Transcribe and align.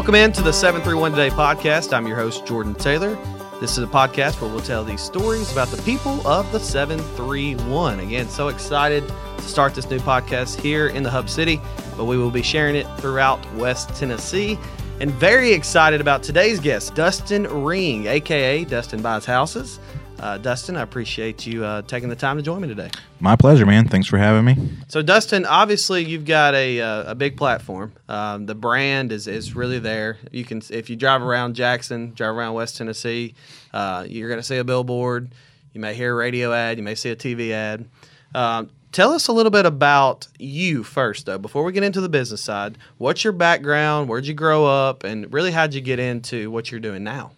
Welcome 0.00 0.14
into 0.14 0.40
the 0.40 0.50
731 0.50 1.10
Today 1.10 1.28
podcast. 1.28 1.92
I'm 1.92 2.06
your 2.06 2.16
host, 2.16 2.46
Jordan 2.46 2.74
Taylor. 2.74 3.18
This 3.60 3.76
is 3.76 3.84
a 3.84 3.86
podcast 3.86 4.40
where 4.40 4.50
we'll 4.50 4.62
tell 4.62 4.82
these 4.82 5.02
stories 5.02 5.52
about 5.52 5.68
the 5.68 5.80
people 5.82 6.26
of 6.26 6.50
the 6.52 6.58
731. 6.58 8.00
Again, 8.00 8.26
so 8.30 8.48
excited 8.48 9.06
to 9.06 9.42
start 9.42 9.74
this 9.74 9.90
new 9.90 9.98
podcast 9.98 10.58
here 10.58 10.86
in 10.86 11.02
the 11.02 11.10
Hub 11.10 11.28
City, 11.28 11.60
but 11.98 12.06
we 12.06 12.16
will 12.16 12.30
be 12.30 12.40
sharing 12.40 12.76
it 12.76 12.86
throughout 12.96 13.38
West 13.56 13.90
Tennessee. 13.94 14.58
And 15.00 15.10
very 15.10 15.52
excited 15.52 16.00
about 16.00 16.22
today's 16.22 16.60
guest, 16.60 16.94
Dustin 16.94 17.44
Ring, 17.44 18.06
aka 18.06 18.64
Dustin 18.64 19.02
Buys 19.02 19.26
Houses. 19.26 19.80
Uh, 20.20 20.36
Dustin, 20.36 20.76
I 20.76 20.82
appreciate 20.82 21.46
you 21.46 21.64
uh, 21.64 21.80
taking 21.80 22.10
the 22.10 22.16
time 22.16 22.36
to 22.36 22.42
join 22.42 22.60
me 22.60 22.68
today. 22.68 22.90
My 23.20 23.36
pleasure, 23.36 23.64
man. 23.64 23.88
Thanks 23.88 24.06
for 24.06 24.18
having 24.18 24.44
me. 24.44 24.56
So, 24.88 25.00
Dustin, 25.00 25.46
obviously 25.46 26.04
you've 26.04 26.26
got 26.26 26.54
a 26.54 26.78
uh, 26.78 27.12
a 27.12 27.14
big 27.14 27.38
platform. 27.38 27.94
Um, 28.06 28.44
the 28.44 28.54
brand 28.54 29.12
is 29.12 29.26
is 29.26 29.56
really 29.56 29.78
there. 29.78 30.18
You 30.30 30.44
can 30.44 30.60
if 30.68 30.90
you 30.90 30.96
drive 30.96 31.22
around 31.22 31.54
Jackson, 31.54 32.12
drive 32.12 32.36
around 32.36 32.52
West 32.52 32.76
Tennessee, 32.76 33.34
uh, 33.72 34.04
you're 34.06 34.28
going 34.28 34.38
to 34.38 34.46
see 34.46 34.58
a 34.58 34.64
billboard. 34.64 35.30
You 35.72 35.80
may 35.80 35.94
hear 35.94 36.12
a 36.12 36.16
radio 36.16 36.52
ad. 36.52 36.76
You 36.76 36.84
may 36.84 36.96
see 36.96 37.08
a 37.08 37.16
TV 37.16 37.52
ad. 37.52 37.88
Um, 38.34 38.68
tell 38.92 39.12
us 39.12 39.28
a 39.28 39.32
little 39.32 39.50
bit 39.50 39.64
about 39.64 40.28
you 40.38 40.84
first, 40.84 41.24
though, 41.24 41.38
before 41.38 41.64
we 41.64 41.72
get 41.72 41.82
into 41.82 42.02
the 42.02 42.10
business 42.10 42.42
side. 42.42 42.76
What's 42.98 43.24
your 43.24 43.32
background? 43.32 44.10
Where'd 44.10 44.26
you 44.26 44.34
grow 44.34 44.66
up? 44.66 45.02
And 45.02 45.32
really, 45.32 45.50
how'd 45.50 45.72
you 45.72 45.80
get 45.80 45.98
into 45.98 46.50
what 46.50 46.70
you're 46.70 46.80
doing 46.80 47.04
now? 47.04 47.30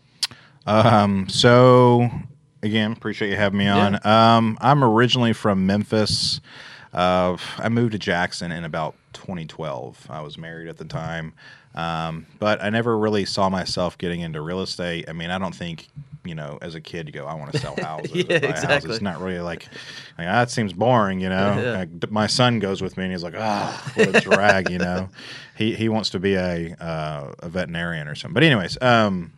Um, 0.67 1.29
so 1.29 2.11
again, 2.63 2.93
appreciate 2.93 3.31
you 3.31 3.37
having 3.37 3.59
me 3.59 3.69
on. 3.69 3.95
Yeah. 3.95 4.37
Um, 4.37 4.59
I'm 4.61 4.83
originally 4.85 5.33
from 5.33 5.67
Memphis. 5.67 6.41
Uh, 6.93 7.37
I 7.59 7.69
moved 7.69 7.93
to 7.93 7.99
Jackson 7.99 8.53
in 8.53 8.65
about 8.65 8.95
2012. 9.15 10.07
I 10.11 10.21
was 10.21 10.37
married 10.37 10.69
at 10.69 10.77
the 10.77 10.85
time, 10.85 11.33
um, 11.75 12.27
but 12.39 12.63
I 12.63 12.71
never 12.71 12.99
really 12.99 13.25
saw 13.25 13.49
myself 13.49 13.97
getting 13.97 14.21
into 14.21 14.41
real 14.41 14.61
estate. 14.61 15.09
I 15.09 15.13
mean, 15.13 15.31
I 15.31 15.39
don't 15.39 15.55
think 15.55 15.89
you 16.25 16.35
know, 16.35 16.59
as 16.63 16.75
a 16.75 16.81
kid, 16.81 17.07
you 17.07 17.13
go, 17.13 17.27
I 17.27 17.35
want 17.35 17.53
to 17.53 17.59
sell 17.59 17.75
houses. 17.81 18.13
yeah, 18.15 18.37
exactly. 18.37 18.93
It's 18.93 19.03
not 19.03 19.21
really 19.21 19.41
like, 19.41 19.69
like, 20.19 20.27
that 20.27 20.51
seems 20.51 20.73
boring, 20.73 21.21
you 21.21 21.29
know. 21.29 21.61
Yeah. 21.61 21.79
Like, 21.79 22.11
my 22.11 22.27
son 22.27 22.59
goes 22.59 22.81
with 22.81 22.97
me 22.97 23.05
and 23.05 23.13
he's 23.13 23.23
like, 23.23 23.35
ah, 23.37 23.83
oh, 23.97 24.05
what 24.05 24.17
a 24.17 24.21
drag, 24.21 24.71
you 24.71 24.79
know. 24.79 25.09
He 25.55 25.75
he 25.75 25.91
wants 25.91 26.09
to 26.11 26.19
be 26.19 26.35
a 26.35 26.75
uh, 26.81 27.35
a 27.41 27.49
veterinarian 27.51 28.09
or 28.09 28.15
something. 28.15 28.33
But 28.33 28.43
anyways, 28.43 28.81
um, 28.81 29.33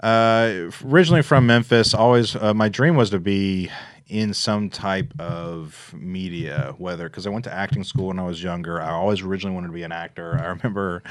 uh, 0.00 0.70
originally 0.84 1.22
from 1.22 1.46
Memphis, 1.46 1.94
always 1.94 2.36
uh, 2.36 2.54
my 2.54 2.68
dream 2.68 2.96
was 2.96 3.10
to 3.10 3.18
be 3.18 3.70
in 4.06 4.34
some 4.34 4.68
type 4.68 5.12
of 5.18 5.94
media, 5.96 6.74
whether 6.76 7.08
because 7.08 7.26
I 7.26 7.30
went 7.30 7.44
to 7.44 7.52
acting 7.52 7.84
school 7.84 8.08
when 8.08 8.18
I 8.18 8.24
was 8.24 8.42
younger. 8.42 8.80
I 8.80 8.90
always 8.90 9.22
originally 9.22 9.54
wanted 9.54 9.68
to 9.68 9.72
be 9.72 9.82
an 9.82 9.92
actor. 9.92 10.38
I 10.38 10.46
remember 10.48 11.02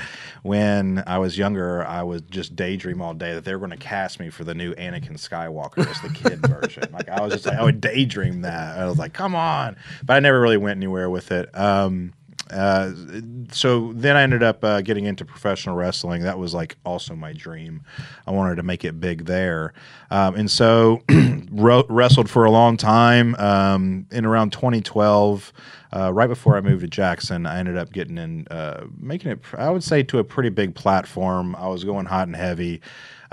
when 0.43 1.03
I 1.07 1.17
was 1.17 1.37
younger, 1.37 1.83
I 1.85 2.03
would 2.03 2.29
just 2.29 2.55
daydream 2.55 3.01
all 3.01 3.13
day 3.13 3.33
that 3.33 3.45
they 3.45 3.53
were 3.53 3.59
going 3.59 3.71
to 3.71 3.77
cast 3.77 4.19
me 4.19 4.29
for 4.29 4.43
the 4.43 4.53
new 4.53 4.75
Anakin 4.75 5.13
Skywalker 5.13 5.87
as 5.89 6.01
the 6.01 6.09
kid 6.09 6.39
version. 6.47 6.91
Like 6.91 7.09
I 7.09 7.21
was 7.21 7.33
just 7.33 7.45
like 7.45 7.57
I 7.57 7.63
would 7.63 7.81
daydream 7.81 8.41
that. 8.41 8.77
I 8.77 8.85
was 8.85 8.99
like, 8.99 9.13
come 9.13 9.33
on, 9.33 9.75
but 10.03 10.15
I 10.15 10.19
never 10.19 10.39
really 10.39 10.57
went 10.57 10.77
anywhere 10.77 11.09
with 11.09 11.31
it. 11.31 11.49
Um, 11.57 12.13
uh, 12.53 12.91
so 13.51 13.91
then 13.93 14.15
I 14.15 14.21
ended 14.23 14.43
up 14.43 14.63
uh, 14.63 14.81
getting 14.81 15.05
into 15.05 15.25
professional 15.25 15.75
wrestling. 15.75 16.23
That 16.23 16.37
was 16.37 16.53
like 16.53 16.77
also 16.85 17.15
my 17.15 17.33
dream. 17.33 17.83
I 18.27 18.31
wanted 18.31 18.55
to 18.55 18.63
make 18.63 18.85
it 18.85 18.99
big 18.99 19.25
there, 19.25 19.73
um, 20.11 20.35
and 20.35 20.49
so 20.49 21.01
wrestled 21.51 22.29
for 22.29 22.45
a 22.45 22.51
long 22.51 22.77
time. 22.77 23.35
Um, 23.35 24.05
in 24.11 24.25
around 24.25 24.53
2012, 24.53 25.53
uh, 25.95 26.13
right 26.13 26.27
before 26.27 26.55
I 26.55 26.61
moved 26.61 26.81
to 26.81 26.87
Jackson, 26.87 27.45
I 27.45 27.59
ended 27.59 27.77
up 27.77 27.91
getting 27.91 28.17
in, 28.17 28.47
uh, 28.49 28.85
making 28.99 29.31
it. 29.31 29.39
I 29.57 29.69
would 29.69 29.83
say 29.83 30.03
to 30.03 30.19
a 30.19 30.23
pretty 30.23 30.49
big 30.49 30.75
platform. 30.75 31.55
I 31.55 31.67
was 31.67 31.83
going 31.83 32.05
hot 32.05 32.27
and 32.27 32.35
heavy. 32.35 32.81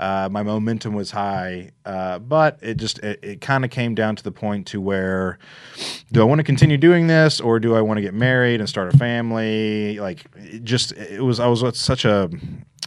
Uh, 0.01 0.27
my 0.31 0.41
momentum 0.41 0.95
was 0.95 1.11
high, 1.11 1.69
uh, 1.85 2.17
but 2.17 2.57
it 2.63 2.77
just 2.77 2.97
it, 2.99 3.19
it 3.21 3.39
kind 3.39 3.63
of 3.63 3.69
came 3.69 3.93
down 3.93 4.15
to 4.15 4.23
the 4.23 4.31
point 4.31 4.65
to 4.65 4.81
where 4.81 5.37
do 6.11 6.21
I 6.21 6.23
want 6.23 6.39
to 6.39 6.43
continue 6.43 6.75
doing 6.75 7.05
this 7.05 7.39
or 7.39 7.59
do 7.59 7.75
I 7.75 7.81
want 7.81 7.99
to 7.99 8.01
get 8.01 8.15
married 8.15 8.61
and 8.61 8.67
start 8.67 8.91
a 8.91 8.97
family? 8.97 9.99
Like 9.99 10.25
it 10.37 10.63
just 10.63 10.91
it 10.93 11.21
was 11.21 11.39
I 11.39 11.45
was 11.45 11.63
at 11.63 11.75
such 11.75 12.03
a 12.03 12.31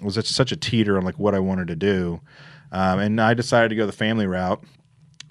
was 0.03 0.19
at 0.19 0.27
such 0.27 0.51
a 0.51 0.57
teeter 0.57 0.99
on 0.99 1.05
like 1.05 1.17
what 1.17 1.37
I 1.37 1.39
wanted 1.39 1.69
to 1.69 1.77
do, 1.77 2.21
um, 2.73 2.99
and 2.99 3.21
I 3.21 3.33
decided 3.33 3.69
to 3.69 3.77
go 3.77 3.87
the 3.87 3.93
family 3.93 4.27
route 4.27 4.65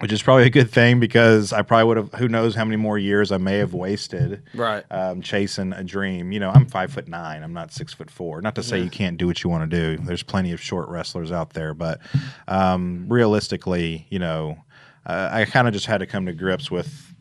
which 0.00 0.12
is 0.12 0.22
probably 0.22 0.44
a 0.44 0.50
good 0.50 0.70
thing 0.70 0.98
because 0.98 1.52
I 1.52 1.62
probably 1.62 1.84
would 1.86 1.96
have 1.96 2.12
who 2.14 2.28
knows 2.28 2.54
how 2.54 2.64
many 2.64 2.76
more 2.76 2.98
years 2.98 3.30
I 3.30 3.38
may 3.38 3.58
have 3.58 3.74
wasted 3.74 4.42
right 4.54 4.84
um, 4.90 5.22
chasing 5.22 5.72
a 5.72 5.84
dream. 5.84 6.32
You 6.32 6.40
know, 6.40 6.50
I'm 6.50 6.66
five 6.66 6.92
foot 6.92 7.08
nine. 7.08 7.42
I'm 7.42 7.52
not 7.52 7.72
six 7.72 7.94
foot 7.94 8.10
four. 8.10 8.40
Not 8.40 8.54
to 8.56 8.62
say 8.62 8.78
yeah. 8.78 8.84
you 8.84 8.90
can't 8.90 9.16
do 9.16 9.26
what 9.26 9.42
you 9.42 9.50
want 9.50 9.70
to 9.70 9.76
do. 9.96 10.02
There's 10.02 10.22
plenty 10.22 10.52
of 10.52 10.60
short 10.60 10.88
wrestlers 10.88 11.30
out 11.30 11.50
there, 11.50 11.74
but 11.74 12.00
um, 12.48 13.06
realistically, 13.08 14.06
you 14.10 14.18
know, 14.18 14.58
uh, 15.06 15.30
I 15.32 15.44
kind 15.44 15.68
of 15.68 15.74
just 15.74 15.86
had 15.86 15.98
to 15.98 16.06
come 16.06 16.26
to 16.26 16.32
grips 16.32 16.70
with. 16.70 17.14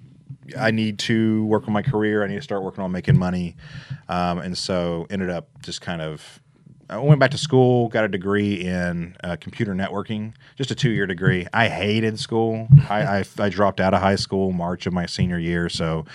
I 0.59 0.71
need 0.71 0.99
to 0.99 1.45
work 1.45 1.67
on 1.67 1.73
my 1.73 1.83
career. 1.83 2.23
I 2.23 2.27
need 2.27 2.35
to 2.35 2.41
start 2.41 2.63
working 2.63 2.83
on 2.83 2.91
making 2.91 3.17
money, 3.17 3.55
um, 4.09 4.39
and 4.39 4.57
so 4.57 5.07
ended 5.09 5.29
up 5.29 5.47
just 5.61 5.79
kind 5.79 6.01
of 6.01 6.41
I 6.93 6.99
went 6.99 7.19
back 7.19 7.31
to 7.31 7.37
school, 7.37 7.89
got 7.89 8.03
a 8.03 8.07
degree 8.07 8.61
in 8.61 9.15
uh, 9.23 9.37
computer 9.39 9.73
networking, 9.73 10.33
just 10.55 10.69
a 10.69 10.75
two 10.75 10.91
year 10.91 11.07
degree. 11.07 11.47
I 11.51 11.67
hated 11.67 12.19
school. 12.19 12.67
I, 12.89 13.19
I, 13.19 13.23
I, 13.39 13.49
dropped 13.49 13.79
out 13.79 13.95
of 13.95 14.01
high 14.01 14.15
school 14.15 14.51
March 14.51 14.85
of 14.85 14.93
my 14.93 15.07
senior 15.07 15.39
year, 15.39 15.69
so 15.69 16.05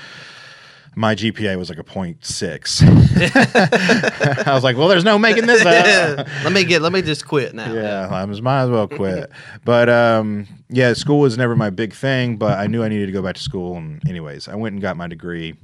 my 0.94 1.16
GPA 1.16 1.58
was 1.58 1.68
like 1.68 1.78
a 1.78 1.84
0.6. 1.84 4.44
I 4.46 4.54
was 4.54 4.64
like, 4.64 4.76
well, 4.76 4.88
there's 4.88 5.04
no 5.04 5.18
making 5.18 5.46
this 5.46 5.64
up. 5.64 6.26
let 6.44 6.52
me 6.52 6.64
get, 6.64 6.82
let 6.82 6.92
me 6.92 7.02
just 7.02 7.26
quit 7.26 7.54
now. 7.54 7.72
Yeah, 7.72 8.08
I 8.10 8.24
was, 8.24 8.40
might 8.40 8.62
as 8.62 8.70
well 8.70 8.88
quit. 8.88 9.30
but 9.64 9.88
um, 9.88 10.46
yeah, 10.68 10.92
school 10.92 11.20
was 11.20 11.36
never 11.36 11.56
my 11.56 11.70
big 11.70 11.92
thing, 11.92 12.36
but 12.36 12.58
I 12.58 12.68
knew 12.68 12.82
I 12.82 12.88
needed 12.88 13.06
to 13.06 13.12
go 13.12 13.22
back 13.22 13.34
to 13.34 13.42
school. 13.42 13.76
And 13.76 14.06
anyways, 14.08 14.48
I 14.48 14.54
went 14.54 14.74
and 14.74 14.82
got 14.82 14.96
my 14.96 15.08
degree 15.08 15.56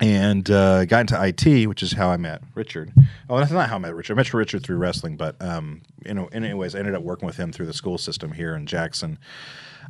and 0.00 0.50
uh, 0.50 0.84
got 0.86 1.00
into 1.00 1.22
IT, 1.24 1.66
which 1.66 1.82
is 1.82 1.92
how 1.92 2.10
I 2.10 2.16
met 2.16 2.42
Richard. 2.54 2.92
Oh, 3.28 3.38
that's 3.38 3.52
not 3.52 3.68
how 3.68 3.76
I 3.76 3.78
met 3.78 3.94
Richard. 3.94 4.14
I 4.14 4.16
met 4.16 4.34
Richard 4.34 4.62
through 4.62 4.76
wrestling, 4.76 5.16
but 5.16 5.40
um, 5.40 5.82
you 6.04 6.14
know, 6.14 6.26
anyways, 6.26 6.74
I 6.74 6.80
ended 6.80 6.94
up 6.94 7.02
working 7.02 7.26
with 7.26 7.36
him 7.36 7.52
through 7.52 7.66
the 7.66 7.72
school 7.72 7.98
system 7.98 8.32
here 8.32 8.54
in 8.54 8.66
Jackson, 8.66 9.18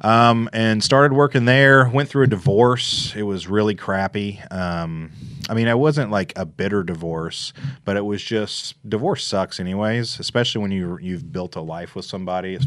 um, 0.00 0.48
and 0.52 0.82
started 0.82 1.14
working 1.14 1.44
there. 1.44 1.88
Went 1.88 2.08
through 2.08 2.24
a 2.24 2.28
divorce. 2.28 3.14
It 3.16 3.22
was 3.22 3.46
really 3.46 3.74
crappy. 3.74 4.40
Um, 4.50 5.10
I 5.48 5.54
mean, 5.54 5.68
it 5.68 5.78
wasn't 5.78 6.10
like 6.10 6.32
a 6.36 6.46
bitter 6.46 6.82
divorce, 6.82 7.52
but 7.84 7.96
it 7.96 8.04
was 8.04 8.22
just 8.22 8.76
divorce 8.88 9.24
sucks, 9.24 9.60
anyways. 9.60 10.18
Especially 10.18 10.62
when 10.62 10.70
you 10.70 10.98
you've 11.00 11.32
built 11.32 11.56
a 11.56 11.60
life 11.60 11.94
with 11.94 12.04
somebody. 12.04 12.58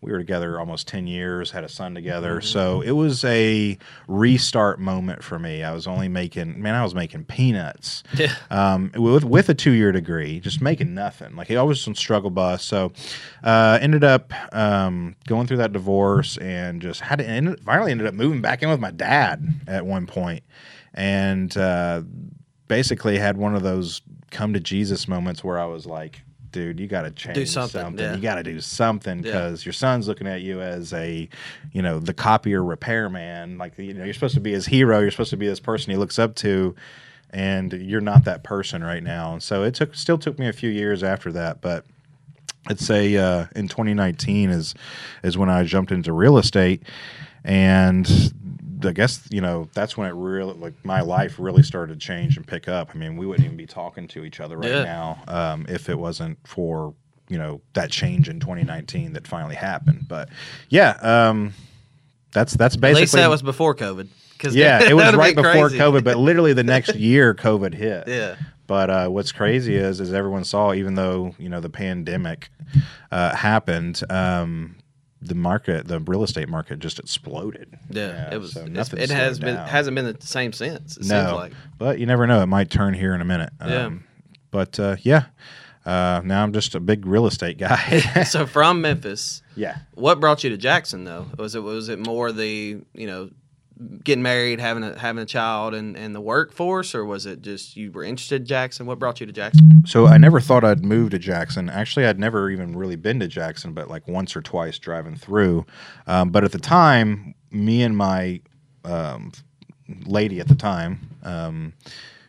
We 0.00 0.12
were 0.12 0.18
together 0.18 0.58
almost 0.58 0.88
ten 0.88 1.06
years, 1.06 1.50
had 1.50 1.64
a 1.64 1.68
son 1.68 1.94
together, 1.94 2.36
mm-hmm. 2.36 2.46
so 2.46 2.80
it 2.80 2.92
was 2.92 3.24
a 3.24 3.78
restart 4.08 4.80
moment 4.80 5.22
for 5.22 5.38
me. 5.38 5.62
I 5.62 5.72
was 5.72 5.86
only 5.86 6.08
making 6.08 6.60
man, 6.60 6.74
I 6.74 6.82
was 6.82 6.94
making 6.94 7.24
peanuts. 7.24 8.02
Yeah. 8.14 8.34
Um, 8.50 8.92
with 8.94 9.24
with 9.24 9.48
a 9.48 9.54
two 9.54 9.72
year 9.72 9.92
degree, 9.92 10.40
just 10.40 10.60
making 10.60 10.94
nothing. 10.94 11.36
Like 11.36 11.48
he 11.48 11.56
was 11.56 11.86
on 11.86 11.94
struggle 11.94 12.30
bus. 12.30 12.64
So, 12.64 12.92
uh, 13.42 13.78
ended 13.80 14.04
up 14.04 14.32
um, 14.54 15.16
going 15.26 15.46
through 15.46 15.58
that 15.58 15.72
divorce 15.72 16.38
and 16.38 16.65
just 16.72 17.00
had 17.00 17.18
to. 17.18 17.26
End, 17.26 17.58
finally 17.64 17.90
ended 17.90 18.06
up 18.06 18.14
moving 18.14 18.40
back 18.40 18.62
in 18.62 18.68
with 18.68 18.80
my 18.80 18.90
dad 18.90 19.46
at 19.66 19.86
one 19.86 20.06
point 20.06 20.42
and 20.94 21.56
uh, 21.56 22.02
basically 22.68 23.18
had 23.18 23.36
one 23.36 23.54
of 23.54 23.62
those 23.62 24.02
come 24.30 24.52
to 24.52 24.60
Jesus 24.60 25.08
moments 25.08 25.44
where 25.44 25.58
I 25.58 25.66
was 25.66 25.86
like, 25.86 26.22
dude, 26.50 26.80
you 26.80 26.86
got 26.86 27.02
to 27.02 27.10
change 27.10 27.34
do 27.34 27.46
something. 27.46 27.80
something. 27.80 28.04
Yeah. 28.04 28.14
You 28.14 28.22
got 28.22 28.36
to 28.36 28.42
do 28.42 28.60
something 28.60 29.20
because 29.20 29.62
yeah. 29.62 29.66
your 29.66 29.72
son's 29.74 30.08
looking 30.08 30.26
at 30.26 30.40
you 30.40 30.60
as 30.60 30.92
a, 30.92 31.28
you 31.72 31.82
know, 31.82 31.98
the 31.98 32.14
copier 32.14 32.64
repairman. 32.64 33.58
Like, 33.58 33.76
you 33.78 33.92
know, 33.92 34.04
you're 34.04 34.14
supposed 34.14 34.34
to 34.34 34.40
be 34.40 34.52
his 34.52 34.66
hero. 34.66 35.00
You're 35.00 35.10
supposed 35.10 35.30
to 35.30 35.36
be 35.36 35.46
this 35.46 35.60
person 35.60 35.90
he 35.90 35.96
looks 35.96 36.18
up 36.18 36.34
to, 36.36 36.74
and 37.30 37.72
you're 37.72 38.00
not 38.00 38.24
that 38.24 38.42
person 38.42 38.82
right 38.82 39.02
now. 39.02 39.34
And 39.34 39.42
so 39.42 39.64
it 39.64 39.74
took, 39.74 39.94
still 39.94 40.18
took 40.18 40.38
me 40.38 40.48
a 40.48 40.52
few 40.52 40.70
years 40.70 41.02
after 41.02 41.30
that, 41.32 41.60
but. 41.60 41.84
I'd 42.68 42.80
say 42.80 43.16
uh, 43.16 43.46
in 43.54 43.68
2019 43.68 44.50
is 44.50 44.74
is 45.22 45.38
when 45.38 45.48
I 45.48 45.64
jumped 45.64 45.92
into 45.92 46.12
real 46.12 46.38
estate, 46.38 46.82
and 47.44 48.32
I 48.84 48.92
guess 48.92 49.26
you 49.30 49.40
know 49.40 49.68
that's 49.74 49.96
when 49.96 50.08
it 50.08 50.14
really 50.14 50.54
like 50.54 50.74
my 50.84 51.00
life 51.00 51.36
really 51.38 51.62
started 51.62 51.98
to 51.98 52.06
change 52.06 52.36
and 52.36 52.46
pick 52.46 52.68
up. 52.68 52.90
I 52.94 52.98
mean, 52.98 53.16
we 53.16 53.26
wouldn't 53.26 53.44
even 53.44 53.56
be 53.56 53.66
talking 53.66 54.08
to 54.08 54.24
each 54.24 54.40
other 54.40 54.56
right 54.56 54.70
yeah. 54.70 54.84
now 54.84 55.22
um, 55.28 55.66
if 55.68 55.88
it 55.88 55.98
wasn't 55.98 56.38
for 56.46 56.94
you 57.28 57.38
know 57.38 57.60
that 57.74 57.90
change 57.90 58.28
in 58.28 58.40
2019 58.40 59.12
that 59.14 59.26
finally 59.26 59.56
happened. 59.56 60.06
But 60.08 60.28
yeah, 60.68 60.98
um, 61.00 61.54
that's 62.32 62.54
that's 62.54 62.76
basically. 62.76 62.98
At 62.98 63.00
least 63.02 63.12
that 63.14 63.30
was 63.30 63.42
before 63.42 63.74
COVID. 63.74 64.08
Cause 64.38 64.54
yeah, 64.54 64.82
it 64.88 64.94
was 64.94 65.14
right 65.14 65.34
before 65.34 65.68
crazy. 65.68 65.78
COVID, 65.78 66.04
but 66.04 66.18
literally 66.18 66.52
the 66.52 66.64
next 66.64 66.94
year 66.94 67.34
COVID 67.34 67.74
hit. 67.74 68.06
Yeah. 68.06 68.36
But 68.66 68.90
uh, 68.90 69.08
what's 69.08 69.32
crazy 69.32 69.76
is, 69.76 70.00
is 70.00 70.12
everyone 70.12 70.44
saw, 70.44 70.72
even 70.72 70.94
though 70.94 71.34
you 71.38 71.48
know 71.48 71.60
the 71.60 71.70
pandemic 71.70 72.50
uh, 73.10 73.34
happened, 73.34 74.02
um, 74.10 74.76
the 75.22 75.34
market, 75.34 75.86
the 75.86 76.00
real 76.00 76.22
estate 76.22 76.48
market, 76.48 76.78
just 76.78 76.98
exploded. 76.98 77.78
Yeah, 77.90 78.08
yeah 78.08 78.34
it 78.34 78.38
was. 78.38 78.52
So 78.52 78.64
it 78.64 79.10
has 79.10 79.38
been 79.38 79.56
down. 79.56 79.68
hasn't 79.68 79.94
been 79.94 80.06
the 80.06 80.16
same 80.20 80.52
since. 80.52 80.96
It 80.96 81.06
no, 81.06 81.36
like. 81.36 81.52
but 81.78 81.98
you 81.98 82.06
never 82.06 82.26
know; 82.26 82.42
it 82.42 82.46
might 82.46 82.70
turn 82.70 82.94
here 82.94 83.14
in 83.14 83.20
a 83.20 83.24
minute. 83.24 83.52
Yeah. 83.60 83.86
Um, 83.86 84.04
but 84.50 84.78
uh, 84.80 84.96
yeah, 85.02 85.26
uh, 85.84 86.20
now 86.24 86.42
I'm 86.42 86.52
just 86.52 86.74
a 86.74 86.80
big 86.80 87.06
real 87.06 87.26
estate 87.26 87.58
guy. 87.58 88.00
so 88.24 88.46
from 88.46 88.80
Memphis, 88.80 89.42
yeah. 89.56 89.78
what 89.94 90.18
brought 90.20 90.42
you 90.44 90.50
to 90.50 90.56
Jackson 90.56 91.04
though? 91.04 91.26
Was 91.38 91.54
it 91.54 91.62
was 91.62 91.88
it 91.88 91.98
more 91.98 92.32
the 92.32 92.80
you 92.92 93.06
know 93.06 93.30
getting 94.04 94.22
married, 94.22 94.60
having 94.60 94.82
a 94.82 94.98
having 94.98 95.22
a 95.22 95.26
child, 95.26 95.74
and 95.74 95.96
and 95.96 96.14
the 96.14 96.20
workforce, 96.20 96.94
or 96.94 97.04
was 97.04 97.26
it 97.26 97.42
just 97.42 97.76
you 97.76 97.90
were 97.92 98.04
interested 98.04 98.42
in 98.42 98.46
Jackson? 98.46 98.86
What 98.86 98.98
brought 98.98 99.20
you 99.20 99.26
to 99.26 99.32
Jackson? 99.32 99.84
So 99.86 100.06
I 100.06 100.18
never 100.18 100.40
thought 100.40 100.64
I'd 100.64 100.84
move 100.84 101.10
to 101.10 101.18
Jackson. 101.18 101.68
Actually, 101.68 102.06
I'd 102.06 102.18
never 102.18 102.50
even 102.50 102.76
really 102.76 102.96
been 102.96 103.20
to 103.20 103.28
Jackson, 103.28 103.72
but 103.72 103.88
like 103.88 104.08
once 104.08 104.34
or 104.36 104.42
twice 104.42 104.78
driving 104.78 105.16
through. 105.16 105.66
Um, 106.06 106.30
but 106.30 106.44
at 106.44 106.52
the 106.52 106.58
time, 106.58 107.34
me 107.50 107.82
and 107.82 107.96
my 107.96 108.40
um, 108.84 109.32
lady 110.06 110.40
at 110.40 110.48
the 110.48 110.54
time, 110.54 111.16
um, 111.22 111.72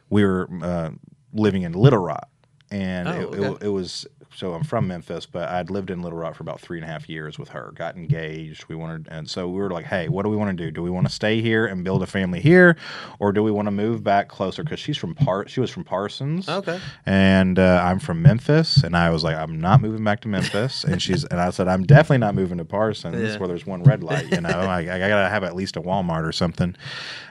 we 0.09 0.23
were 0.25 0.49
uh, 0.61 0.89
living 1.33 1.63
in 1.63 1.73
Little 1.73 1.99
Rock, 1.99 2.29
and 2.71 3.07
Oh, 3.07 3.11
it, 3.11 3.25
okay. 3.25 3.43
it, 3.45 3.63
it 3.63 3.69
was. 3.69 4.05
So 4.35 4.53
I'm 4.53 4.63
from 4.63 4.87
Memphis, 4.87 5.25
but 5.25 5.49
I'd 5.49 5.69
lived 5.69 5.89
in 5.89 6.01
Little 6.01 6.19
Rock 6.19 6.35
for 6.35 6.43
about 6.43 6.59
three 6.61 6.77
and 6.77 6.85
a 6.85 6.87
half 6.87 7.09
years 7.09 7.39
with 7.39 7.49
her. 7.49 7.71
Got 7.75 7.95
engaged. 7.95 8.65
We 8.67 8.75
wanted, 8.75 9.07
and 9.09 9.29
so 9.29 9.47
we 9.49 9.57
were 9.59 9.69
like, 9.71 9.85
"Hey, 9.85 10.09
what 10.09 10.23
do 10.23 10.29
we 10.29 10.35
want 10.35 10.55
to 10.57 10.63
do? 10.63 10.69
Do 10.69 10.83
we 10.83 10.89
want 10.89 11.07
to 11.07 11.13
stay 11.13 11.41
here 11.41 11.65
and 11.65 11.83
build 11.83 12.03
a 12.03 12.07
family 12.07 12.39
here, 12.39 12.75
or 13.19 13.31
do 13.31 13.41
we 13.41 13.51
want 13.51 13.65
to 13.67 13.71
move 13.71 14.03
back 14.03 14.27
closer?" 14.27 14.63
Because 14.63 14.79
she's 14.79 14.97
from 14.97 15.15
Par, 15.15 15.47
she 15.47 15.59
was 15.59 15.71
from 15.71 15.83
Parsons, 15.85 16.47
Okay. 16.47 16.79
and 17.05 17.57
uh, 17.57 17.81
I'm 17.83 17.99
from 17.99 18.21
Memphis, 18.21 18.83
and 18.83 18.95
I 18.95 19.09
was 19.09 19.23
like, 19.23 19.35
I'm 19.35 19.59
not 19.59 19.81
moving 19.81 20.03
back 20.03 20.21
to 20.21 20.27
Memphis, 20.27 20.83
and 20.87 21.01
she's, 21.01 21.23
and 21.23 21.39
I 21.39 21.49
said, 21.49 21.67
I'm 21.67 21.83
definitely 21.83 22.19
not 22.19 22.35
moving 22.35 22.57
to 22.59 22.65
Parsons, 22.65 23.15
Yeah. 23.33 23.37
where 23.39 23.47
there's 23.47 23.65
one 23.65 23.83
red 23.83 24.03
light, 24.03 24.31
you 24.31 24.41
know, 24.41 24.49
I, 24.49 24.79
I 24.81 24.99
gotta 24.99 25.29
have 25.29 25.43
at 25.43 25.55
least 25.55 25.77
a 25.77 25.81
Walmart 25.81 26.27
or 26.27 26.31
something. 26.31 26.75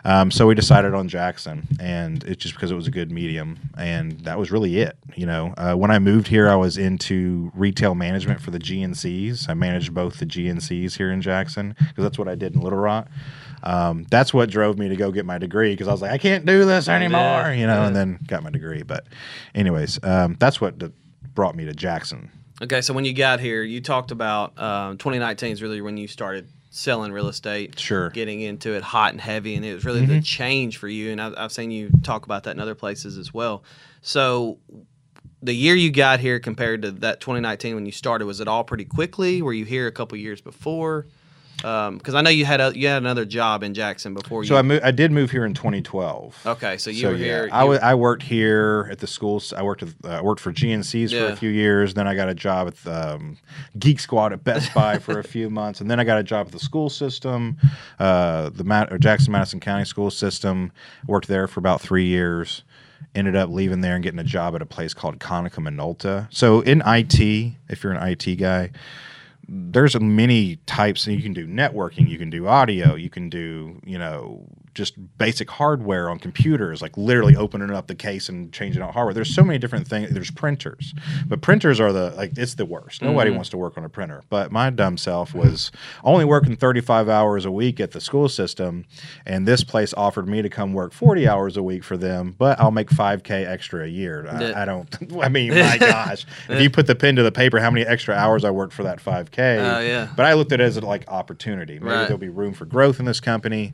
Um, 0.05 0.31
so 0.31 0.47
we 0.47 0.55
decided 0.55 0.95
on 0.95 1.09
Jackson, 1.09 1.67
and 1.81 2.23
it's 2.25 2.43
just 2.43 2.55
because 2.55 2.71
it 2.71 2.75
was 2.75 2.87
a 2.87 2.91
good 2.93 3.11
medium, 3.11 3.59
and 3.77 4.13
that 4.21 4.39
was 4.39 4.51
really 4.51 4.79
it, 4.79 4.97
you 5.15 5.27
know. 5.27 5.53
Uh, 5.57 5.75
when 5.75 5.91
I 5.91 5.99
moved 5.99 6.29
here, 6.29 6.49
I 6.49 6.55
was 6.57 6.79
into 6.87 7.51
retail 7.55 7.95
management 7.95 8.41
for 8.41 8.51
the 8.51 8.59
GNCs. 8.59 9.49
I 9.51 9.55
managed 9.55 9.93
both 9.93 10.19
the 10.19 10.25
GNCs 10.27 10.97
here 10.97 11.11
in 11.13 11.21
Jackson 11.21 11.75
because 11.79 12.05
that's 12.05 12.19
what 12.19 12.29
I 12.29 12.35
did 12.35 12.55
in 12.55 12.63
Little 12.63 12.79
Rock. 12.79 13.09
Um, 13.63 14.07
that's 14.11 14.33
what 14.33 14.49
drove 14.49 14.79
me 14.79 14.89
to 14.89 14.97
go 14.97 15.11
get 15.11 15.27
my 15.27 15.37
degree 15.39 15.73
because 15.73 15.89
I 15.89 15.93
was 15.93 16.01
like, 16.01 16.13
I 16.13 16.19
can't 16.19 16.47
do 16.47 16.65
this 16.65 16.89
anymore, 16.89 17.53
you 17.53 17.67
know, 17.67 17.83
and 17.83 17.95
then 17.95 18.19
got 18.27 18.43
my 18.43 18.51
degree. 18.51 18.83
But, 18.83 19.07
anyways, 19.55 19.99
um, 20.05 20.37
that's 20.39 20.61
what 20.61 20.79
d- 20.79 20.93
brought 21.35 21.57
me 21.57 21.65
to 21.67 21.75
Jackson. 21.75 22.31
Okay, 22.63 22.81
so 22.81 22.95
when 22.95 23.05
you 23.05 23.13
got 23.13 23.41
here, 23.41 23.63
you 23.63 23.81
talked 23.83 24.13
about 24.13 24.59
um, 24.59 24.97
2019 24.99 25.53
is 25.53 25.63
really 25.63 25.81
when 25.83 25.97
you 25.99 26.09
started 26.09 26.49
selling 26.71 27.11
real 27.13 27.29
estate, 27.29 27.79
Sure. 27.79 28.11
getting 28.11 28.41
into 28.41 28.73
it 28.75 28.83
hot 28.83 29.13
and 29.13 29.21
heavy, 29.21 29.55
and 29.57 29.65
it 29.65 29.75
was 29.75 29.85
really 29.85 30.03
Mm-hmm. 30.03 30.13
the 30.13 30.21
change 30.23 30.77
for 30.77 30.89
you. 30.89 31.11
And 31.11 31.21
I've, 31.21 31.35
I've 31.37 31.53
seen 31.53 31.71
you 31.71 31.91
talk 32.03 32.25
about 32.25 32.45
that 32.45 32.51
in 32.53 32.61
other 32.61 32.75
places 32.75 33.17
as 33.19 33.33
well. 33.35 33.65
So 34.03 34.59
the 35.43 35.55
year 35.55 35.75
you 35.75 35.91
got 35.91 36.21
here 36.21 36.39
compared 36.41 36.83
to 36.83 36.91
that 36.91 37.21
2019 37.21 37.75
when 37.75 37.87
you 37.87 37.93
started, 37.93 38.27
was 38.27 38.41
it 38.41 38.49
all 38.49 38.65
pretty 38.65 38.85
quickly? 38.85 39.43
Were 39.43 39.53
you 39.53 39.65
here 39.65 39.87
a 39.87 39.93
couple 39.93 40.17
years 40.19 40.41
before? 40.41 41.07
Because 41.57 42.15
I 42.15 42.21
know 42.21 42.31
you 42.31 42.45
had 42.45 42.61
a, 42.61 42.79
you 42.79 42.87
had 42.87 43.03
another 43.03 43.25
job 43.25 43.63
in 43.63 43.73
Jackson 43.73 44.13
before 44.13 44.43
you. 44.43 44.49
So 44.49 44.57
I, 44.57 44.63
mo- 44.63 44.81
I 44.85 44.91
did 44.91 45.11
move 45.11 45.31
here 45.31 45.45
in 45.47 45.55
2012. 45.55 46.43
okay, 46.47 46.77
so 46.77 46.91
you 46.91 47.01
so 47.01 47.11
were 47.11 47.17
yeah, 47.17 47.25
here. 47.25 47.49
I 47.51 47.65
you- 47.65 47.79
wa- 47.81 47.95
worked 47.95 48.23
here 48.23 48.89
at 48.91 48.99
the 48.99 49.07
schools. 49.07 49.53
I 49.53 49.63
worked 49.63 49.83
with, 49.83 49.97
uh, 50.05 50.21
worked 50.23 50.41
for 50.41 50.53
GNCs 50.53 51.11
for 51.19 51.33
a 51.33 51.37
few 51.37 51.49
years. 51.49 51.95
Then 51.95 52.07
I 52.07 52.15
got 52.15 52.29
a 52.29 52.35
job 52.35 52.69
at 52.69 52.87
um, 52.87 53.39
Geek 53.79 54.01
Squad 54.01 54.33
at 54.33 54.45
Best 54.45 54.73
Buy 54.75 54.99
for 54.99 55.19
a 55.19 55.25
few 55.37 55.49
months, 55.49 55.81
and 55.81 55.91
then 55.91 55.99
I 55.99 56.05
got 56.05 56.19
a 56.19 56.23
job 56.23 56.47
at 56.47 56.53
the 56.53 56.59
school 56.59 56.91
system, 56.91 57.57
uh, 57.99 58.51
the 58.51 58.89
or 58.91 58.99
Jackson 58.99 59.33
Madison 59.33 59.59
County 59.61 59.87
school 59.87 60.11
system. 60.11 60.73
Worked 61.07 61.29
there 61.29 61.49
for 61.49 61.61
about 61.61 61.81
three 61.81 62.07
years. 62.07 62.65
Ended 63.17 63.35
up 63.35 63.49
leaving 63.49 63.81
there 63.81 63.95
and 63.95 64.05
getting 64.05 64.21
a 64.21 64.25
job 64.25 64.55
at 64.55 64.63
a 64.63 64.67
place 64.67 64.93
called 64.93 65.19
Konica 65.19 65.55
Minolta. 65.55 66.29
So 66.31 66.61
in 66.61 66.83
IT, 66.85 67.19
if 67.69 67.83
you're 67.83 67.95
an 67.95 68.09
IT 68.09 68.37
guy, 68.37 68.71
there's 69.49 69.99
many 69.99 70.57
types 70.67 71.07
and 71.07 71.17
you 71.17 71.23
can 71.23 71.33
do 71.33 71.47
networking 71.47 72.09
you 72.09 72.19
can 72.19 72.31
do 72.31 72.49
audio 72.49 72.97
you 72.97 73.09
can 73.09 73.31
do 73.31 73.81
you 73.85 73.97
know 73.97 74.45
just 74.77 74.95
basic 75.19 75.51
hardware 75.51 76.09
on 76.09 76.19
computers 76.19 76.81
like 76.81 76.97
literally 76.97 77.35
opening 77.35 77.71
up 77.71 77.89
the 77.89 77.95
case 77.95 78.29
and 78.29 78.53
changing 78.53 78.83
out 78.83 78.93
hardware 78.93 79.13
there's 79.15 79.35
so 79.35 79.43
many 79.43 79.59
different 79.59 79.89
things 79.89 80.11
there's 80.11 80.31
printers 80.31 80.95
but 81.27 81.41
printers 81.41 81.81
are 81.81 81.93
the 81.93 82.11
like 82.11 82.31
it's 82.37 82.55
the 82.55 82.65
worst 82.65 83.03
nobody 83.03 83.31
mm-hmm. 83.31 83.37
wants 83.37 83.51
to 83.51 83.57
work 83.57 83.77
on 83.77 83.85
a 83.85 83.89
printer 83.89 84.23
but 84.29 84.53
my 84.53 84.71
dumb 84.71 84.97
self 84.97 85.35
was 85.35 85.73
only 86.05 86.25
working 86.25 86.55
35 86.55 87.09
hours 87.09 87.45
a 87.45 87.51
week 87.51 87.81
at 87.81 87.91
the 87.91 88.01
school 88.01 88.29
system 88.29 88.85
and 89.25 89.49
this 89.49 89.65
place 89.65 89.93
offered 89.95 90.29
me 90.29 90.43
to 90.43 90.49
come 90.49 90.73
work 90.73 90.93
40 90.93 91.27
hours 91.27 91.57
a 91.57 91.63
week 91.63 91.83
for 91.83 91.97
them 91.97 92.35
but 92.39 92.61
i'll 92.61 92.71
make 92.71 92.91
5k 92.91 93.47
extra 93.47 93.85
a 93.85 93.89
year 93.89 94.29
I. 94.29 94.63
I 94.63 94.65
don't 94.65 94.89
i 95.23 95.29
mean 95.29 95.55
my 95.55 95.79
gosh 95.81 96.27
if 96.49 96.61
you 96.61 96.71
put 96.71 96.87
the 96.87 96.95
pen 96.95 97.17
to 97.17 97.23
the 97.23 97.33
paper 97.33 97.59
how 97.59 97.71
many 97.71 97.85
extra 97.85 98.15
hours 98.15 98.45
i 98.45 98.51
worked 98.51 98.73
for 98.75 98.83
that 98.85 99.01
5k 99.03 99.47
Oh, 99.57 99.81
yeah. 99.81 100.09
but 100.17 100.27
I 100.27 100.35
looked 100.35 100.53
at 100.53 100.61
it 100.61 100.65
as 100.65 100.83
like 100.83 101.09
opportunity. 101.09 101.75
Maybe 101.75 101.87
Right. 101.87 102.03
there'll 102.03 102.19
be 102.19 102.29
room 102.29 102.53
for 102.53 102.65
growth 102.65 102.99
in 102.99 103.07
this 103.07 103.21
company. 103.21 103.73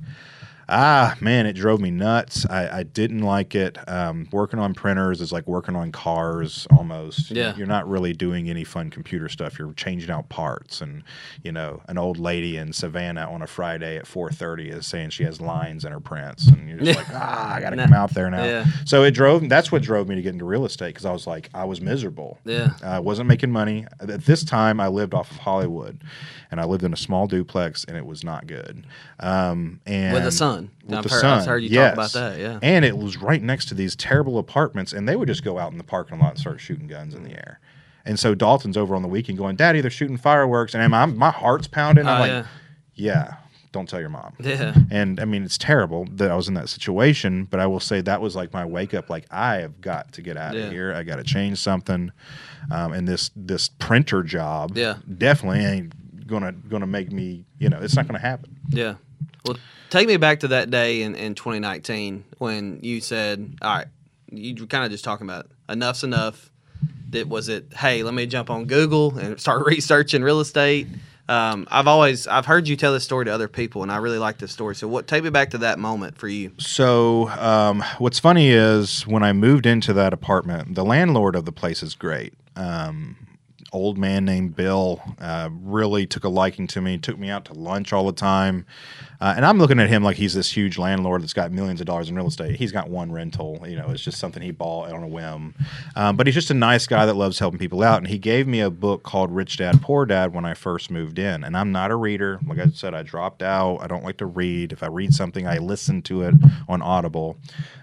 Ah, 0.68 1.16
man, 1.20 1.46
it 1.46 1.52
drove 1.54 1.80
me 1.80 1.90
nuts. 1.90 2.46
I, 2.48 2.78
I 2.78 2.82
didn't 2.84 3.20
like 3.22 3.54
it. 3.54 3.76
Um, 3.88 4.28
working 4.32 4.58
on 4.58 4.74
printers 4.74 5.20
is 5.20 5.32
like 5.32 5.46
working 5.46 5.76
on 5.76 5.92
cars 5.92 6.66
almost. 6.76 7.30
Yeah. 7.30 7.54
You're 7.56 7.66
not 7.66 7.88
really 7.88 8.12
doing 8.12 8.48
any 8.48 8.64
fun 8.64 8.88
computer 8.90 9.28
stuff. 9.28 9.58
You're 9.58 9.72
changing 9.74 10.10
out 10.10 10.28
parts. 10.28 10.80
And, 10.80 11.02
you 11.42 11.52
know, 11.52 11.82
an 11.88 11.98
old 11.98 12.18
lady 12.18 12.56
in 12.56 12.72
Savannah 12.72 13.30
on 13.30 13.42
a 13.42 13.46
Friday 13.46 13.96
at 13.96 14.04
4.30 14.06 14.72
is 14.72 14.86
saying 14.86 15.10
she 15.10 15.24
has 15.24 15.40
lines 15.40 15.84
in 15.84 15.92
her 15.92 16.00
prints. 16.00 16.46
And 16.46 16.68
you're 16.68 16.78
just 16.78 16.98
like, 16.98 17.08
ah, 17.12 17.54
I 17.54 17.60
got 17.60 17.70
to 17.70 17.76
Nah. 17.76 17.84
come 17.84 17.94
out 17.94 18.14
there 18.14 18.30
now. 18.30 18.44
Yeah. 18.44 18.64
So 18.84 19.02
it 19.04 19.10
drove, 19.12 19.48
that's 19.48 19.72
what 19.72 19.82
drove 19.82 20.08
me 20.08 20.14
to 20.14 20.22
get 20.22 20.32
into 20.32 20.44
real 20.44 20.64
estate 20.64 20.88
because 20.88 21.04
I 21.04 21.12
was 21.12 21.26
like, 21.26 21.50
I 21.54 21.64
was 21.64 21.80
miserable. 21.80 22.38
Yeah. 22.44 22.70
I 22.82 23.00
wasn't 23.00 23.28
making 23.28 23.50
money. 23.50 23.86
At 24.00 24.24
this 24.24 24.44
time, 24.44 24.80
I 24.80 24.88
lived 24.88 25.12
off 25.14 25.30
of 25.30 25.38
Hollywood, 25.38 26.02
and 26.50 26.60
I 26.60 26.64
lived 26.64 26.84
in 26.84 26.92
a 26.92 26.96
small 26.96 27.26
duplex, 27.26 27.84
and 27.84 27.96
it 27.96 28.06
was 28.06 28.22
not 28.24 28.46
good. 28.46 28.86
Um, 29.20 29.80
and 29.86 30.14
With 30.14 30.24
the 30.24 30.32
son. 30.54 30.70
with 30.84 30.94
I've 30.98 31.02
the 31.04 31.08
heard- 31.10 31.20
son, 31.20 31.38
I've 31.40 31.46
heard 31.46 31.62
you 31.62 31.68
yes. 31.70 31.90
talk 31.90 31.94
about 31.94 32.12
that, 32.12 32.38
yeah. 32.40 32.58
And 32.62 32.84
it 32.84 32.96
was 32.96 33.16
right 33.16 33.42
next 33.42 33.66
to 33.66 33.74
these 33.74 33.94
terrible 33.96 34.38
apartments, 34.38 34.92
and 34.92 35.08
they 35.08 35.16
would 35.16 35.28
just 35.28 35.44
go 35.44 35.58
out 35.58 35.72
in 35.72 35.78
the 35.78 35.84
parking 35.84 36.18
lot 36.18 36.30
and 36.30 36.38
start 36.38 36.60
shooting 36.60 36.86
guns 36.86 37.14
in 37.14 37.22
the 37.24 37.32
air. 37.32 37.60
And 38.04 38.18
so 38.18 38.34
Dalton's 38.34 38.76
over 38.76 38.94
on 38.96 39.02
the 39.02 39.08
weekend 39.08 39.38
going, 39.38 39.54
"Daddy, 39.56 39.80
they're 39.80 39.90
shooting 39.90 40.16
fireworks," 40.16 40.74
and 40.74 40.94
I'm, 40.94 41.16
my 41.16 41.30
heart's 41.30 41.68
pounding. 41.68 42.06
I'm 42.08 42.16
Oh, 42.16 42.20
like, 42.20 42.30
yeah. 42.30 42.44
"Yeah, 42.94 43.34
don't 43.70 43.88
tell 43.88 44.00
your 44.00 44.08
mom." 44.08 44.32
Yeah. 44.40 44.74
And 44.90 45.20
I 45.20 45.24
mean, 45.24 45.44
it's 45.44 45.56
terrible 45.56 46.06
that 46.16 46.28
I 46.30 46.34
was 46.34 46.48
in 46.48 46.54
that 46.54 46.68
situation, 46.68 47.44
but 47.44 47.60
I 47.60 47.66
will 47.68 47.78
say 47.78 48.00
that 48.00 48.20
was 48.20 48.34
like 48.34 48.52
my 48.52 48.64
wake 48.64 48.92
up. 48.92 49.08
Like 49.08 49.26
I 49.30 49.58
have 49.58 49.80
got 49.80 50.12
to 50.14 50.22
get 50.22 50.36
out 50.36 50.56
Yeah. 50.56 50.62
of 50.64 50.72
here. 50.72 50.92
I 50.92 51.04
got 51.04 51.16
to 51.16 51.22
change 51.24 51.58
something. 51.58 52.10
Um, 52.72 52.92
and 52.92 53.06
this 53.06 53.30
this 53.36 53.68
printer 53.68 54.24
job, 54.24 54.76
Yeah. 54.76 54.96
definitely 55.18 55.64
ain't 55.64 56.26
gonna 56.26 56.50
gonna 56.52 56.86
make 56.88 57.12
me. 57.12 57.44
You 57.60 57.68
know, 57.68 57.78
it's 57.80 57.94
not 57.94 58.08
gonna 58.08 58.18
happen. 58.18 58.56
Yeah. 58.70 58.94
Well, 59.44 59.56
take 59.90 60.08
me 60.08 60.16
back 60.16 60.40
to 60.40 60.48
that 60.48 60.70
day 60.70 61.02
in, 61.02 61.14
in 61.14 61.34
2019 61.34 62.24
when 62.38 62.80
you 62.82 63.00
said, 63.00 63.56
all 63.62 63.76
right, 63.76 63.86
you 64.30 64.54
were 64.60 64.66
kind 64.66 64.84
of 64.84 64.90
just 64.90 65.04
talking 65.04 65.26
about 65.26 65.48
enough's 65.68 66.04
enough. 66.04 66.50
That 67.10 67.28
was 67.28 67.48
it. 67.48 67.72
Hey, 67.74 68.02
let 68.02 68.14
me 68.14 68.26
jump 68.26 68.48
on 68.48 68.64
Google 68.64 69.18
and 69.18 69.38
start 69.40 69.66
researching 69.66 70.22
real 70.22 70.40
estate. 70.40 70.86
Um, 71.28 71.68
I've 71.70 71.86
always 71.86 72.26
I've 72.26 72.46
heard 72.46 72.66
you 72.66 72.76
tell 72.76 72.92
this 72.92 73.04
story 73.04 73.26
to 73.26 73.30
other 73.32 73.48
people, 73.48 73.82
and 73.82 73.92
I 73.92 73.98
really 73.98 74.18
like 74.18 74.38
this 74.38 74.50
story. 74.50 74.74
So, 74.74 74.88
what 74.88 75.06
take 75.06 75.22
me 75.22 75.30
back 75.30 75.50
to 75.50 75.58
that 75.58 75.78
moment 75.78 76.18
for 76.18 76.26
you? 76.26 76.52
So, 76.58 77.28
um, 77.28 77.84
what's 77.98 78.18
funny 78.18 78.48
is 78.50 79.06
when 79.06 79.22
I 79.22 79.32
moved 79.32 79.64
into 79.64 79.92
that 79.92 80.12
apartment, 80.12 80.74
the 80.74 80.84
landlord 80.84 81.36
of 81.36 81.44
the 81.44 81.52
place 81.52 81.82
is 81.82 81.94
great. 81.94 82.34
Um, 82.56 83.16
old 83.72 83.96
man 83.98 84.24
named 84.24 84.54
Bill 84.54 85.00
uh, 85.18 85.48
really 85.50 86.06
took 86.06 86.24
a 86.24 86.28
liking 86.28 86.66
to 86.68 86.80
me, 86.80 86.98
took 86.98 87.18
me 87.18 87.30
out 87.30 87.44
to 87.46 87.54
lunch 87.54 87.92
all 87.92 88.06
the 88.06 88.12
time. 88.12 88.66
Uh, 89.22 89.34
and 89.36 89.46
I'm 89.46 89.56
looking 89.56 89.78
at 89.78 89.88
him 89.88 90.02
like 90.02 90.16
he's 90.16 90.34
this 90.34 90.50
huge 90.50 90.78
landlord 90.78 91.22
that's 91.22 91.32
got 91.32 91.52
millions 91.52 91.80
of 91.80 91.86
dollars 91.86 92.08
in 92.08 92.16
real 92.16 92.26
estate. 92.26 92.56
He's 92.56 92.72
got 92.72 92.90
one 92.90 93.12
rental, 93.12 93.62
you 93.64 93.76
know, 93.76 93.90
it's 93.90 94.02
just 94.02 94.18
something 94.18 94.42
he 94.42 94.50
bought 94.50 94.90
on 94.90 95.04
a 95.04 95.06
whim. 95.06 95.54
Um, 95.94 96.16
but 96.16 96.26
he's 96.26 96.34
just 96.34 96.50
a 96.50 96.54
nice 96.54 96.88
guy 96.88 97.06
that 97.06 97.14
loves 97.14 97.38
helping 97.38 97.60
people 97.60 97.84
out. 97.84 97.98
And 97.98 98.08
he 98.08 98.18
gave 98.18 98.48
me 98.48 98.58
a 98.58 98.68
book 98.68 99.04
called 99.04 99.30
Rich 99.30 99.58
Dad 99.58 99.80
Poor 99.80 100.06
Dad 100.06 100.34
when 100.34 100.44
I 100.44 100.54
first 100.54 100.90
moved 100.90 101.20
in. 101.20 101.44
And 101.44 101.56
I'm 101.56 101.70
not 101.70 101.92
a 101.92 101.94
reader. 101.94 102.40
Like 102.44 102.58
I 102.58 102.66
said, 102.70 102.94
I 102.94 103.04
dropped 103.04 103.44
out. 103.44 103.76
I 103.76 103.86
don't 103.86 104.02
like 104.02 104.16
to 104.16 104.26
read. 104.26 104.72
If 104.72 104.82
I 104.82 104.88
read 104.88 105.14
something, 105.14 105.46
I 105.46 105.58
listen 105.58 106.02
to 106.02 106.22
it 106.22 106.34
on 106.68 106.82
Audible. 106.82 107.38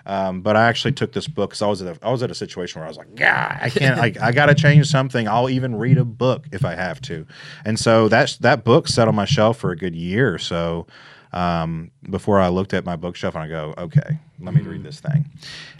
Um, 0.05 0.41
but 0.41 0.57
I 0.57 0.67
actually 0.67 0.91
took 0.91 1.13
this 1.13 1.29
book 1.29 1.51
because 1.51 1.61
I 1.61 1.67
was 1.67 1.81
at 1.81 1.95
a, 1.95 2.05
I 2.05 2.11
was 2.11 2.21
at 2.21 2.31
a 2.31 2.35
situation 2.35 2.81
where 2.81 2.85
I 2.85 2.89
was 2.89 2.97
like, 2.97 3.07
yeah, 3.15 3.57
I 3.61 3.69
can't, 3.69 3.97
I, 3.97 4.13
I 4.21 4.33
got 4.33 4.47
to 4.47 4.55
change 4.55 4.87
something. 4.87 5.25
I'll 5.25 5.49
even 5.49 5.77
read 5.77 5.99
a 5.99 6.03
book 6.05 6.47
if 6.51 6.65
I 6.65 6.75
have 6.75 6.99
to. 7.03 7.25
And 7.63 7.79
so 7.79 8.09
that's 8.09 8.35
that 8.39 8.65
book 8.65 8.89
sat 8.89 9.07
on 9.07 9.15
my 9.15 9.23
shelf 9.23 9.57
for 9.57 9.71
a 9.71 9.77
good 9.77 9.95
year 9.95 10.37
so 10.37 10.85
um, 11.31 11.91
before 12.09 12.39
I 12.39 12.47
looked 12.47 12.73
at 12.73 12.85
my 12.85 12.95
bookshelf 12.95 13.35
and 13.35 13.43
I 13.43 13.47
go, 13.47 13.73
okay, 13.77 14.19
let 14.39 14.53
me 14.55 14.61
read 14.61 14.83
this 14.83 14.99
thing. 14.99 15.25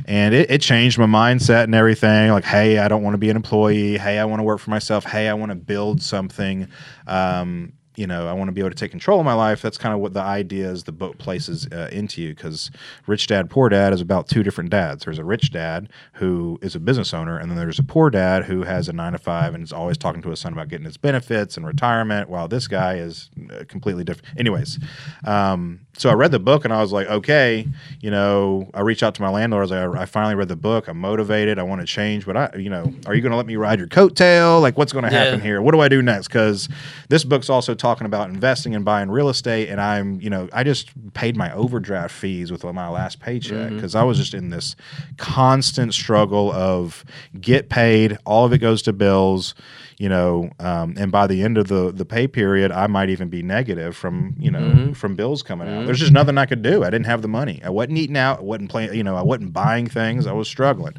And 0.05 0.33
it, 0.33 0.51
it 0.51 0.61
changed 0.61 0.97
my 0.97 1.05
mindset 1.05 1.63
and 1.63 1.75
everything. 1.75 2.31
Like, 2.31 2.45
hey, 2.45 2.77
I 2.77 2.87
don't 2.87 3.03
want 3.03 3.13
to 3.13 3.17
be 3.17 3.29
an 3.29 3.35
employee. 3.35 3.97
Hey, 3.97 4.19
I 4.19 4.25
want 4.25 4.39
to 4.39 4.43
work 4.43 4.59
for 4.59 4.69
myself. 4.69 5.05
Hey, 5.05 5.27
I 5.27 5.33
want 5.33 5.51
to 5.51 5.55
build 5.55 6.01
something. 6.01 6.67
Um, 7.07 7.73
you 7.95 8.07
know, 8.07 8.27
I 8.27 8.33
want 8.33 8.47
to 8.47 8.51
be 8.53 8.61
able 8.61 8.69
to 8.69 8.75
take 8.75 8.91
control 8.91 9.19
of 9.19 9.25
my 9.25 9.33
life. 9.33 9.61
That's 9.61 9.77
kind 9.77 9.93
of 9.93 9.99
what 9.99 10.13
the 10.13 10.21
idea 10.21 10.69
is 10.71 10.83
the 10.85 10.91
book 10.93 11.17
places 11.17 11.67
uh, 11.71 11.89
into 11.91 12.21
you 12.21 12.29
because 12.33 12.71
Rich 13.07 13.27
Dad, 13.27 13.49
Poor 13.49 13.67
Dad 13.67 13.91
is 13.91 13.99
about 13.99 14.29
two 14.29 14.41
different 14.41 14.69
dads. 14.69 15.03
There's 15.03 15.19
a 15.19 15.23
rich 15.25 15.51
dad 15.51 15.89
who 16.13 16.59
is 16.61 16.75
a 16.75 16.79
business 16.79 17.13
owner, 17.13 17.37
and 17.37 17.49
then 17.51 17.57
there's 17.57 17.79
a 17.79 17.83
poor 17.83 18.09
dad 18.09 18.45
who 18.45 18.63
has 18.63 18.87
a 18.87 18.93
nine 18.93 19.11
to 19.13 19.17
five 19.17 19.53
and 19.53 19.63
is 19.63 19.73
always 19.73 19.97
talking 19.97 20.21
to 20.21 20.29
his 20.29 20.39
son 20.39 20.53
about 20.53 20.69
getting 20.69 20.85
his 20.85 20.97
benefits 20.97 21.57
and 21.57 21.65
retirement, 21.65 22.29
while 22.29 22.47
this 22.47 22.67
guy 22.67 22.95
is 22.95 23.29
uh, 23.51 23.63
completely 23.67 24.03
different. 24.05 24.37
Anyways, 24.39 24.79
um, 25.25 25.81
so 25.97 26.09
I 26.09 26.13
read 26.13 26.31
the 26.31 26.39
book 26.39 26.63
and 26.63 26.73
I 26.73 26.81
was 26.81 26.93
like, 26.93 27.07
okay, 27.07 27.67
you 27.99 28.09
know, 28.11 28.69
I 28.73 28.81
reached 28.81 29.03
out 29.03 29.15
to 29.15 29.21
my 29.21 29.29
landlord. 29.29 29.59
I 29.71 29.83
was 29.85 29.91
like, 29.93 30.01
I 30.01 30.05
finally 30.05 30.35
read 30.35 30.47
the 30.47 30.55
book. 30.55 30.87
I'm 30.87 30.97
motivated. 30.99 31.59
I 31.59 31.63
want 31.63 31.81
to 31.81 31.87
change, 31.87 32.25
but 32.25 32.37
I, 32.37 32.49
you 32.57 32.69
know, 32.69 32.93
are 33.05 33.13
you 33.13 33.21
going 33.21 33.31
to 33.31 33.35
let 33.37 33.45
me 33.45 33.57
ride 33.57 33.79
your 33.79 33.89
coattail? 33.89 34.61
Like, 34.61 34.77
what's 34.77 34.93
going 34.93 35.03
to 35.03 35.09
happen 35.11 35.39
Yeah. 35.39 35.45
here? 35.45 35.61
What 35.61 35.73
do 35.73 35.81
I 35.81 35.89
do 35.89 36.01
next? 36.01 36.29
Because 36.29 36.69
this 37.09 37.25
book's 37.25 37.49
also 37.49 37.73
talking 37.75 37.88
about 38.05 38.29
investing 38.29 38.75
and 38.75 38.85
buying 38.85 39.09
real 39.09 39.29
estate. 39.29 39.69
And 39.69 39.81
I'm, 39.81 40.21
you 40.21 40.29
know, 40.29 40.47
I 40.53 40.63
just 40.63 40.91
paid 41.13 41.35
my 41.35 41.53
overdraft 41.53 42.13
fees 42.13 42.51
with 42.51 42.63
my 42.63 42.89
last 42.89 43.19
paycheck 43.19 43.71
because 43.71 43.95
I 43.95 44.03
was 44.03 44.17
just 44.17 44.33
in 44.33 44.49
this 44.49 44.75
constant 45.17 45.93
struggle 45.93 46.51
of 46.51 47.03
get 47.39 47.69
paid, 47.69 48.17
all 48.25 48.45
of 48.45 48.53
it 48.53 48.59
goes 48.59 48.81
to 48.83 48.93
bills 48.93 49.55
you 49.99 50.07
know, 50.07 50.49
um, 50.59 50.95
and 50.97 51.11
by 51.11 51.27
the 51.27 51.43
end 51.43 51.57
of 51.57 51.67
the 51.67 51.91
the 51.91 52.05
pay 52.05 52.25
period, 52.25 52.71
I 52.71 52.87
might 52.87 53.09
even 53.09 53.27
be 53.27 53.43
negative 53.43 53.97
from 53.97 54.33
you 54.39 54.49
know 54.49 54.93
from 54.93 55.15
bills 55.15 55.43
coming 55.43 55.67
out. 55.67 55.85
There's 55.85 55.99
just 55.99 56.13
nothing 56.13 56.37
I 56.37 56.45
could 56.45 56.61
do. 56.61 56.85
I 56.85 56.89
didn't 56.89 57.07
have 57.07 57.21
the 57.21 57.27
money. 57.27 57.61
I 57.65 57.69
wasn't 57.69 57.97
eating 57.97 58.15
out. 58.15 58.39
I 58.39 58.43
wasn't 58.43 58.71
playing. 58.71 58.93
You 58.93 59.03
know, 59.03 59.17
I 59.17 59.21
wasn't 59.21 59.51
buying 59.51 59.87
things. 59.87 60.25
I 60.25 60.31
was 60.31 60.47
struggling, 60.47 60.93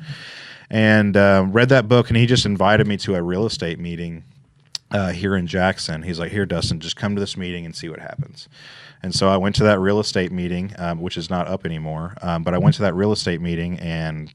and 0.69 1.17
uh, 1.17 1.47
read 1.49 1.71
that 1.71 1.89
book, 1.89 2.09
and 2.09 2.19
he 2.19 2.27
just 2.27 2.45
invited 2.45 2.87
me 2.87 2.99
to 2.99 3.15
a 3.15 3.23
real 3.23 3.47
estate 3.47 3.79
meeting 3.79 4.23
uh, 4.91 5.13
here 5.13 5.37
in 5.37 5.47
Jackson. 5.47 6.03
He's 6.03 6.19
like, 6.19 6.33
"Here, 6.33 6.47
Dustin, 6.47 6.81
just 6.81 6.97
come 6.97 7.15
to 7.15 7.21
this 7.21 7.37
meeting 7.37 7.65
and 7.65 7.75
see 7.75 7.89
what 7.89 8.01
happens." 8.01 8.49
And 9.03 9.15
so 9.15 9.29
I 9.29 9.37
went 9.37 9.55
to 9.57 9.65
that 9.65 9.79
real 9.79 10.01
estate 10.01 10.33
meeting, 10.33 10.73
um, 10.79 11.01
which 11.01 11.17
is 11.17 11.31
not 11.31 11.49
up 11.49 11.65
anymore. 11.65 12.15
Um, 12.23 12.43
but 12.43 12.55
I 12.55 12.59
went 12.59 12.75
to 12.77 12.83
that 12.83 12.95
real 12.95 13.13
estate 13.13 13.41
meeting 13.41 13.79
and 13.79 14.33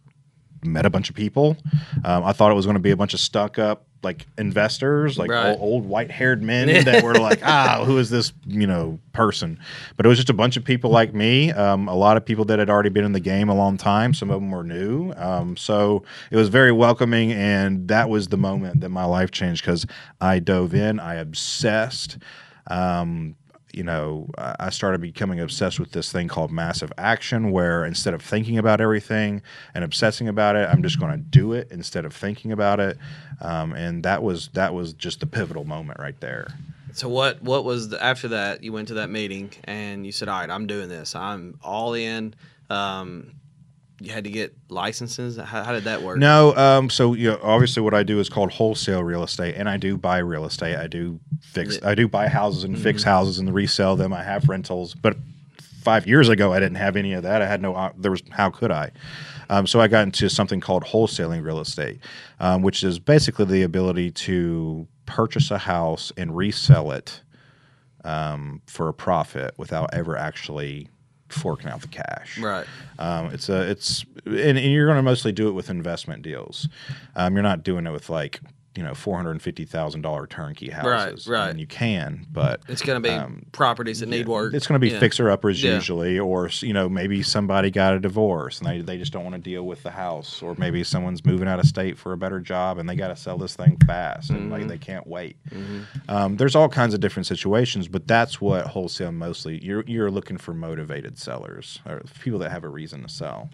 met 0.64 0.86
a 0.86 0.90
bunch 0.90 1.10
of 1.10 1.16
people. 1.16 1.58
Um, 2.04 2.24
I 2.24 2.32
thought 2.32 2.52
it 2.52 2.56
was 2.56 2.66
going 2.66 2.76
to 2.76 2.82
be 2.82 2.92
a 2.92 2.98
bunch 2.98 3.14
of 3.14 3.20
stuck 3.20 3.60
up 3.60 3.86
like 4.04 4.28
investors, 4.38 5.18
like 5.18 5.32
Right. 5.32 5.48
old, 5.50 5.60
old 5.62 5.86
white 5.86 6.12
haired 6.12 6.44
men 6.44 6.68
that 6.86 7.04
were 7.04 7.16
like, 7.16 7.40
ah, 7.44 7.84
who 7.86 7.98
is 7.98 8.10
this 8.12 8.34
you 8.46 8.68
know 8.68 9.00
person? 9.14 9.58
But 9.98 10.06
it 10.06 10.10
was 10.10 10.18
just 10.20 10.30
a 10.30 10.34
bunch 10.34 10.58
of 10.58 10.64
people 10.64 10.92
like 10.92 11.14
me. 11.16 11.52
Um, 11.52 11.88
a 11.88 11.96
lot 11.96 12.16
of 12.16 12.24
people 12.24 12.46
that 12.46 12.60
had 12.60 12.70
already 12.70 12.90
been 12.90 13.04
in 13.04 13.14
the 13.14 13.20
game 13.20 13.50
a 13.50 13.56
long 13.56 13.78
time. 13.78 14.14
Some 14.14 14.30
of 14.30 14.40
them 14.40 14.52
were 14.52 14.64
new. 14.64 15.12
Um, 15.18 15.58
so 15.58 16.04
it 16.30 16.36
was 16.36 16.50
very 16.50 16.72
welcoming, 16.72 17.32
and 17.32 17.88
that 17.88 18.10
was 18.10 18.28
the 18.28 18.38
moment 18.38 18.82
that 18.82 18.90
my 18.90 19.06
life 19.06 19.32
changed 19.32 19.64
because 19.64 19.88
I 20.22 20.38
dove 20.40 20.76
in. 20.76 21.00
I 21.00 21.16
obsessed. 21.16 22.20
Um, 22.68 23.36
you 23.76 23.84
know, 23.84 24.30
I 24.38 24.70
started 24.70 25.02
becoming 25.02 25.40
obsessed 25.42 25.80
with 25.80 25.92
this 25.92 26.12
thing 26.12 26.30
called 26.30 26.52
massive 26.52 26.94
action, 26.98 27.52
where 27.52 27.84
instead 27.84 28.14
of 28.14 28.22
thinking 28.22 28.58
about 28.58 28.80
everything 28.80 29.42
and 29.74 29.84
obsessing 29.84 30.30
about 30.30 30.56
it, 30.56 30.70
I'm 30.70 30.82
just 30.82 31.00
going 31.00 31.12
to 31.12 31.18
do 31.18 31.52
it 31.52 31.68
instead 31.72 32.06
of 32.06 32.14
thinking 32.14 32.54
about 32.54 32.80
it. 32.80 32.98
Um, 33.42 33.74
and 33.74 34.04
that 34.04 34.24
was 34.24 34.48
that 34.54 34.74
was 34.74 34.94
just 34.94 35.20
the 35.20 35.26
pivotal 35.26 35.66
moment 35.66 36.00
right 36.00 36.20
there. 36.22 36.48
So 36.94 37.10
what 37.10 37.42
what 37.42 37.66
was 37.66 37.90
the, 37.90 38.02
after 38.02 38.30
that? 38.30 38.64
You 38.64 38.72
went 38.72 38.88
to 38.88 38.94
that 38.96 39.10
meeting 39.10 39.52
and 39.66 40.06
you 40.06 40.14
said, 40.14 40.30
"All 40.30 40.40
right, 40.40 40.50
I'm 40.50 40.68
doing 40.68 40.88
this. 40.88 41.14
I'm 41.14 41.60
all 41.62 41.94
in." 41.94 42.34
Um, 42.70 43.34
you 44.00 44.12
had 44.12 44.24
to 44.26 44.30
get 44.30 44.56
licenses. 44.70 45.38
How, 45.38 45.64
how 45.64 45.72
did 45.72 45.86
that 45.86 46.02
work? 46.02 46.18
No, 46.18 46.56
um, 46.56 46.90
so 46.90 47.14
you 47.14 47.32
know, 47.32 47.40
obviously, 47.42 47.82
what 47.82 47.94
I 47.94 48.04
do 48.04 48.20
is 48.20 48.30
called 48.30 48.52
wholesale 48.52 49.04
real 49.04 49.24
estate, 49.24 49.56
and 49.56 49.70
I 49.70 49.78
do 49.78 49.98
buy 49.98 50.18
real 50.18 50.46
estate. 50.46 50.76
I 50.76 50.88
do 50.88 51.20
fix, 51.42 51.82
I 51.84 51.96
do 51.96 52.08
buy 52.08 52.28
houses 52.28 52.64
and 52.64 52.78
fix 52.78 53.04
houses 53.04 53.40
and 53.40 53.54
resell 53.54 53.96
them. 53.96 54.14
I 54.14 54.24
have 54.24 54.50
rentals, 54.50 54.94
but 54.94 55.18
five 55.82 56.08
years 56.08 56.30
ago, 56.30 56.52
I 56.52 56.60
didn't 56.60 56.78
have 56.78 56.98
any 56.98 57.14
of 57.14 57.24
that. 57.24 57.42
I 57.42 57.48
had 57.48 57.62
no. 57.62 57.92
There 57.98 58.12
was 58.12 58.24
how 58.32 58.50
could 58.50 58.72
I? 58.72 58.92
Um, 59.50 59.68
so 59.68 59.80
I 59.80 59.88
got 59.88 60.04
into 60.04 60.30
something 60.30 60.60
called 60.60 60.84
wholesaling 60.84 61.44
real 61.44 61.60
estate, 61.60 62.00
um, 62.40 62.64
which 62.64 62.84
is 62.84 63.00
basically 63.00 63.46
the 63.46 63.62
ability 63.62 64.12
to 64.12 64.88
purchase 65.06 65.52
a 65.52 65.60
house 65.60 66.12
and 66.18 66.36
resell 66.36 66.92
it 66.92 67.22
um, 68.04 68.62
for 68.66 68.90
a 68.90 68.94
profit 68.94 69.54
without 69.58 69.94
ever 69.94 70.18
actually 70.18 70.90
forking 71.30 71.70
out 71.70 71.82
the 71.82 71.88
cash. 71.88 72.38
Right. 72.38 72.66
Um, 73.00 73.28
it's 73.28 73.50
a 73.50 73.70
it's 73.70 74.06
and, 74.26 74.58
and 74.58 74.72
you're 74.72 74.86
going 74.86 74.98
to 74.98 75.04
mostly 75.04 75.32
do 75.32 75.48
it 75.48 75.52
with 75.52 75.70
investment 75.70 76.22
deals. 76.22 76.68
Um, 77.16 77.34
you're 77.34 77.44
not 77.44 77.64
doing 77.64 77.86
it 77.88 77.92
with 77.92 78.10
like 78.10 78.40
you 78.76 78.84
know 78.84 78.94
four 78.94 79.16
hundred 79.16 79.32
and 79.32 79.42
fifty 79.42 79.66
thousand 79.66 80.02
dollar 80.02 80.28
turnkey 80.28 80.70
houses. 80.70 81.28
right. 81.28 81.46
I 81.46 81.48
mean, 81.50 81.60
you 81.60 81.68
can, 81.68 82.26
but 82.32 82.62
It's 82.68 82.82
going 82.82 83.02
to 83.02 83.08
be 83.10 83.14
Um, 83.14 83.46
properties 83.52 84.02
that 84.02 84.10
need 84.10 84.28
work. 84.28 84.54
it's 84.54 84.68
going 84.68 84.80
to 84.80 84.86
be 84.86 84.92
Yeah. 84.94 85.00
fixer 85.00 85.30
uppers 85.30 85.64
Yeah. 85.64 85.76
usually, 85.76 86.20
or 86.20 86.50
you 86.60 86.74
know 86.74 86.90
maybe 86.90 87.24
somebody 87.24 87.72
got 87.72 87.94
a 87.94 88.00
divorce 88.00 88.60
and 88.60 88.68
they, 88.70 88.82
they 88.82 88.98
just 88.98 89.14
don't 89.14 89.24
want 89.24 89.36
to 89.36 89.42
deal 89.42 89.66
with 89.66 89.84
the 89.84 89.92
house, 89.92 90.42
or 90.42 90.56
maybe 90.58 90.84
someone's 90.84 91.24
moving 91.26 91.48
out 91.48 91.60
of 91.60 91.66
state 91.66 91.98
for 91.98 92.12
a 92.14 92.18
better 92.18 92.40
job 92.40 92.78
and 92.78 92.88
they 92.90 92.96
got 92.96 93.08
to 93.10 93.16
sell 93.16 93.38
this 93.38 93.56
thing 93.56 93.78
fast 93.88 94.30
and 94.30 94.40
Mm-hmm. 94.40 94.52
like 94.52 94.68
they 94.68 94.78
can't 94.78 95.08
wait. 95.08 95.38
Um, 96.10 96.38
there's 96.38 96.56
all 96.56 96.70
kinds 96.70 96.94
of 96.94 97.00
different 97.00 97.26
situations, 97.28 97.88
but 97.88 98.08
that's 98.08 98.40
what 98.42 98.68
wholesale 98.68 99.12
mostly. 99.12 99.64
You're 99.64 99.84
you're 99.88 100.12
looking 100.12 100.38
for 100.38 100.54
motivated 100.54 101.18
sellers 101.18 101.80
or 101.86 102.02
people 102.22 102.40
that 102.40 102.52
have 102.52 102.64
a 102.64 102.70
reason 102.70 103.04
to 103.04 103.10
sell. 103.10 103.50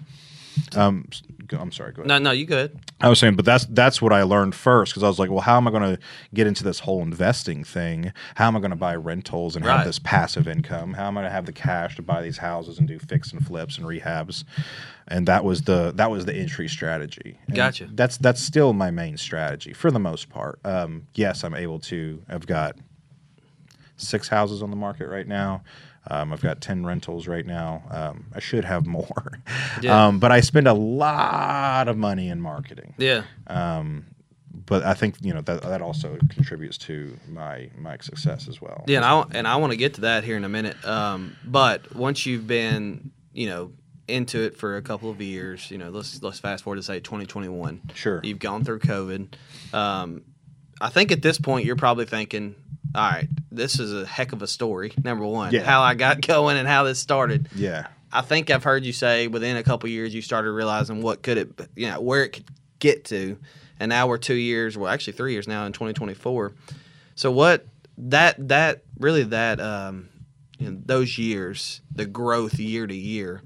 Um, 0.76 1.08
I'm 1.52 1.72
sorry. 1.72 1.92
Go 1.92 2.02
ahead. 2.02 2.08
No, 2.08 2.18
no, 2.18 2.32
you 2.32 2.46
good. 2.46 2.80
I 3.02 3.10
was 3.10 3.20
saying, 3.20 3.36
but 3.36 3.44
that's 3.46 3.66
that's 3.66 4.02
what 4.02 4.14
I 4.14 4.24
learned 4.24 4.56
first 4.56 4.94
because 4.94 5.04
I 5.04 5.08
was 5.08 5.20
like, 5.20 5.30
well, 5.30 5.42
how 5.42 5.58
am 5.58 5.68
I 5.68 5.72
going 5.72 5.96
to 5.96 6.00
get 6.34 6.48
into 6.48 6.64
this 6.64 6.80
whole 6.80 7.02
investing 7.02 7.64
thing? 7.64 8.14
How 8.36 8.48
am 8.48 8.56
I 8.56 8.60
going 8.60 8.72
to 8.72 8.78
buy 8.78 8.96
rentals 8.96 9.56
and 9.56 9.66
Right. 9.66 9.78
have 9.78 9.86
this 9.86 10.00
passive 10.00 10.48
income? 10.48 10.94
How 10.94 11.08
am 11.08 11.18
I 11.18 11.22
going 11.22 11.30
to 11.30 11.34
have 11.34 11.46
the 11.46 11.52
cash 11.52 11.96
to 11.98 12.02
buy 12.02 12.22
these 12.22 12.38
houses 12.38 12.80
and 12.80 12.88
do 12.88 13.00
fix 13.00 13.34
and 13.34 13.46
flips 13.46 13.78
and 13.78 13.86
rehabs? 13.86 14.44
And 15.08 15.28
that 15.28 15.44
was 15.44 15.64
the 15.64 15.92
that 15.96 16.10
was 16.10 16.26
the 16.26 16.34
entry 16.36 16.70
strategy. 16.70 17.38
And 17.48 17.56
Gotcha. 17.56 17.90
That's 17.92 18.18
that's 18.18 18.42
still 18.42 18.72
my 18.74 18.92
main 18.92 19.18
strategy 19.18 19.74
for 19.74 19.92
the 19.92 20.00
most 20.00 20.30
part. 20.30 20.60
Um, 20.64 21.08
yes, 21.16 21.44
I'm 21.44 21.56
able 21.56 21.80
to. 21.82 22.22
I've 22.30 22.48
got 22.48 22.78
six 23.98 24.28
houses 24.28 24.64
on 24.64 24.70
the 24.70 24.76
market 24.76 25.08
right 25.10 25.28
now. 25.28 25.64
Um, 26.10 26.34
I've 26.34 26.42
got 26.42 26.62
10 26.62 26.86
rentals 26.86 27.28
right 27.28 27.46
now. 27.46 27.84
Um, 27.92 28.26
I 28.34 28.40
should 28.40 28.66
have 28.66 28.86
more. 28.86 29.40
Yeah. 29.82 30.08
Um, 30.08 30.20
but 30.20 30.32
I 30.32 30.42
spend 30.42 30.68
a 30.68 30.74
lot 30.74 31.88
of 31.88 31.98
money 31.98 32.28
in 32.28 32.42
marketing. 32.42 32.94
Yeah. 32.98 33.24
But 34.66 34.84
I 34.84 34.94
think, 34.94 35.16
you 35.22 35.34
know, 35.34 35.42
that, 35.42 35.62
that 35.64 35.82
also 35.82 36.18
contributes 36.30 36.78
to 36.80 37.18
my, 37.28 37.70
my 37.78 37.98
success 37.98 38.48
as 38.48 38.62
well. 38.62 38.84
Yeah, 38.88 38.98
and 38.98 39.06
I 39.06 39.38
and 39.38 39.48
I 39.48 39.56
want 39.58 39.72
to 39.72 39.78
get 39.78 39.96
to 39.96 40.02
that 40.02 40.24
here 40.24 40.38
in 40.38 40.44
a 40.44 40.50
minute. 40.50 40.84
Um, 40.86 41.36
but 41.44 41.96
once 41.96 42.26
you've 42.26 42.48
been, 42.48 43.12
you 43.34 43.48
know, 43.48 43.72
into 44.08 44.40
it 44.42 44.58
for 44.58 44.78
a 44.78 44.82
couple 44.82 45.10
of 45.10 45.22
years, 45.22 45.72
you 45.72 45.78
know, 45.78 45.90
let's 45.90 46.22
let's 46.22 46.40
fast 46.40 46.64
forward 46.64 46.78
to 46.78 46.84
say 46.84 47.00
2021. 47.00 47.92
Sure. 47.94 48.22
You've 48.24 48.40
gone 48.40 48.64
through 48.64 48.80
COVID. 48.80 49.34
Um, 49.74 50.24
I 50.80 50.90
think 50.90 51.12
at 51.12 51.22
this 51.22 51.38
point 51.38 51.66
you're 51.66 51.76
probably 51.76 52.06
thinking, 52.06 52.56
all 52.96 53.10
right, 53.10 53.28
this 53.52 53.80
is 53.80 53.94
a 53.94 54.06
heck 54.06 54.34
of 54.34 54.42
a 54.42 54.48
story. 54.48 54.92
Number 55.04 55.26
one, 55.26 55.54
Yeah. 55.54 55.64
how 55.64 55.82
I 55.82 55.94
got 55.96 56.22
going 56.28 56.58
and 56.58 56.68
how 56.68 56.84
this 56.84 57.00
started. 57.00 57.50
Yeah. 57.56 57.88
I 58.12 58.22
think 58.22 58.50
I've 58.50 58.64
heard 58.64 58.84
you 58.84 58.92
say 58.94 59.28
within 59.28 59.56
a 59.58 59.64
couple 59.64 59.88
years 59.90 60.14
you 60.14 60.22
started 60.22 60.52
realizing 60.52 61.02
what 61.02 61.22
could 61.24 61.38
it, 61.38 61.70
you 61.76 61.88
know, 61.90 62.02
where 62.02 62.24
it 62.24 62.30
could 62.34 62.46
get 62.80 63.06
to, 63.06 63.38
and 63.80 63.90
now 63.90 64.08
we're 64.08 64.18
two 64.18 64.36
years, 64.36 64.78
well, 64.78 64.92
actually 64.92 65.14
three 65.14 65.32
years 65.34 65.48
now 65.48 65.66
in 65.66 65.72
2024. 65.72 66.52
So 67.16 67.32
what 67.32 67.66
that 67.98 68.48
that 68.50 68.84
really 69.00 69.24
that 69.24 69.60
um, 69.62 70.10
you 70.60 70.70
know, 70.70 70.78
those 70.86 71.18
years, 71.18 71.82
the 71.96 72.06
growth 72.06 72.60
year 72.60 72.86
to 72.86 72.96
year. 72.96 73.42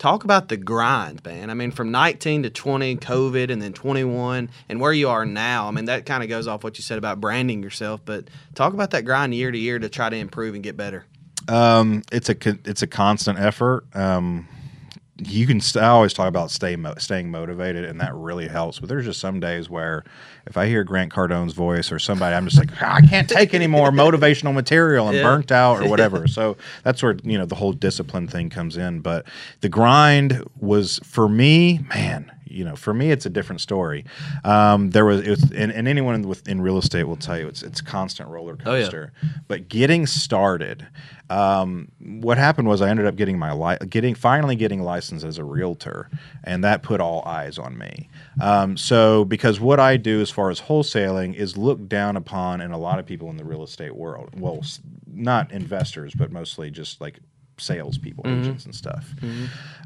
Talk 0.00 0.24
about 0.24 0.48
the 0.48 0.56
grind, 0.56 1.22
man. 1.26 1.50
I 1.50 1.54
mean, 1.54 1.72
from 1.72 1.90
19 1.90 2.44
to 2.44 2.50
20, 2.50 2.96
COVID, 2.96 3.50
and 3.50 3.60
then 3.60 3.74
21, 3.74 4.48
and 4.70 4.80
where 4.80 4.94
you 4.94 5.10
are 5.10 5.26
now. 5.26 5.68
I 5.68 5.72
mean, 5.72 5.84
that 5.84 6.06
kind 6.06 6.22
of 6.22 6.30
goes 6.30 6.48
off 6.48 6.64
what 6.64 6.78
you 6.78 6.82
said 6.82 6.96
about 6.96 7.20
branding 7.20 7.62
yourself. 7.62 8.00
But 8.02 8.28
talk 8.54 8.72
about 8.72 8.92
that 8.92 9.04
grind 9.04 9.34
year 9.34 9.50
to 9.50 9.58
year 9.58 9.78
to 9.78 9.90
try 9.90 10.08
to 10.08 10.16
improve 10.16 10.54
and 10.54 10.64
get 10.64 10.74
better. 10.74 11.04
Um, 11.48 12.02
it's 12.10 12.30
a 12.30 12.36
it's 12.64 12.80
a 12.80 12.86
constant 12.86 13.38
effort. 13.38 13.84
Um, 13.94 14.48
you 15.28 15.46
can. 15.46 15.60
St- 15.60 15.82
I 15.84 15.88
always 15.88 16.12
talk 16.12 16.28
about 16.28 16.50
stay 16.50 16.76
mo- 16.76 16.94
staying 16.98 17.30
motivated, 17.30 17.84
and 17.84 18.00
that 18.00 18.14
really 18.14 18.48
helps. 18.48 18.78
But 18.78 18.88
there's 18.88 19.04
just 19.04 19.20
some 19.20 19.40
days 19.40 19.68
where, 19.70 20.04
if 20.46 20.56
I 20.56 20.66
hear 20.66 20.84
Grant 20.84 21.12
Cardone's 21.12 21.52
voice 21.52 21.90
or 21.92 21.98
somebody, 21.98 22.34
I'm 22.34 22.46
just 22.46 22.58
like, 22.58 22.70
"Ah, 22.82 22.94
I 22.96 23.00
can't 23.02 23.28
take 23.28 23.52
any 23.54 23.66
more 23.66 23.90
motivational 23.92 24.54
material 24.54 25.08
and 25.08 25.16
Yeah. 25.16 25.22
burnt 25.22 25.52
out 25.52 25.80
or 25.82 25.88
whatever. 25.88 26.26
so 26.28 26.56
that's 26.82 27.02
where 27.02 27.16
you 27.22 27.38
know 27.38 27.46
the 27.46 27.54
whole 27.54 27.72
discipline 27.72 28.26
thing 28.28 28.50
comes 28.50 28.76
in. 28.76 29.00
But 29.00 29.26
the 29.60 29.68
grind 29.68 30.42
was 30.58 31.00
for 31.04 31.28
me, 31.28 31.80
man. 31.94 32.30
You 32.50 32.64
know, 32.64 32.76
for 32.76 32.92
me, 32.92 33.10
it's 33.10 33.26
a 33.26 33.30
different 33.30 33.60
story. 33.60 34.04
Um, 34.44 34.90
there 34.90 35.04
was, 35.04 35.20
it 35.20 35.30
was, 35.30 35.42
and, 35.52 35.70
and 35.72 35.86
anyone 35.88 36.22
with 36.22 36.46
in 36.48 36.60
real 36.60 36.78
estate 36.78 37.04
will 37.04 37.16
tell 37.16 37.38
you 37.38 37.48
it's 37.48 37.62
it's 37.62 37.80
constant 37.80 38.28
roller 38.28 38.56
Oh, 38.66 38.74
yeah. 38.74 38.82
coaster. 38.82 39.12
But 39.48 39.68
getting 39.68 40.06
started, 40.06 40.86
um, 41.28 41.88
what 42.00 42.38
happened 42.38 42.68
was 42.68 42.82
I 42.82 42.88
ended 42.88 43.06
up 43.06 43.16
getting 43.16 43.38
my 43.38 43.52
li- 43.52 43.78
getting 43.88 44.14
finally 44.14 44.56
getting 44.56 44.82
licensed 44.82 45.24
as 45.24 45.38
a 45.38 45.44
realtor, 45.44 46.10
and 46.44 46.64
that 46.64 46.82
put 46.82 47.00
all 47.00 47.22
eyes 47.24 47.58
on 47.58 47.78
me. 47.78 48.08
Um, 48.40 48.76
so 48.76 49.24
because 49.24 49.60
what 49.60 49.78
I 49.80 49.96
do 49.96 50.20
as 50.20 50.30
far 50.30 50.50
as 50.50 50.62
wholesaling 50.62 51.34
is 51.34 51.56
looked 51.56 51.88
down 51.88 52.16
upon 52.16 52.60
in 52.60 52.72
a 52.72 52.78
lot 52.78 52.98
of 52.98 53.06
people 53.06 53.30
in 53.30 53.36
the 53.36 53.44
real 53.44 53.62
estate 53.62 53.94
world. 53.94 54.30
Well, 54.38 54.62
not 55.06 55.52
investors, 55.52 56.14
but 56.16 56.32
mostly 56.32 56.70
just 56.70 57.00
like 57.00 57.20
salespeople, 57.60 58.26
agents, 58.26 58.64
and 58.64 58.74
stuff. 58.74 59.14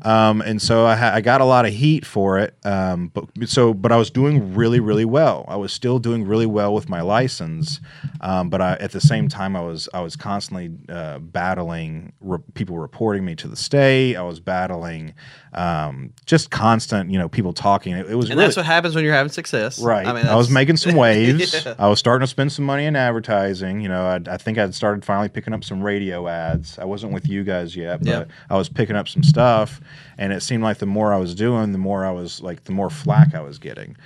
Um, 0.02 0.42
and 0.42 0.60
so 0.60 0.84
I, 0.84 0.96
ha- 0.96 1.12
I 1.14 1.20
got 1.22 1.40
a 1.40 1.44
lot 1.44 1.64
of 1.64 1.72
heat 1.72 2.04
for 2.04 2.38
it. 2.38 2.54
Um, 2.64 3.08
but 3.08 3.24
so, 3.46 3.72
but 3.72 3.90
I 3.90 3.96
was 3.96 4.10
doing 4.10 4.54
really, 4.54 4.80
really 4.80 5.06
well. 5.06 5.44
I 5.48 5.56
was 5.56 5.72
still 5.72 5.98
doing 5.98 6.26
really 6.26 6.46
well 6.46 6.74
with 6.74 6.88
my 6.88 7.00
license. 7.00 7.80
Um, 8.20 8.50
but 8.50 8.60
I, 8.60 8.74
at 8.74 8.92
the 8.92 9.00
same 9.00 9.28
time, 9.28 9.56
I 9.56 9.62
was 9.62 9.88
I 9.94 10.00
was 10.00 10.16
constantly 10.16 10.70
uh, 10.88 11.18
battling 11.20 12.12
re- 12.20 12.38
people 12.54 12.78
reporting 12.78 13.24
me 13.24 13.34
to 13.36 13.48
the 13.48 13.56
state. 13.56 14.16
I 14.16 14.22
was 14.22 14.40
battling 14.40 15.14
um, 15.54 16.12
just 16.26 16.50
constant, 16.50 17.10
you 17.10 17.18
know, 17.18 17.28
people 17.28 17.52
talking. 17.52 17.94
It, 17.94 18.10
it 18.10 18.14
was 18.14 18.28
And 18.28 18.36
really, 18.36 18.48
that's 18.48 18.56
what 18.56 18.66
happens 18.66 18.94
when 18.94 19.04
you're 19.04 19.14
having 19.14 19.32
success. 19.32 19.78
Right. 19.78 20.06
I 20.06 20.20
I, 20.22 20.34
was 20.34 20.50
making 20.50 20.76
some 20.76 20.96
waves. 20.96 21.54
Yeah. 21.64 21.74
I 21.78 21.88
was 21.88 21.98
starting 21.98 22.24
to 22.24 22.26
spend 22.26 22.52
some 22.52 22.64
money 22.64 22.84
in 22.84 22.96
advertising. 22.96 23.80
You 23.80 23.88
know, 23.88 24.04
I, 24.04 24.20
I 24.32 24.36
think 24.36 24.58
I'd 24.58 24.74
started 24.74 25.04
finally 25.04 25.28
picking 25.28 25.54
up 25.54 25.62
some 25.62 25.82
radio 25.82 26.26
ads. 26.26 26.78
I 26.78 26.84
wasn't 26.84 27.12
with 27.12 27.28
you 27.28 27.44
guys 27.44 27.63
yet, 27.76 28.00
but 28.00 28.08
Yeah. 28.08 28.24
I 28.50 28.56
was 28.56 28.68
picking 28.68 28.96
up 28.96 29.08
some 29.08 29.22
stuff. 29.22 29.80
And 30.18 30.32
it 30.32 30.42
seemed 30.42 30.62
like 30.62 30.78
the 30.78 30.86
more 30.86 31.12
I 31.12 31.18
was 31.18 31.34
doing, 31.34 31.72
the 31.72 31.78
more 31.78 32.04
I 32.04 32.10
was 32.10 32.40
like, 32.42 32.64
the 32.64 32.72
more 32.72 32.90
flack 32.90 33.34
I 33.34 33.40
was 33.40 33.58
getting. 33.58 33.96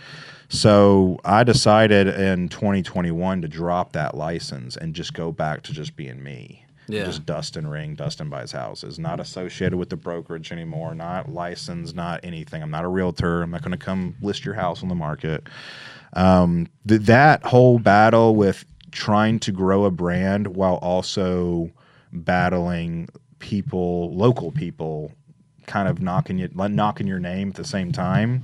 So 0.49 1.19
I 1.25 1.45
decided 1.45 2.09
in 2.09 2.49
2021 2.49 3.43
to 3.43 3.49
drop 3.49 3.93
that 3.93 4.17
license 4.17 4.77
and 4.77 4.95
just 4.95 5.13
go 5.15 5.31
back 5.33 5.63
to 5.65 5.73
just 5.73 5.97
being 5.97 6.23
me. 6.23 6.65
Yeah. 6.91 7.05
Just 7.05 7.27
Dustin 7.27 7.67
Ring, 7.67 7.95
Dustin 7.95 8.31
buys 8.31 8.51
houses, 8.53 8.99
not 8.99 9.21
associated 9.21 9.77
with 9.77 9.91
the 9.91 9.97
brokerage 9.97 10.51
anymore, 10.53 10.95
not 10.95 11.31
licensed, 11.31 11.95
not 11.95 12.21
anything. 12.23 12.63
I'm 12.63 12.71
not 12.71 12.85
a 12.85 12.89
realtor. 12.89 13.43
I'm 13.43 13.51
not 13.51 13.61
going 13.61 13.73
to 13.73 13.85
come 13.85 14.15
list 14.23 14.47
your 14.47 14.55
house 14.55 14.83
on 14.83 14.89
the 14.89 14.95
market. 14.95 15.47
Um, 16.15 16.67
th- 16.89 17.03
that 17.03 17.45
whole 17.45 17.79
battle 17.79 18.35
with 18.35 18.65
trying 18.91 19.39
to 19.41 19.53
grow 19.53 19.85
a 19.85 19.91
brand 19.91 20.57
while 20.57 20.77
also 20.77 21.71
battling 22.11 23.11
people, 23.39 24.15
local 24.15 24.51
people, 24.53 25.13
kind 25.67 25.89
of 25.89 26.01
knocking 26.01 26.39
you, 26.39 26.49
knocking 26.55 27.07
your 27.07 27.19
name 27.19 27.51
at 27.51 27.55
the 27.55 27.65
same 27.65 27.93
time 27.93 28.43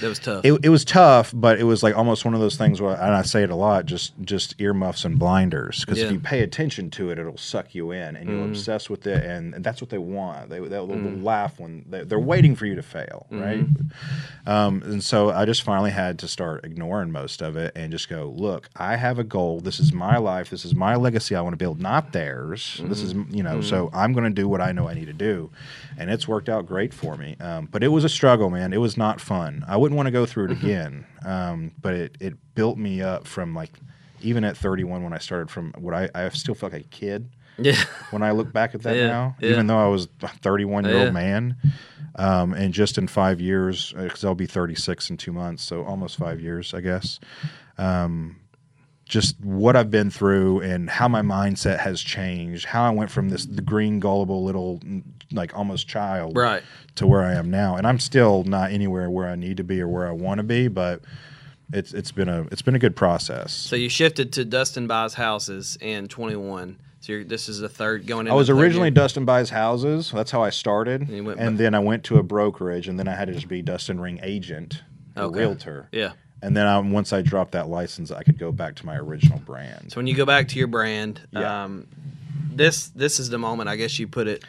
That 0.00 0.08
was 0.08 0.18
tough. 0.18 0.44
it, 0.44 0.52
it 0.64 0.68
was 0.68 0.84
tough, 0.84 1.32
but 1.34 1.58
it 1.58 1.64
was 1.64 1.82
like 1.82 1.96
almost 1.96 2.24
one 2.24 2.34
of 2.34 2.40
those 2.40 2.56
things 2.56 2.80
where, 2.80 2.94
and 2.94 3.14
I 3.14 3.22
say 3.22 3.42
it 3.42 3.50
a 3.50 3.56
lot, 3.56 3.86
just 3.86 4.12
just 4.22 4.54
earmuffs 4.60 5.04
and 5.04 5.18
blinders. 5.18 5.80
Because 5.84 5.98
Yeah. 5.98 6.04
Mm. 6.04 6.08
if 6.08 6.12
you 6.12 6.20
pay 6.20 6.40
attention 6.42 6.90
to 6.92 7.10
it, 7.10 7.18
it'll 7.18 7.36
suck 7.36 7.74
you 7.74 7.90
in, 7.90 8.16
and 8.16 8.28
you'll 8.28 8.44
obsess 8.44 8.88
with 8.90 9.06
it, 9.06 9.24
and, 9.24 9.54
and 9.54 9.64
that's 9.64 9.80
what 9.80 9.90
they 9.90 9.98
want. 9.98 10.50
They 10.50 10.60
they'll, 10.60 10.86
they'll 10.86 10.96
laugh 11.18 11.58
when 11.58 11.84
they, 11.88 12.04
they're 12.04 12.18
waiting 12.18 12.54
for 12.54 12.66
you 12.66 12.74
to 12.76 12.82
fail, 12.82 13.26
Mm-hmm. 13.30 13.42
right? 13.42 13.66
Um, 14.46 14.82
and 14.82 15.02
so 15.02 15.30
I 15.30 15.44
just 15.44 15.62
finally 15.62 15.90
had 15.90 16.18
to 16.20 16.28
start 16.28 16.64
ignoring 16.64 17.10
most 17.10 17.42
of 17.42 17.56
it 17.56 17.72
and 17.74 17.90
just 17.90 18.08
go, 18.08 18.32
look, 18.36 18.68
I 18.76 18.96
have 18.96 19.18
a 19.18 19.24
goal. 19.24 19.60
This 19.60 19.80
is 19.80 19.92
my 19.92 20.18
life. 20.18 20.50
This 20.50 20.64
is 20.64 20.74
my 20.74 20.94
legacy. 20.96 21.34
I 21.34 21.40
want 21.40 21.54
to 21.54 21.58
build, 21.58 21.80
not 21.80 22.12
theirs. 22.12 22.80
This 22.84 23.02
is 23.02 23.14
you 23.30 23.42
know. 23.42 23.60
So 23.60 23.90
I'm 23.92 24.12
going 24.12 24.24
to 24.24 24.30
do 24.30 24.48
what 24.48 24.60
I 24.60 24.72
know 24.72 24.88
I 24.88 24.94
need 24.94 25.06
to 25.06 25.12
do, 25.12 25.50
and 25.98 26.10
it's 26.10 26.28
worked 26.28 26.48
out 26.48 26.66
great 26.66 26.94
for 26.94 27.16
me. 27.16 27.36
Um, 27.40 27.66
but 27.70 27.82
it 27.82 27.88
was 27.88 28.04
a 28.04 28.08
struggle, 28.08 28.50
man. 28.50 28.72
It 28.72 28.78
was 28.80 28.96
not 28.96 29.20
fun. 29.20 29.35
I 29.66 29.76
wouldn't 29.76 29.96
want 29.96 30.06
to 30.06 30.10
go 30.12 30.26
through 30.26 30.46
it 30.46 30.50
again. 30.52 31.06
Um, 31.24 31.72
but 31.80 31.94
it 31.94 32.16
it 32.20 32.34
built 32.54 32.78
me 32.78 33.02
up 33.02 33.26
from 33.26 33.54
like 33.54 33.72
even 34.20 34.44
at 34.44 34.56
31 34.56 35.02
when 35.04 35.12
I 35.12 35.18
started 35.18 35.50
from 35.50 35.72
what 35.78 35.94
I 35.94 36.08
I 36.14 36.28
still 36.30 36.54
felt 36.54 36.72
like 36.72 36.84
a 36.84 36.88
kid 36.88 37.28
yeah. 37.58 37.76
when 38.10 38.22
I 38.22 38.30
look 38.32 38.52
back 38.52 38.74
at 38.74 38.82
that 38.82 38.96
Yeah, 38.96 39.06
now, 39.08 39.36
yeah. 39.40 39.50
even 39.50 39.66
though 39.66 39.78
I 39.78 39.88
was 39.88 40.08
a 40.22 40.28
31 40.28 40.84
year 40.84 40.94
Yeah. 40.94 41.04
old 41.04 41.14
man. 41.14 41.56
Um, 42.18 42.54
and 42.54 42.72
just 42.72 42.96
in 42.96 43.08
five 43.08 43.40
years, 43.42 43.92
because 43.92 44.24
I'll 44.24 44.34
be 44.34 44.46
36 44.46 45.10
in 45.10 45.16
two 45.18 45.32
months, 45.32 45.62
so 45.62 45.84
almost 45.84 46.16
five 46.16 46.40
years, 46.40 46.72
I 46.72 46.80
guess. 46.80 47.20
Um, 47.76 48.36
just 49.04 49.38
what 49.40 49.76
I've 49.76 49.90
been 49.90 50.10
through 50.10 50.60
and 50.62 50.88
how 50.90 51.08
my 51.08 51.20
mindset 51.22 51.78
has 51.80 52.00
changed, 52.00 52.64
how 52.64 52.84
I 52.84 52.90
went 52.90 53.10
from 53.10 53.28
this 53.28 53.44
the 53.44 53.60
green, 53.62 54.00
gullible 54.00 54.42
little, 54.44 54.80
like 55.32 55.56
almost 55.56 55.88
child, 55.88 56.36
Right. 56.36 56.62
to 56.96 57.06
where 57.06 57.22
I 57.22 57.34
am 57.34 57.50
now. 57.50 57.76
And 57.76 57.86
I'm 57.86 57.98
still 57.98 58.44
not 58.44 58.70
anywhere 58.70 59.10
where 59.10 59.28
I 59.28 59.34
need 59.36 59.56
to 59.58 59.64
be 59.64 59.80
or 59.80 59.88
where 59.88 60.06
I 60.06 60.12
want 60.12 60.38
to 60.38 60.44
be, 60.44 60.68
but 60.68 61.02
it's 61.72 61.92
it's 61.92 62.12
been 62.12 62.28
a 62.28 62.42
it's 62.52 62.62
been 62.62 62.76
a 62.76 62.78
good 62.78 62.94
process. 62.96 63.52
So 63.52 63.74
you 63.76 63.88
shifted 63.88 64.32
to 64.34 64.44
Dustin 64.44 64.86
buys 64.86 65.14
houses 65.14 65.76
in 65.80 66.06
21. 66.08 66.78
So 67.00 67.12
you're, 67.12 67.24
this 67.24 67.48
is 67.48 67.58
the 67.60 67.68
third 67.68 68.06
going. 68.06 68.28
I 68.28 68.34
was 68.34 68.50
originally 68.50 68.86
year. 68.88 68.94
Dustin 68.94 69.24
buys 69.24 69.50
houses. 69.50 70.10
That's 70.12 70.30
how 70.30 70.42
I 70.42 70.50
started, 70.50 71.08
And 71.08 71.26
went 71.26 71.38
and 71.40 71.58
then 71.58 71.74
I 71.74 71.78
went 71.78 72.04
to 72.04 72.18
a 72.18 72.22
brokerage, 72.22 72.88
and 72.88 72.98
then 72.98 73.06
I 73.08 73.14
had 73.14 73.28
to 73.28 73.34
just 73.34 73.48
be 73.48 73.62
Dustin 73.62 74.00
Ring 74.00 74.18
agent, 74.22 74.82
Okay. 75.16 75.38
realtor. 75.40 75.88
Yeah. 75.92 76.12
And 76.42 76.56
then 76.56 76.66
I, 76.66 76.78
once 76.78 77.12
I 77.12 77.22
dropped 77.22 77.52
that 77.52 77.68
license, 77.68 78.10
I 78.10 78.22
could 78.22 78.38
go 78.38 78.50
back 78.52 78.74
to 78.76 78.86
my 78.86 78.96
original 78.96 79.38
brand. 79.38 79.92
So 79.92 79.96
when 79.96 80.06
you 80.06 80.14
go 80.14 80.24
back 80.26 80.48
to 80.48 80.58
your 80.58 80.68
brand, 80.68 81.20
Yeah. 81.32 81.64
um, 81.64 81.86
this 82.56 82.88
this 82.88 83.20
is 83.20 83.28
the 83.30 83.38
moment 83.38 83.68
I 83.68 83.76
guess 83.76 83.98
you 83.98 84.08
put 84.08 84.26
it 84.28 84.44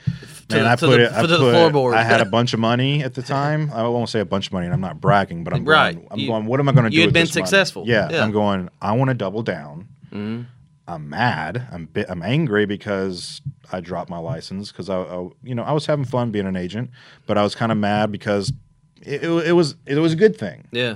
to, 0.49 0.55
Man, 0.55 0.63
the, 0.65 0.71
I 0.71 0.75
to 0.75 0.85
put 0.87 0.97
the, 0.97 1.03
it. 1.05 1.11
I 1.13 1.21
to 1.21 1.27
the 1.27 1.37
put- 1.37 1.55
floorboard. 1.55 1.93
I 1.95 2.03
had 2.03 2.21
a 2.21 2.25
bunch 2.25 2.53
of 2.53 2.59
money 2.59 3.03
at 3.03 3.13
the 3.13 3.21
time. 3.21 3.69
I 3.73 3.87
won't 3.87 4.09
say 4.09 4.19
a 4.19 4.25
bunch 4.25 4.47
of 4.47 4.53
money, 4.53 4.65
and 4.65 4.73
I'm 4.73 4.81
not 4.81 4.99
bragging, 5.01 5.43
but 5.43 5.53
I'm 5.53 5.65
Right. 5.65 5.95
going. 5.95 6.07
I'm 6.11 6.19
You- 6.19 6.27
going. 6.27 6.45
What 6.45 6.59
am 6.59 6.69
I 6.69 6.71
going 6.71 6.85
to 6.85 6.89
do? 6.89 6.95
you 6.95 7.01
had 7.01 7.07
with 7.09 7.13
been 7.13 7.23
this 7.25 7.35
money?" 7.35 7.45
successful. 7.47 7.83
Yeah, 7.85 8.09
Yeah. 8.09 8.23
I'm 8.23 8.31
going. 8.31 8.69
I 8.81 8.93
want 8.93 9.09
to 9.09 9.13
double 9.13 9.43
down. 9.43 9.87
Mhm. 10.13 10.45
I'm 10.89 11.09
mad. 11.09 11.67
I'm 11.71 11.85
bit, 11.87 12.05
I'm 12.09 12.23
angry 12.23 12.65
because 12.65 13.41
I 13.73 13.81
dropped 13.81 14.09
my 14.09 14.19
license 14.19 14.71
because 14.71 14.89
I, 14.89 15.01
I, 15.01 15.27
you 15.43 15.53
know, 15.53 15.63
I 15.63 15.73
was 15.73 15.85
having 15.85 16.05
fun 16.05 16.31
being 16.31 16.47
an 16.47 16.55
agent, 16.55 16.91
but 17.25 17.37
I 17.37 17.43
was 17.43 17.55
kind 17.55 17.73
of 17.73 17.77
mad 17.77 18.09
because 18.09 18.53
it, 19.01 19.21
it, 19.25 19.29
it 19.47 19.51
was 19.51 19.75
it 19.85 19.95
was 19.95 20.13
a 20.13 20.15
good 20.15 20.37
thing. 20.37 20.63
yeah. 20.71 20.95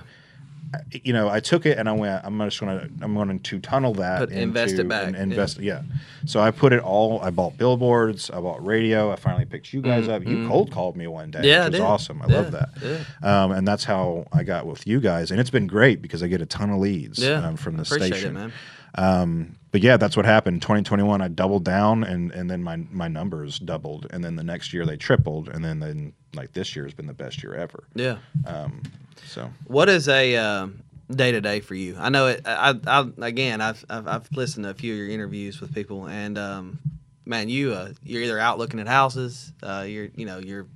You 0.91 1.11
know, 1.11 1.27
I 1.27 1.41
took 1.41 1.65
it 1.65 1.77
and 1.77 1.89
I 1.89 1.91
went. 1.91 2.23
I'm 2.23 2.39
just 2.39 2.59
gonna 2.59 2.87
I'm 3.01 3.13
going 3.13 3.39
to 3.39 3.59
tunnel 3.59 3.93
that. 3.95 4.19
Put- 4.19 4.31
invest 4.31 4.71
into- 4.71 4.83
it 4.83 4.87
back, 4.87 5.07
and 5.07 5.15
yeah. 5.17 5.21
invest. 5.23 5.59
Yeah. 5.59 5.81
So 6.25 6.39
I 6.39 6.51
put 6.51 6.71
it 6.71 6.79
all. 6.81 7.19
I 7.21 7.29
bought 7.29 7.57
billboards. 7.57 8.29
I 8.29 8.39
bought 8.39 8.65
radio. 8.65 9.11
I 9.11 9.17
finally 9.17 9.45
picked 9.45 9.73
you 9.73 9.81
guys 9.81 10.07
up. 10.07 10.25
You 10.25 10.47
cold 10.47 10.71
called 10.71 10.95
me 10.95 11.07
one 11.07 11.29
day. 11.31 11.41
Yeah, 11.43 11.63
I 11.63 11.65
which 11.65 11.71
was 11.73 11.79
did. 11.79 11.85
awesome. 11.85 12.21
I 12.21 12.27
Yeah, 12.27 12.35
love 12.37 12.51
that. 12.51 12.69
yeah. 12.81 13.43
Um, 13.43 13.51
and 13.51 13.67
that's 13.67 13.83
how 13.83 14.25
I 14.31 14.43
got 14.43 14.65
with 14.65 14.87
you 14.87 15.01
guys, 15.01 15.29
and 15.31 15.39
it's 15.41 15.49
been 15.49 15.67
great 15.67 16.01
because 16.01 16.23
I 16.23 16.27
get 16.27 16.41
a 16.41 16.45
ton 16.45 16.69
of 16.69 16.79
leads 16.79 17.19
Yeah. 17.19 17.45
um, 17.45 17.57
from 17.57 17.75
the 17.75 17.83
Appreciate 17.83 18.13
station. 18.13 18.37
it, 18.37 18.39
man. 18.39 18.53
Um, 18.95 19.55
but 19.71 19.81
yeah, 19.81 19.97
that's 19.97 20.17
what 20.17 20.25
happened. 20.25 20.61
2021, 20.61 21.21
I 21.21 21.27
doubled 21.29 21.63
down, 21.65 22.03
and 22.03 22.31
and 22.31 22.49
then 22.49 22.61
my 22.63 22.77
my 22.91 23.07
numbers 23.07 23.57
doubled, 23.59 24.07
and 24.11 24.23
then 24.23 24.35
the 24.35 24.43
next 24.43 24.73
year 24.73 24.85
they 24.85 24.97
tripled, 24.97 25.47
and 25.49 25.63
then 25.63 25.79
then 25.79 26.13
like 26.35 26.53
this 26.53 26.75
year 26.75 26.85
has 26.85 26.93
been 26.93 27.07
the 27.07 27.13
best 27.13 27.43
year 27.43 27.53
ever. 27.55 27.83
Yeah. 27.95 28.17
Um, 28.45 28.81
so 29.25 29.49
What 29.65 29.89
is 29.89 30.07
a 30.07 30.69
day 31.15 31.31
to 31.31 31.41
day 31.41 31.59
for 31.59 31.75
you? 31.75 31.95
I 31.99 32.09
know 32.09 32.27
it. 32.27 32.41
I, 32.45 32.75
I 32.87 33.07
again, 33.21 33.61
I've, 33.61 33.83
I've 33.89 34.07
I've 34.07 34.31
listened 34.31 34.65
to 34.65 34.71
a 34.71 34.73
few 34.73 34.93
of 34.93 34.99
your 34.99 35.09
interviews 35.09 35.61
with 35.61 35.73
people, 35.73 36.07
and 36.07 36.37
um, 36.37 36.79
man, 37.25 37.49
you 37.49 37.73
uh, 37.73 37.91
you're 38.03 38.21
either 38.23 38.39
out 38.39 38.57
looking 38.57 38.79
at 38.79 38.87
houses, 38.87 39.51
uh, 39.63 39.85
you're 39.87 40.09
you 40.15 40.25
know 40.25 40.39
you're 40.39 40.67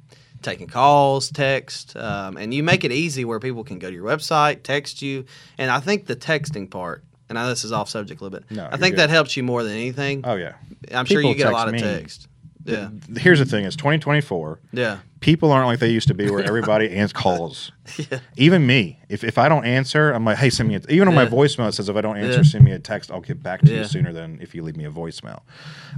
taking 0.42 0.68
calls, 0.68 1.30
text, 1.32 1.96
um, 1.98 2.38
and 2.38 2.54
you 2.54 2.62
make 2.64 2.84
it 2.84 2.92
easy 2.92 3.26
where 3.26 3.40
people 3.40 3.64
can 3.64 3.80
go 3.80 3.90
to 3.90 3.96
your 3.96 4.06
website, 4.06 4.64
text 4.64 5.02
you, 5.02 5.26
and 5.58 5.72
I 5.72 5.80
think 5.80 6.06
the 6.06 6.16
texting 6.16 6.70
part. 6.70 7.04
And 7.28 7.40
I 7.40 7.44
know 7.44 7.50
this 7.50 7.64
is 7.64 7.72
off 7.72 7.90
subject 7.90 8.22
a 8.22 8.24
little 8.24 8.40
bit. 8.40 8.52
No, 8.52 8.70
I 8.72 8.78
think 8.78 8.94
good. 8.96 9.02
that 9.02 9.10
helps 9.10 9.36
you 9.36 9.42
more 9.42 9.64
than 9.64 9.74
anything. 9.74 10.22
oh 10.26 10.36
yeah, 10.36 10.54
I'm 10.94 11.06
sure 11.06 11.22
you 11.22 11.34
get 11.34 11.48
a 11.48 11.52
lot 11.52 11.68
of 11.68 11.74
me. 11.74 11.80
text. 11.80 12.28
Yeah, 12.66 12.90
here's 13.18 13.40
the 13.40 13.46
thing: 13.46 13.64
is 13.66 13.76
2024. 13.76 14.60
yeah, 14.74 14.98
People 15.20 15.52
aren't 15.52 15.68
like 15.68 15.80
they 15.80 15.90
used 15.92 16.08
to 16.08 16.14
be, 16.16 16.30
where 16.30 16.44
everybody 16.44 16.90
answers 16.96 17.14
calls. 17.14 17.72
yeah. 17.98 18.20
Even 18.38 18.66
me, 18.66 19.00
if, 19.08 19.24
if 19.24 19.38
I 19.38 19.48
don't 19.50 19.66
answer, 19.66 20.12
I'm 20.12 20.26
like, 20.26 20.38
hey, 20.38 20.50
send 20.50 20.70
me. 20.70 20.76
A, 20.76 20.82
even 20.90 21.08
on 21.08 21.14
my 21.16 21.26
voicemail, 21.26 21.70
it 21.70 21.74
says 21.74 21.90
if 21.90 21.96
I 21.96 22.02
don't 22.02 22.18
answer, 22.18 22.38
Yeah. 22.40 22.44
send 22.44 22.64
me 22.66 22.72
a 22.72 22.80
text. 22.80 23.12
I'll 23.12 23.22
get 23.22 23.42
back 23.44 23.62
to 23.62 23.72
Yeah. 23.72 23.80
you 23.80 23.84
sooner 23.86 24.12
than 24.12 24.40
if 24.42 24.54
you 24.56 24.64
leave 24.64 24.78
me 24.78 24.86
a 24.86 24.92
voicemail. 24.92 25.42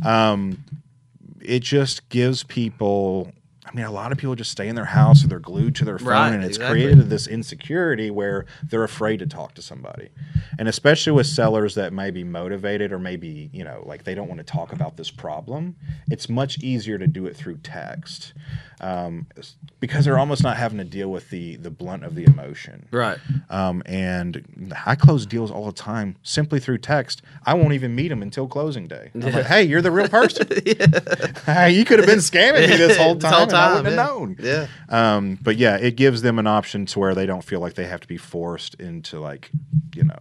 Um, 0.06 0.63
it 1.41 1.62
just 1.63 2.10
gives 2.10 2.43
people. 2.43 3.32
I 3.67 3.75
mean, 3.75 3.86
a 3.86 3.91
lot 3.91 4.12
of 4.12 4.17
people 4.17 4.36
just 4.36 4.51
stay 4.51 4.67
in 4.67 4.75
their 4.75 4.86
house 4.86 5.23
or 5.23 5.27
they're 5.27 5.39
glued 5.39 5.75
to 5.75 5.86
their 5.86 5.99
phone, 5.99 6.08
Right, 6.08 6.34
and 6.34 6.43
it's 6.43 6.58
exactly. 6.58 6.82
created 6.82 7.10
this 7.10 7.27
insecurity 7.27 8.10
where 8.10 8.45
they're 8.63 8.84
afraid 8.84 9.17
to 9.19 9.27
talk 9.27 9.56
to 9.56 9.62
somebody. 9.62 10.10
And 10.58 10.67
especially 10.67 11.12
with 11.12 11.27
sellers 11.27 11.75
that 11.75 11.91
may 11.91 12.12
be 12.12 12.23
motivated 12.23 12.93
or 12.93 12.99
maybe, 12.99 13.49
you 13.51 13.63
know, 13.63 13.84
like 13.86 14.03
they 14.03 14.15
don't 14.15 14.27
want 14.27 14.39
to 14.39 14.45
talk 14.45 14.71
about 14.71 14.95
this 14.95 15.12
problem, 15.12 15.75
it's 16.10 16.30
much 16.30 16.60
easier 16.60 16.97
to 16.97 17.08
do 17.08 17.25
it 17.25 17.36
through 17.36 17.58
text. 17.58 18.34
Um, 18.80 19.28
because 19.80 20.06
they're 20.06 20.20
almost 20.20 20.44
not 20.44 20.58
having 20.58 20.78
to 20.78 20.84
deal 20.84 21.10
with 21.10 21.30
the 21.30 21.56
the 21.58 21.72
blunt 21.72 22.04
of 22.04 22.16
the 22.16 22.26
emotion. 22.26 22.88
Right. 22.92 23.18
Um, 23.50 23.82
and 23.86 24.74
I 24.86 24.96
close 24.96 25.26
deals 25.26 25.50
all 25.52 25.66
the 25.66 25.72
time 25.72 26.16
simply 26.24 26.60
through 26.60 26.80
text. 26.80 27.22
I 27.46 27.56
won't 27.56 27.74
even 27.74 27.96
meet 27.96 28.10
them 28.10 28.22
until 28.22 28.48
closing 28.48 28.88
day. 28.88 29.12
I'm 29.16 29.22
like, 29.22 29.46
hey, 29.46 29.63
you're 29.63 29.82
the 29.82 29.92
real 29.92 30.08
person. 30.08 30.48
hey, 31.46 31.72
you 31.72 31.86
could 31.86 32.00
have 32.00 32.08
been 32.08 32.20
scamming 32.20 32.70
me 32.70 32.78
this 32.78 32.98
whole 32.98 33.16
This 33.18 33.24
time, 33.24 33.34
whole 33.34 33.44
and 33.44 33.54
I 33.56 33.76
wouldn't 33.76 33.96
yeah. 33.96 34.04
have 34.04 34.10
known. 34.10 34.38
Yeah. 34.40 34.68
Um, 34.90 35.40
but 35.42 35.58
yeah, 35.58 35.78
it 35.78 35.96
gives 35.96 36.22
them 36.22 36.38
an 36.38 36.48
option 36.48 36.86
to 36.88 37.00
where 37.00 37.16
they 37.16 37.26
don't 37.26 37.44
feel 37.44 37.60
like 37.60 37.74
they 37.74 37.88
have 37.88 38.02
to 38.02 38.08
be 38.08 38.18
forced 38.18 38.76
into 38.76 39.20
like, 39.20 39.50
you 39.96 40.04
know, 40.04 40.20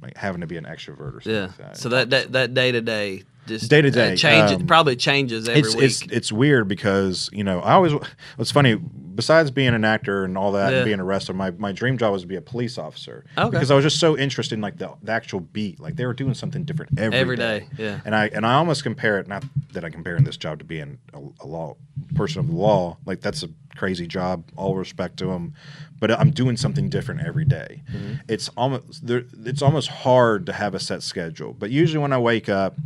like 0.00 0.16
having 0.16 0.42
to 0.42 0.46
be 0.46 0.56
an 0.56 0.64
extrovert 0.64 1.16
or 1.16 1.20
something. 1.20 1.32
Yeah. 1.32 1.46
like 1.46 1.56
that. 1.56 1.76
So 1.76 1.88
that 1.88 2.10
that 2.10 2.32
that 2.32 2.54
day 2.54 2.70
to 2.72 2.80
day 2.80 3.24
just 3.46 3.70
Day 3.70 3.82
to 3.82 3.90
day, 3.90 4.12
uh, 4.12 4.16
changes 4.16 4.56
um, 4.56 4.66
probably 4.66 4.96
changes 4.96 5.48
every 5.48 5.60
it's 5.60 5.74
week. 5.74 5.84
it's 5.84 6.02
it's 6.02 6.32
weird 6.32 6.68
because 6.68 7.28
you 7.32 7.44
know 7.44 7.60
I 7.60 7.72
always 7.72 7.92
what's 8.36 8.50
funny 8.50 8.78
besides 9.14 9.50
being 9.50 9.74
an 9.74 9.84
actor 9.84 10.24
and 10.24 10.36
all 10.36 10.52
that 10.52 10.70
Yeah. 10.72 10.78
and 10.78 10.84
being 10.84 11.00
a 11.00 11.04
wrestler 11.04 11.34
my, 11.34 11.50
my 11.52 11.72
dream 11.72 11.96
job 11.98 12.12
was 12.12 12.22
to 12.22 12.28
be 12.28 12.36
a 12.36 12.40
police 12.42 12.78
officer 12.78 13.24
Okay. 13.38 13.50
because 13.50 13.70
I 13.70 13.74
was 13.74 13.84
just 13.84 13.98
so 14.00 14.16
interested 14.18 14.54
in 14.56 14.60
like 14.60 14.78
the, 14.78 14.90
the 15.02 15.12
actual 15.12 15.40
beat 15.40 15.80
like 15.80 15.96
they 15.96 16.06
were 16.06 16.14
doing 16.14 16.34
something 16.34 16.64
different 16.64 16.98
every, 16.98 17.18
Every 17.18 17.36
day, 17.36 17.68
yeah. 17.78 18.00
and 18.04 18.14
I 18.14 18.28
and 18.28 18.44
I 18.46 18.54
almost 18.54 18.82
compare 18.82 19.18
it 19.18 19.28
not 19.28 19.44
that 19.72 19.84
I 19.84 19.90
compare 19.90 20.16
in 20.16 20.24
this 20.24 20.36
job 20.36 20.58
to 20.60 20.64
being 20.64 20.98
a, 21.12 21.20
a 21.40 21.46
law 21.46 21.76
person 22.14 22.40
of 22.40 22.48
the 22.48 22.54
law 22.56 22.96
like 23.06 23.20
that's 23.20 23.42
a 23.42 23.48
crazy 23.76 24.06
job 24.06 24.44
all 24.56 24.76
respect 24.76 25.16
to 25.18 25.26
them 25.26 25.52
but 26.00 26.10
I'm 26.10 26.32
doing 26.32 26.56
something 26.58 26.90
different 26.90 27.22
every 27.26 27.46
day. 27.46 27.82
Mm-hmm. 27.90 28.14
It's 28.28 28.50
almost 28.58 29.02
it's 29.08 29.62
almost 29.62 29.88
hard 29.88 30.44
to 30.46 30.52
have 30.52 30.74
a 30.74 30.80
set 30.80 31.02
schedule. 31.02 31.54
But 31.54 31.70
usually 31.70 32.02
when 32.02 32.12
I 32.12 32.18
wake 32.18 32.50
up, 32.50 32.76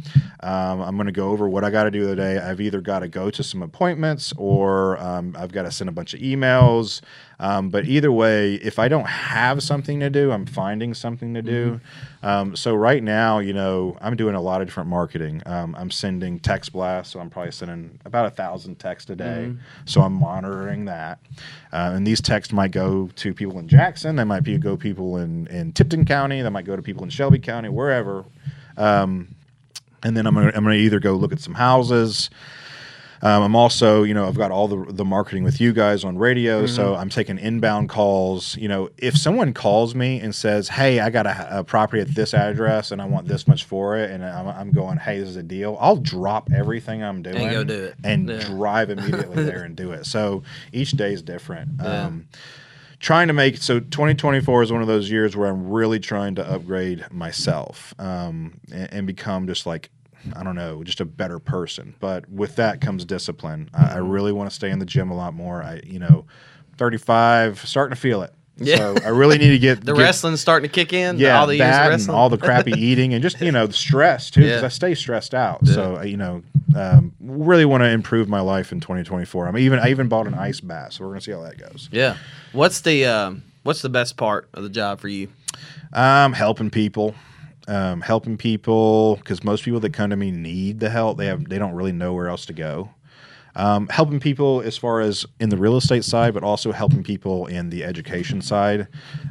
um, 0.41 0.81
I'm 0.81 0.95
going 0.97 1.07
to 1.07 1.13
go 1.13 1.31
over 1.31 1.49
what 1.49 1.65
I 1.65 1.71
got 1.71 1.85
to 1.85 1.91
do 1.91 2.07
the 2.07 2.15
day. 2.15 2.39
I've 2.39 2.61
either 2.61 2.81
got 2.81 3.01
to 3.01 3.09
go 3.09 3.29
to 3.31 3.43
some 3.43 3.63
appointments 3.63 4.33
or 4.37 4.99
um, 4.99 5.35
I've 5.37 5.51
got 5.51 5.63
to 5.63 5.73
send 5.73 5.89
a 5.89 5.93
bunch 5.93 6.15
of 6.15 6.18
emails. 6.19 7.01
Um, 7.41 7.69
but 7.71 7.85
either 7.87 8.11
way, 8.11 8.55
if 8.55 8.81
I 8.81 8.89
don't 8.89 9.07
have 9.07 9.63
something 9.63 10.01
to 10.01 10.11
do, 10.11 10.33
I'm 10.33 10.45
finding 10.45 10.93
something 10.93 11.35
to 11.35 11.43
do. 11.43 11.81
Um, 12.25 12.57
so 12.57 12.75
right 12.75 13.01
now, 13.01 13.39
you 13.39 13.53
know, 13.53 13.97
I'm 14.01 14.17
doing 14.17 14.35
a 14.35 14.41
lot 14.41 14.61
of 14.61 14.67
different 14.67 14.89
marketing. 14.89 15.43
Um, 15.47 15.77
I'm 15.79 15.91
sending 15.93 16.41
text 16.41 16.73
blasts, 16.73 17.13
so 17.13 17.21
I'm 17.21 17.31
probably 17.31 17.53
sending 17.53 18.01
about 18.05 18.27
a 18.27 18.31
thousand 18.31 18.81
texts 18.81 19.09
a 19.11 19.15
day. 19.15 19.53
So 19.85 20.01
I'm 20.01 20.15
monitoring 20.15 20.87
that. 20.87 21.21
Uh, 21.73 21.93
and 21.95 22.05
these 22.05 22.21
texts 22.21 22.53
might 22.53 22.73
go 22.73 23.09
to 23.15 23.33
people 23.33 23.61
in 23.61 23.69
Jackson. 23.69 24.17
They 24.17 24.25
might 24.25 24.43
be 24.43 24.59
go 24.59 24.77
people 24.77 25.19
in 25.19 25.47
in 25.47 25.71
Tipton 25.73 26.05
County. 26.05 26.43
They 26.43 26.49
might 26.51 26.65
go 26.65 26.75
to 26.75 26.83
people 26.83 27.05
in 27.05 27.11
Shelby 27.11 27.39
County, 27.39 27.69
wherever. 27.69 28.25
Um, 28.77 29.37
and 30.03 30.17
then 30.17 30.27
I'm 30.27 30.35
gonna 30.35 30.53
I'm 30.55 30.65
gonna 30.65 30.75
either 30.75 30.99
go 30.99 31.15
look 31.15 31.33
at 31.33 31.41
some 31.41 31.55
houses. 31.55 32.31
Um, 33.21 33.43
I'm 33.43 33.57
also, 33.57 34.05
you 34.05 34.15
know, 34.15 34.27
I've 34.29 34.37
got 34.37 34.51
all 34.51 34.69
the 34.69 34.93
the 34.93 35.05
marketing 35.05 35.43
with 35.45 35.61
you 35.61 35.73
guys 35.73 36.05
on 36.05 36.19
radio, 36.19 36.67
so 36.67 36.95
I'm 36.95 37.09
taking 37.09 37.39
inbound 37.39 37.89
calls. 37.89 38.57
You 38.57 38.69
know, 38.69 38.91
if 38.97 39.17
someone 39.17 39.53
calls 39.53 39.95
me 39.95 40.21
and 40.21 40.35
says, 40.35 40.69
"Hey, 40.69 41.01
I 41.01 41.11
got 41.11 41.27
a, 41.27 41.59
a 41.61 41.65
property 41.65 42.01
at 42.01 42.15
this 42.15 42.33
address 42.35 42.93
and 42.93 43.03
I 43.03 43.07
want 43.07 43.27
this 43.27 43.49
much 43.49 43.65
for 43.65 43.97
it," 43.97 44.11
and 44.11 44.25
I'm, 44.25 44.47
I'm 44.47 44.71
going, 44.71 44.99
"Hey, 44.99 45.19
this 45.19 45.29
is 45.31 45.37
a 45.37 45.43
deal," 45.43 45.77
I'll 45.81 45.97
drop 45.97 46.51
everything 46.53 47.03
I'm 47.03 47.23
doing 47.23 47.39
and, 47.39 47.51
go 47.51 47.65
do 47.65 47.85
it. 47.85 47.95
and 48.05 48.29
Yeah. 48.29 48.39
drive 48.41 48.91
immediately 48.91 49.43
there 49.45 49.65
and 49.65 49.75
do 49.75 49.91
it. 49.93 50.07
So 50.07 50.43
each 50.73 50.93
day 50.93 51.13
is 51.13 51.23
different. 51.23 51.71
Yeah. 51.83 52.07
Um, 52.07 52.29
trying 53.01 53.29
to 53.29 53.33
make 53.33 53.57
so 53.59 53.79
2024 53.81 54.63
is 54.65 54.73
one 54.73 54.83
of 54.83 54.89
those 54.89 55.09
years 55.11 55.37
where 55.37 55.49
I'm 55.49 55.69
really 55.71 56.01
trying 56.01 56.35
to 56.37 56.49
upgrade 56.51 57.05
myself 57.13 57.95
um, 57.99 58.61
and, 58.73 58.93
and 58.93 59.07
become 59.07 59.47
just 59.47 59.67
like 59.67 59.91
I 60.37 60.43
don't 60.43 60.55
know, 60.57 60.83
just 60.85 61.01
a 61.01 61.05
better 61.05 61.39
person. 61.39 61.95
But 62.01 62.29
with 62.31 62.57
that 62.57 62.81
comes 62.81 63.05
discipline. 63.05 63.71
I, 63.75 63.95
I 63.95 63.97
really 63.99 64.33
want 64.33 64.49
to 64.51 64.55
stay 64.55 64.71
in 64.71 64.79
the 64.79 64.87
gym 64.87 65.11
a 65.11 65.17
lot 65.17 65.35
more. 65.35 65.63
I, 65.63 65.81
you 65.85 65.99
know, 65.99 66.27
35, 66.77 67.67
starting 67.69 67.95
to 67.95 68.01
feel 68.01 68.23
it. 68.23 68.33
Yeah. 68.61 68.77
So 68.77 68.97
I 69.05 69.09
really 69.11 69.39
need 69.39 69.51
to 69.51 69.59
get 69.59 69.81
the 69.85 69.93
get- 69.95 70.01
wrestling's 70.03 70.41
starting 70.41 70.69
to 70.69 70.75
kick 70.75 70.93
in. 70.93 71.19
yeah, 71.19 71.39
all 71.39 71.47
the 71.47 71.55
years 71.57 71.67
of 71.69 71.71
that 71.71 71.83
and 71.85 71.91
wrestling. 71.93 72.17
all 72.17 72.29
the 72.29 72.39
crappy 72.39 72.73
eating 72.77 73.15
and 73.15 73.23
just 73.23 73.41
you 73.41 73.53
know 73.53 73.69
the 73.69 73.73
stress 73.73 74.31
too 74.31 74.41
because 74.41 74.61
Yeah. 74.63 74.67
I 74.67 74.69
stay 74.69 74.95
stressed 74.97 75.33
out. 75.33 75.65
So 75.65 75.99
uh, 75.99 76.03
you 76.03 76.17
know, 76.17 76.43
um, 76.77 77.13
really 77.21 77.65
want 77.65 77.85
to 77.85 77.89
improve 77.89 78.29
my 78.29 78.41
life 78.41 78.73
in 78.73 78.81
2024. 78.81 79.47
I'm 79.47 79.57
even 79.59 79.79
I 79.79 79.91
even 79.91 80.09
bought 80.09 80.27
an 80.27 80.35
ice 80.35 80.61
bath, 80.61 80.95
so 80.95 81.05
we're 81.05 81.11
gonna 81.11 81.21
see 81.21 81.31
how 81.33 81.43
that 81.43 81.57
goes. 81.59 81.89
yeah. 81.93 82.17
What's 82.53 82.81
the 82.81 83.05
um, 83.07 83.45
what's 83.63 83.83
the 83.83 83.89
best 83.91 84.17
part 84.17 84.49
of 84.55 84.65
the 84.65 84.71
job 84.71 84.99
for 84.99 85.07
you? 85.09 85.29
Um, 85.93 86.33
helping 86.33 86.69
people, 86.71 87.15
um, 87.69 88.01
helping 88.01 88.37
people 88.37 89.17
because 89.17 89.45
most 89.45 89.65
people 89.65 89.79
that 89.81 89.93
come 89.93 90.11
to 90.11 90.17
me 90.17 90.31
need 90.31 90.81
the 90.81 90.91
help. 90.91 91.19
They 91.19 91.27
have 91.27 91.49
they 91.49 91.59
don't 91.59 91.75
really 91.75 91.93
know 91.93 92.15
where 92.15 92.29
else 92.29 92.47
to 92.47 92.53
go. 92.53 92.91
Um, 93.55 93.89
helping 93.89 94.21
people 94.21 94.61
as 94.61 94.77
far 94.77 95.01
as 95.01 95.27
in 95.41 95.49
the 95.49 95.57
real 95.57 95.77
estate 95.77 96.05
side, 96.05 96.33
but 96.33 96.45
also 96.45 96.71
helping 96.71 97.03
people 97.03 97.47
in 97.47 97.71
the 97.71 97.83
education 97.83 98.41
side. 98.41 98.87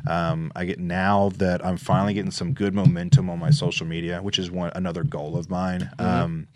Um, 0.07 0.51
I 0.55 0.65
get 0.65 0.79
now 0.79 1.29
that 1.37 1.65
I'm 1.65 1.77
finally 1.77 2.13
getting 2.13 2.31
some 2.31 2.53
good 2.53 2.73
momentum 2.73 3.29
on 3.29 3.39
my 3.39 3.51
social 3.51 3.87
media, 3.87 4.21
which 4.21 4.37
is 4.37 4.51
one 4.51 4.71
another 4.75 5.03
goal 5.03 5.37
of 5.37 5.49
mine. 5.49 5.89
Um, 5.97 6.47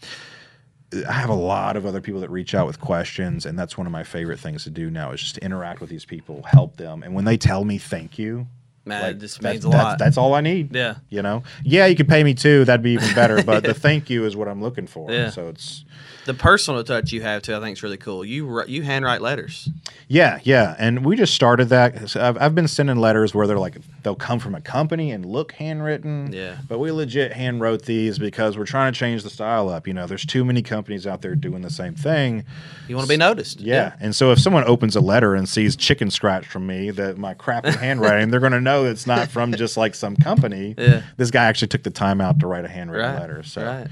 I 1.08 1.14
have 1.14 1.30
a 1.30 1.36
lot 1.36 1.78
of 1.78 1.86
other 1.86 2.02
people 2.02 2.20
that 2.22 2.30
reach 2.30 2.54
out 2.54 2.68
with 2.68 2.82
questions, 2.82 3.46
and 3.46 3.58
that's 3.58 3.78
one 3.78 3.88
of 3.88 3.94
my 3.94 4.04
favorite 4.04 4.40
things 4.40 4.66
to 4.66 4.70
do 4.70 4.92
now 4.92 5.12
is 5.12 5.22
just 5.22 5.36
to 5.36 5.44
interact 5.44 5.80
with 5.80 5.90
these 5.90 6.04
people, 6.04 6.44
help 6.44 6.76
them, 6.76 7.04
and 7.04 7.16
when 7.16 7.24
they 7.24 7.38
tell 7.38 7.64
me 7.64 7.78
thank 7.78 8.20
you, 8.20 8.48
Man, 8.84 9.02
like, 9.02 9.16
it 9.16 9.20
just 9.20 9.42
that's, 9.42 9.54
means 9.54 9.66
a 9.66 9.70
that's, 9.70 9.84
lot. 9.84 10.00
That's 10.00 10.18
all 10.18 10.34
I 10.34 10.42
need. 10.42 10.74
Yeah. 10.74 10.96
You 11.10 11.22
know, 11.22 11.44
yeah, 11.64 11.86
you 11.86 11.96
could 11.96 12.08
pay 12.08 12.24
me 12.24 12.34
too. 12.34 12.66
That'd 12.66 12.82
be 12.82 12.92
even 12.92 13.14
better. 13.14 13.44
But 13.44 13.64
the 13.64 13.74
thank 13.76 14.10
you 14.10 14.26
is 14.26 14.36
what 14.36 14.48
I'm 14.48 14.62
looking 14.62 14.88
for. 14.88 15.12
Yeah. 15.12 15.30
So 15.30 15.50
it's 15.50 15.86
the 16.26 16.34
personal 16.34 16.84
touch 16.84 17.12
you 17.12 17.22
have 17.22 17.42
too, 17.42 17.56
I 17.56 17.60
think 17.60 17.78
is 17.78 17.84
really 17.84 17.98
cool. 17.98 18.24
You 18.24 18.64
you 18.68 18.84
handwrite 18.84 19.22
letters. 19.22 19.70
yeah, 20.08 20.40
yeah. 20.44 20.76
And 20.78 21.04
we 21.06 21.16
just 21.16 21.34
started 21.34 21.70
that. 21.70 22.10
So 22.10 22.22
I've, 22.22 22.38
I've 22.40 22.54
been 22.56 22.68
sending 22.68 22.98
letters 22.98 23.34
where 23.34 23.48
they're 23.48 23.58
like 23.60 23.78
they'll 24.04 24.16
come 24.16 24.40
from 24.40 24.54
a 24.56 24.62
company 24.62 25.12
and 25.12 25.26
look 25.26 25.54
handwritten. 25.54 26.32
Yeah. 26.34 26.58
But 26.68 26.80
we 26.80 26.92
legit 26.92 27.34
hand 27.34 27.62
wrote 27.62 27.84
these 27.86 28.20
because 28.20 28.58
we're 28.58 28.66
trying 28.66 28.92
to 28.94 28.98
change 29.00 29.24
the 29.24 29.30
style 29.30 29.70
up. 29.70 29.88
You 29.88 29.94
know, 29.94 30.06
there's 30.08 30.26
too 30.26 30.44
many 30.46 30.62
companies 30.62 31.08
out 31.08 31.22
there 31.22 31.36
doing 31.36 31.62
the 31.62 31.70
same 31.70 31.96
thing. 31.96 32.44
You 32.88 32.96
want 32.96 33.08
to 33.08 33.14
be 33.14 33.18
noticed. 33.18 33.60
Yeah. 33.62 33.94
And 34.00 34.16
so 34.16 34.32
if 34.32 34.40
someone 34.40 34.64
opens 34.66 34.96
a 34.96 35.02
letter 35.02 35.34
and 35.36 35.48
sees 35.50 35.76
chicken 35.76 36.12
scratch 36.12 36.46
from 36.48 36.68
me, 36.68 36.92
that 36.92 37.18
my 37.18 37.34
crappy 37.34 37.72
handwriting, 37.80 38.30
they're 38.30 38.40
going 38.40 38.52
to 38.52 38.62
know 38.62 38.86
it's 38.86 39.08
not 39.08 39.30
from 39.30 39.54
just 39.54 39.78
like 39.78 39.96
some 39.96 40.16
company. 40.16 40.76
Yeah. 40.78 41.04
This 41.18 41.32
guy 41.32 41.46
actually 41.46 41.70
took 41.70 41.84
the 41.84 41.90
time 41.92 42.22
out 42.22 42.40
to 42.42 42.48
write 42.48 42.66
a 42.66 42.68
handwritten 42.70 43.12
Right. 43.14 43.20
letter. 43.22 43.44
So 43.44 43.66
Right. 43.66 43.88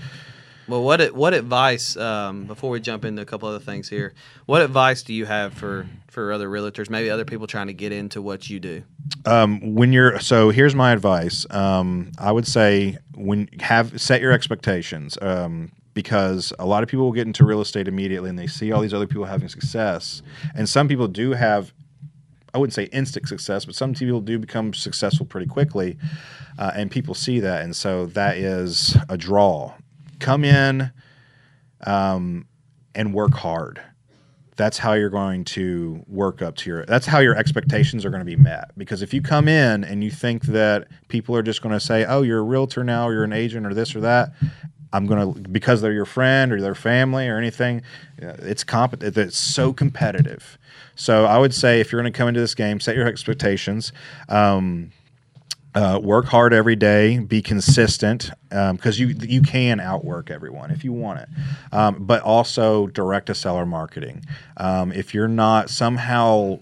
Well, 0.70 0.84
what 0.84 1.14
what 1.14 1.34
advice? 1.34 1.98
Um, 1.98 2.46
before 2.46 2.70
we 2.70 2.80
jump 2.80 3.04
into 3.04 3.22
a 3.22 3.26
couple 3.26 3.50
other 3.50 3.60
things 3.60 3.90
here, 3.90 4.14
what 4.46 4.62
advice 4.62 5.04
do 5.04 5.14
you 5.14 5.26
have 5.26 5.54
for 5.54 5.88
for 6.08 6.32
other 6.32 6.48
realtors, 6.48 6.90
maybe 6.90 7.10
other 7.10 7.26
people 7.26 7.48
trying 7.48 7.68
to 7.68 7.74
get 7.74 7.92
into 7.92 8.22
what 8.22 8.50
you 8.50 8.60
do? 8.60 8.84
um, 9.26 9.76
when 9.76 9.94
you're 9.94 10.20
so 10.20 10.50
here's 10.50 10.76
my 10.76 10.92
advice 10.92 11.46
um, 11.52 12.12
i 12.18 12.32
would 12.32 12.48
say 12.48 12.98
when 13.16 13.50
have 13.60 14.00
set 14.00 14.22
your 14.22 14.32
expectations 14.32 15.18
um, 15.22 15.72
because 15.94 16.54
a 16.60 16.66
lot 16.66 16.84
of 16.84 16.90
people 16.90 17.06
will 17.06 17.14
get 17.14 17.28
into 17.28 17.46
real 17.46 17.62
estate 17.62 17.88
immediately 17.88 18.30
and 18.30 18.38
they 18.38 18.48
see 18.48 18.72
all 18.72 18.82
these 18.82 18.94
other 18.94 19.08
people 19.08 19.26
having 19.26 19.50
success 19.50 20.22
and 20.56 20.68
some 20.68 20.88
people 20.88 21.08
do 21.08 21.32
have 21.32 21.74
i 22.54 22.58
wouldn't 22.58 22.74
say 22.74 22.86
instant 22.86 23.28
success 23.28 23.66
but 23.66 23.76
some 23.76 23.94
people 23.94 24.22
do 24.22 24.40
become 24.40 24.74
successful 24.74 25.26
pretty 25.26 25.48
quickly 25.48 25.98
uh, 26.58 26.72
and 26.76 26.92
people 26.92 27.14
see 27.14 27.40
that 27.40 27.64
and 27.64 27.76
so 27.76 28.06
that 28.08 28.38
is 28.38 28.98
a 29.10 29.18
draw 29.18 29.74
come 30.20 30.44
in 30.44 30.92
um, 31.86 32.46
and 32.96 33.14
work 33.14 33.34
hard. 33.34 33.82
That's 34.56 34.78
how 34.78 34.92
you're 34.92 35.10
going 35.10 35.46
to 35.46 36.04
work 36.08 36.42
up 36.42 36.58
to 36.58 36.70
your 36.70 36.86
that's 36.86 37.06
how 37.06 37.20
your 37.20 37.34
expectations 37.36 38.04
are 38.04 38.10
going 38.10 38.20
to 38.20 38.26
be 38.26 38.36
met. 38.36 38.72
Because 38.78 39.02
if 39.02 39.14
you 39.14 39.22
come 39.22 39.48
in 39.48 39.86
and 39.86 40.04
you 40.04 40.12
think 40.12 40.44
that 40.48 40.90
people 41.08 41.34
are 41.36 41.42
just 41.42 41.62
going 41.62 41.72
to 41.72 41.80
say 41.80 42.04
oh 42.04 42.24
you're 42.24 42.40
a 42.40 42.44
realtor 42.44 42.84
now 42.84 43.08
or 43.08 43.14
you're 43.14 43.24
an 43.24 43.32
agent 43.32 43.66
or 43.66 43.74
this 43.74 43.96
or 43.96 44.02
that 44.02 44.34
i'm 44.92 45.06
going 45.06 45.34
to 45.34 45.40
because 45.50 45.82
they're 45.82 45.94
your 45.94 46.04
friend 46.04 46.52
or 46.52 46.60
their 46.60 46.76
family 46.76 47.30
or 47.30 47.38
anything 47.38 47.82
uh, 48.22 48.34
it's 48.40 48.66
comp 48.66 49.02
it's 49.02 49.38
so 49.38 49.72
competitive. 49.72 50.58
So 50.96 51.24
i 51.24 51.38
would 51.38 51.54
say 51.54 51.80
if 51.80 51.94
you're 51.94 52.02
going 52.02 52.12
to 52.12 52.18
come 52.18 52.28
into 52.28 52.42
this 52.42 52.56
game 52.56 52.82
set 52.82 52.98
your 52.98 53.08
expectations. 53.08 53.94
Um, 54.28 54.92
uh, 55.76 56.00
work 56.02 56.26
hard 56.26 56.54
every 56.54 56.76
day, 56.76 57.20
be 57.20 57.42
consistent 57.42 58.32
because 58.50 59.00
you 59.00 59.08
you 59.08 59.42
can 59.42 59.80
outwork 59.80 60.32
everyone 60.32 60.72
if 60.72 60.84
you 60.84 60.92
want 60.92 61.20
it, 61.20 61.30
um, 61.72 61.98
but 62.00 62.22
also 62.24 62.88
direct 62.88 63.28
to 63.28 63.36
seller 63.36 63.66
marketing. 63.66 64.26
Um, 64.58 64.92
if 64.92 65.14
you're 65.14 65.28
not 65.28 65.70
somehow 65.70 66.60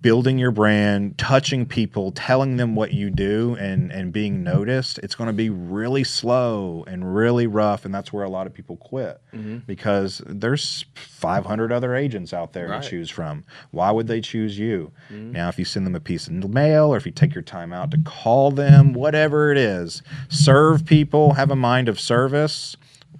building 0.00 0.36
your 0.36 0.50
brand, 0.50 1.16
touching 1.16 1.64
people, 1.64 2.10
telling 2.10 2.56
them 2.56 2.74
what 2.74 2.92
you 2.92 3.08
do, 3.08 3.56
and 3.60 3.92
and 3.92 4.12
being 4.12 4.42
noticed, 4.42 4.98
it's 4.98 5.14
going 5.14 5.28
to 5.28 5.32
be 5.32 5.48
really 5.48 6.02
slow 6.02 6.84
and 6.88 7.14
really 7.14 7.46
rough, 7.46 7.84
and 7.84 7.94
that's 7.94 8.12
where 8.12 8.24
a 8.24 8.28
lot 8.28 8.46
of 8.48 8.52
people 8.54 8.76
quit 8.76 9.20
mm-hmm. 9.32 9.58
because 9.58 10.20
there's 10.26 10.84
500 10.94 11.70
other 11.70 11.94
agents 11.94 12.32
out 12.32 12.52
there 12.52 12.68
Right. 12.68 12.82
to 12.82 12.88
choose 12.88 13.10
from. 13.10 13.44
Why 13.70 13.90
would 13.92 14.08
they 14.08 14.20
choose 14.20 14.58
you? 14.58 14.90
Mm-hmm. 15.08 15.32
Now, 15.32 15.48
if 15.48 15.58
you 15.58 15.64
send 15.64 15.86
them 15.86 15.94
a 15.94 16.00
piece 16.00 16.26
of 16.26 16.32
mail, 16.50 16.92
or 16.92 16.96
if 16.96 17.06
you 17.06 17.12
take 17.12 17.34
your 17.34 17.42
time 17.42 17.72
out 17.72 17.90
to 17.92 17.98
call 17.98 18.50
them, 18.50 18.92
whatever 18.92 19.52
it 19.52 19.58
is, 19.58 20.02
serve 20.28 20.84
people, 20.84 21.34
have 21.34 21.50
a 21.50 21.56
mind 21.56 21.88
of 21.88 22.00
service. 22.00 22.76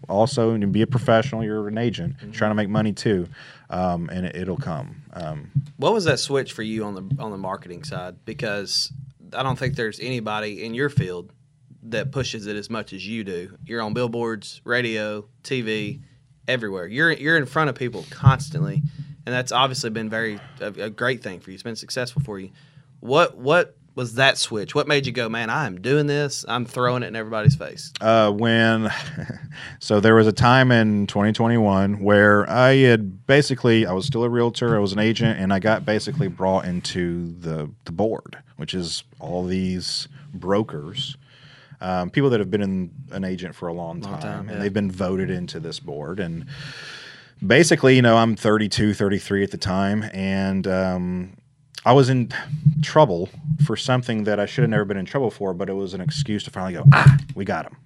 also 0.09 0.51
and 0.51 0.73
be 0.73 0.83
a 0.83 0.87
professional. 0.87 1.43
You're 1.43 1.67
an 1.69 1.79
agent 1.79 2.17
mm-hmm. 2.19 2.31
trying 2.31 2.51
to 2.51 2.55
make 2.55 2.69
money 2.69 2.93
too, 2.93 3.29
um, 3.71 4.09
and 4.13 4.27
it, 4.27 4.49
will 4.49 4.57
come. 4.57 5.03
Um, 5.13 5.51
what 5.77 5.93
was 5.93 6.05
that 6.05 6.19
switch 6.19 6.53
for 6.53 6.63
you 6.63 6.85
on 6.85 6.95
the 6.95 7.23
on 7.23 7.31
the 7.31 7.39
marketing 7.39 7.85
side? 7.85 8.17
Because 8.25 8.93
I 9.33 9.43
don't 9.43 9.59
think 9.59 9.77
there's 9.77 10.01
anybody 10.01 10.65
in 10.65 10.75
your 10.75 10.89
field 10.89 11.33
that 11.85 12.13
pushes 12.13 12.47
it 12.47 12.57
as 12.57 12.69
much 12.71 12.93
as 12.93 13.07
you 13.07 13.25
do. 13.25 13.57
You're 13.65 13.83
on 13.83 13.95
billboards, 13.95 14.61
radio, 14.65 15.29
TV, 15.43 16.01
everywhere. 16.49 16.87
You're 16.87 17.13
you're 17.13 17.37
in 17.37 17.47
front 17.47 17.71
of 17.71 17.77
people 17.77 18.05
constantly, 18.11 18.83
and 19.25 19.35
that's 19.35 19.53
obviously 19.53 19.91
been 19.91 20.11
very 20.11 20.41
a, 20.61 20.67
a 20.67 20.91
great 20.91 21.23
thing 21.23 21.41
for 21.41 21.51
you. 21.51 21.55
It's 21.55 21.63
been 21.63 21.77
successful 21.77 22.23
for 22.23 22.39
you. 22.39 22.51
What 23.01 23.37
what 23.37 23.77
was 23.97 24.15
that 24.15 24.37
switch? 24.37 24.75
What 24.75 24.87
made 24.87 25.07
you 25.07 25.13
go, 25.13 25.29
man? 25.29 25.49
I 25.49 25.67
am 25.67 25.81
doing 25.81 26.07
this. 26.07 26.45
I'm 26.47 26.67
throwing 26.67 27.03
it 27.03 27.07
in 27.07 27.17
everybody's 27.17 27.57
face. 27.57 27.93
Uh, 27.99 28.31
when, 28.31 28.93
so 29.81 30.01
there 30.01 30.15
was 30.15 30.27
a 30.27 30.33
time 30.33 30.71
in 30.71 31.07
2021 31.07 32.01
where 32.01 32.49
I 32.49 32.75
had 32.77 33.27
basically, 33.27 33.87
I 33.87 33.93
was 33.93 34.05
still 34.05 34.23
a 34.23 34.29
realtor, 34.29 34.77
I 34.77 34.81
was 34.81 34.93
an 34.93 34.99
agent, 34.99 35.41
and 35.41 35.51
I 35.51 35.59
got 35.61 35.87
basically 35.87 36.29
brought 36.29 36.67
into 36.67 37.33
the 37.41 37.71
the 37.87 37.93
board, 37.93 38.37
which 38.57 38.75
is 38.75 39.03
all 39.19 39.45
these 39.45 40.09
brokers. 40.35 41.17
Um, 41.81 42.11
people 42.11 42.31
that 42.31 42.41
have 42.41 42.51
been 42.51 42.63
in 42.63 42.91
an 43.13 43.25
agent 43.25 43.55
for 43.55 43.69
a 43.69 43.73
long 43.73 44.03
time, 44.03 44.13
long 44.13 44.21
time 44.21 44.47
yeah. 44.47 44.55
and 44.55 44.63
they've 44.63 44.73
been 44.73 44.91
voted 44.91 45.31
into 45.31 45.61
this 45.61 45.79
board 45.79 46.21
and 46.21 46.47
basically 47.47 47.97
you 47.97 48.01
know 48.01 48.17
i'm 48.17 48.35
32 48.35 48.95
33 48.95 49.45
at 49.45 49.51
the 49.51 49.59
time 49.59 50.03
and 50.15 50.67
um, 50.67 51.37
I 51.87 51.93
was 51.93 52.09
in 52.09 52.33
trouble 52.83 53.29
for 53.65 53.77
something 53.77 54.25
that 54.25 54.41
I 54.41 54.47
should 54.47 54.63
have 54.63 54.71
never 54.71 54.85
been 54.85 54.97
in 54.97 55.07
trouble 55.07 55.31
for, 55.31 55.55
but 55.55 55.71
it 55.71 55.75
was 55.75 55.95
an 55.95 56.01
excuse 56.01 56.43
to 56.43 56.51
finally 56.51 56.73
go, 56.73 56.85
ah, 56.93 57.17
we 57.37 57.45
got 57.45 57.65
him. 57.65 57.77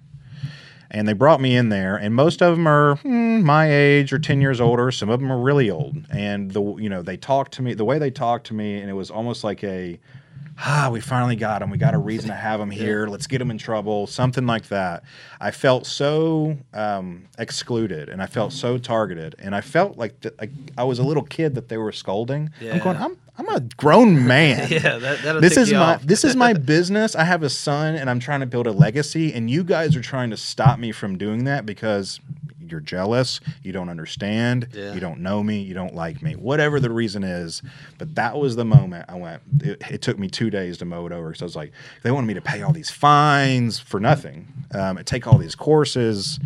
And 0.89 1.07
they 1.07 1.13
brought 1.13 1.39
me 1.39 1.55
in 1.55 1.69
there, 1.69 1.97
and 1.97 2.15
most 2.15 2.41
of 2.41 2.55
them 2.55 2.67
are 2.67 2.95
hmm, 2.95 3.43
my 3.43 3.71
age 3.71 4.11
or 4.11 4.17
ten 4.17 4.41
years 4.41 4.59
older. 4.59 4.89
Some 4.89 5.09
of 5.09 5.19
them 5.19 5.31
are 5.31 5.39
really 5.39 5.69
old, 5.69 6.03
and 6.09 6.51
the 6.51 6.61
you 6.77 6.89
know 6.89 7.01
they 7.01 7.15
talked 7.15 7.53
to 7.53 7.61
me 7.61 7.75
the 7.75 7.85
way 7.85 7.97
they 7.97 8.11
talked 8.11 8.47
to 8.47 8.53
me, 8.55 8.81
and 8.81 8.89
it 8.89 8.93
was 8.93 9.09
almost 9.09 9.43
like 9.43 9.63
a 9.63 9.99
ah, 10.63 10.89
we 10.91 11.01
finally 11.01 11.35
got 11.35 11.61
him. 11.61 11.69
We 11.69 11.77
got 11.77 11.93
a 11.93 11.97
reason 11.97 12.29
to 12.29 12.35
have 12.35 12.59
him 12.59 12.69
here. 12.71 13.07
Let's 13.07 13.27
get 13.27 13.41
him 13.41 13.51
in 13.51 13.57
trouble. 13.57 14.07
Something 14.07 14.45
like 14.45 14.67
that. 14.67 15.03
I 15.39 15.51
felt 15.51 15.85
so 15.85 16.57
um, 16.73 17.27
excluded 17.37 18.09
and 18.09 18.21
I 18.21 18.27
felt 18.27 18.53
so 18.53 18.77
targeted. 18.77 19.35
And 19.39 19.55
I 19.55 19.61
felt 19.61 19.97
like, 19.97 20.19
th- 20.21 20.35
like 20.39 20.51
I 20.77 20.83
was 20.83 20.99
a 20.99 21.03
little 21.03 21.23
kid 21.23 21.55
that 21.55 21.69
they 21.69 21.77
were 21.77 21.91
scolding. 21.91 22.51
Yeah. 22.59 22.73
I'm 22.73 22.79
going, 22.79 22.97
I'm, 22.97 23.17
I'm 23.37 23.49
a 23.49 23.59
grown 23.61 24.27
man. 24.27 24.67
yeah, 24.71 24.97
that, 24.97 25.41
this 25.41 25.57
is 25.57 25.71
my 25.73 25.97
this 25.97 26.23
is 26.23 26.35
my 26.35 26.53
business. 26.53 27.15
I 27.15 27.23
have 27.23 27.41
a 27.41 27.49
son, 27.49 27.95
and 27.95 28.09
I'm 28.09 28.19
trying 28.19 28.41
to 28.41 28.45
build 28.45 28.67
a 28.67 28.71
legacy. 28.71 29.33
And 29.33 29.49
you 29.49 29.63
guys 29.63 29.95
are 29.95 30.01
trying 30.01 30.29
to 30.29 30.37
stop 30.37 30.77
me 30.77 30.91
from 30.91 31.17
doing 31.17 31.45
that 31.45 31.65
because 31.65 32.19
you're 32.71 32.79
jealous, 32.79 33.39
you 33.61 33.71
don't 33.71 33.89
understand, 33.89 34.69
yeah. 34.73 34.93
you 34.93 34.99
don't 34.99 35.19
know 35.19 35.43
me, 35.43 35.59
you 35.59 35.73
don't 35.73 35.93
like 35.93 36.21
me, 36.21 36.35
whatever 36.35 36.79
the 36.79 36.91
reason 36.91 37.23
is. 37.23 37.61
But 37.97 38.15
that 38.15 38.37
was 38.37 38.55
the 38.55 38.65
moment 38.65 39.05
I 39.09 39.15
went. 39.15 39.41
It, 39.61 39.81
it 39.91 40.01
took 40.01 40.17
me 40.17 40.27
two 40.27 40.49
days 40.49 40.77
to 40.79 40.85
mow 40.85 41.05
it 41.05 41.11
over 41.11 41.29
because 41.29 41.41
I 41.41 41.45
was 41.45 41.55
like, 41.55 41.71
they 42.03 42.11
wanted 42.11 42.27
me 42.27 42.33
to 42.35 42.41
pay 42.41 42.61
all 42.61 42.73
these 42.73 42.89
fines 42.89 43.79
for 43.79 43.99
nothing, 43.99 44.47
um, 44.73 44.97
and 44.97 45.05
take 45.05 45.27
all 45.27 45.37
these 45.37 45.55
courses, 45.55 46.39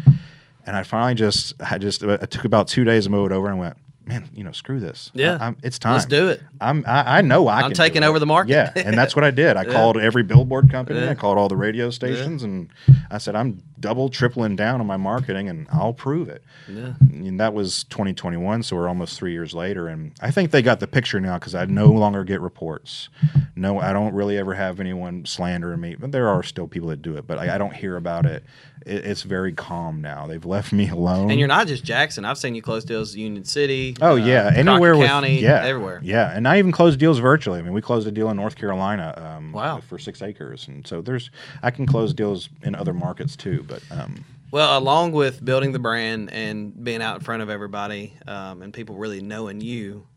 and 0.65 0.75
I 0.75 0.83
finally 0.83 1.15
just 1.15 1.53
I 1.59 1.77
just 1.77 2.03
it 2.03 2.31
took 2.31 2.45
about 2.45 2.67
two 2.67 2.83
days 2.83 3.05
to 3.05 3.09
mow 3.11 3.25
it 3.25 3.31
over, 3.31 3.47
and 3.47 3.57
I 3.57 3.59
went 3.59 3.77
man, 4.07 4.29
you 4.33 4.43
know, 4.43 4.51
screw 4.51 4.79
this. 4.79 5.11
Yeah, 5.13 5.37
I, 5.39 5.55
it's 5.63 5.79
time. 5.79 5.93
Let's 5.93 6.05
do 6.05 6.29
it. 6.29 6.41
I'm. 6.61 6.83
I, 6.87 7.17
I 7.17 7.21
know 7.21 7.47
I. 7.47 7.61
I'm 7.61 7.73
taking 7.73 8.03
over 8.03 8.19
the 8.19 8.25
market. 8.25 8.51
Yeah, 8.51 8.71
and 8.75 8.97
that's 8.97 9.15
what 9.15 9.25
I 9.25 9.31
did. 9.31 9.57
I 9.57 9.63
yeah. 9.65 9.73
called 9.73 9.97
every 9.97 10.23
billboard 10.23 10.69
company. 10.69 10.99
Yeah. 10.99 11.11
I 11.11 11.15
called 11.15 11.37
all 11.37 11.47
the 11.47 11.57
radio 11.57 11.89
stations, 11.89 12.41
yeah. 12.41 12.47
and 12.47 12.69
I 13.09 13.17
said, 13.17 13.35
I'm 13.35 13.61
double, 13.79 14.09
tripling 14.09 14.55
down 14.55 14.79
on 14.79 14.87
my 14.87 14.97
marketing, 14.97 15.49
and 15.49 15.67
I'll 15.71 15.93
prove 15.93 16.29
it. 16.29 16.43
Yeah. 16.67 16.93
And 16.99 17.39
that 17.39 17.53
was 17.53 17.83
2021, 17.85 18.63
so 18.63 18.75
we're 18.75 18.87
almost 18.87 19.17
three 19.17 19.31
years 19.31 19.53
later, 19.53 19.87
and 19.87 20.13
I 20.21 20.31
think 20.31 20.51
they 20.51 20.61
got 20.61 20.79
the 20.79 20.87
picture 20.87 21.19
now 21.19 21.37
because 21.39 21.55
I 21.55 21.65
no 21.65 21.87
longer 21.87 22.23
get 22.23 22.41
reports. 22.41 23.09
No, 23.55 23.79
I 23.79 23.93
don't 23.93 24.13
really 24.13 24.37
ever 24.37 24.53
have 24.53 24.79
anyone 24.79 25.25
slandering 25.25 25.81
me, 25.81 25.95
but 25.95 26.11
there 26.11 26.27
are 26.27 26.43
still 26.43 26.67
people 26.67 26.89
that 26.89 27.01
do 27.01 27.17
it, 27.17 27.27
but 27.27 27.37
I, 27.37 27.55
I 27.55 27.57
don't 27.57 27.73
hear 27.73 27.97
about 27.97 28.25
it 28.25 28.43
it, 28.85 29.05
it's 29.05 29.23
very 29.23 29.51
calm 29.51 30.01
now. 30.01 30.27
They've 30.27 30.45
left 30.45 30.71
me 30.71 30.89
alone. 30.95 31.31
And 31.31 31.39
you're 31.39 31.47
not 31.47 31.67
just 31.67 31.83
Jackson. 31.83 32.25
I've 32.25 32.37
seen 32.37 32.55
you 32.55 32.61
close 32.61 32.85
deals 32.85 33.15
Union 33.15 33.43
City. 33.43 33.94
Oh 34.01 34.13
uh, 34.13 34.15
yeah, 34.15 34.51
anywhere 34.53 34.97
with, 34.97 35.08
County, 35.08 35.39
yeah, 35.39 35.63
everywhere. 35.63 36.01
Yeah, 36.03 36.36
and 36.36 36.47
I 36.47 36.60
even 36.60 36.71
closed 36.71 36.99
deals 36.99 37.19
virtually. 37.19 37.60
I 37.60 37.62
mean, 37.62 37.73
we 37.73 37.81
closed 37.81 38.08
a 38.08 38.12
deal 38.12 38.29
in 38.29 38.38
North 38.38 38.55
Carolina. 38.55 39.13
Um, 39.17 39.53
wow. 39.53 39.79
For 39.79 39.97
six 39.97 40.21
acres, 40.21 40.67
and 40.67 40.86
so 40.86 41.01
there's 41.01 41.29
I 41.63 41.71
can 41.71 41.86
close 41.86 42.13
deals 42.13 42.49
in 42.62 42.75
other 42.75 42.93
markets 42.93 43.36
too, 43.36 43.63
but. 43.67 43.81
Um, 43.91 44.25
well, 44.51 44.77
along 44.77 45.12
with 45.12 45.43
building 45.43 45.73
the 45.73 45.79
brand 45.79 46.31
and 46.31 46.81
being 46.81 47.01
out 47.01 47.17
in 47.17 47.21
front 47.23 47.41
of 47.41 47.49
everybody 47.49 48.13
um, 48.25 48.62
and 48.62 48.73
people 48.73 48.95
really 48.95 49.19
knowing 49.19 49.60
you, 49.60 50.08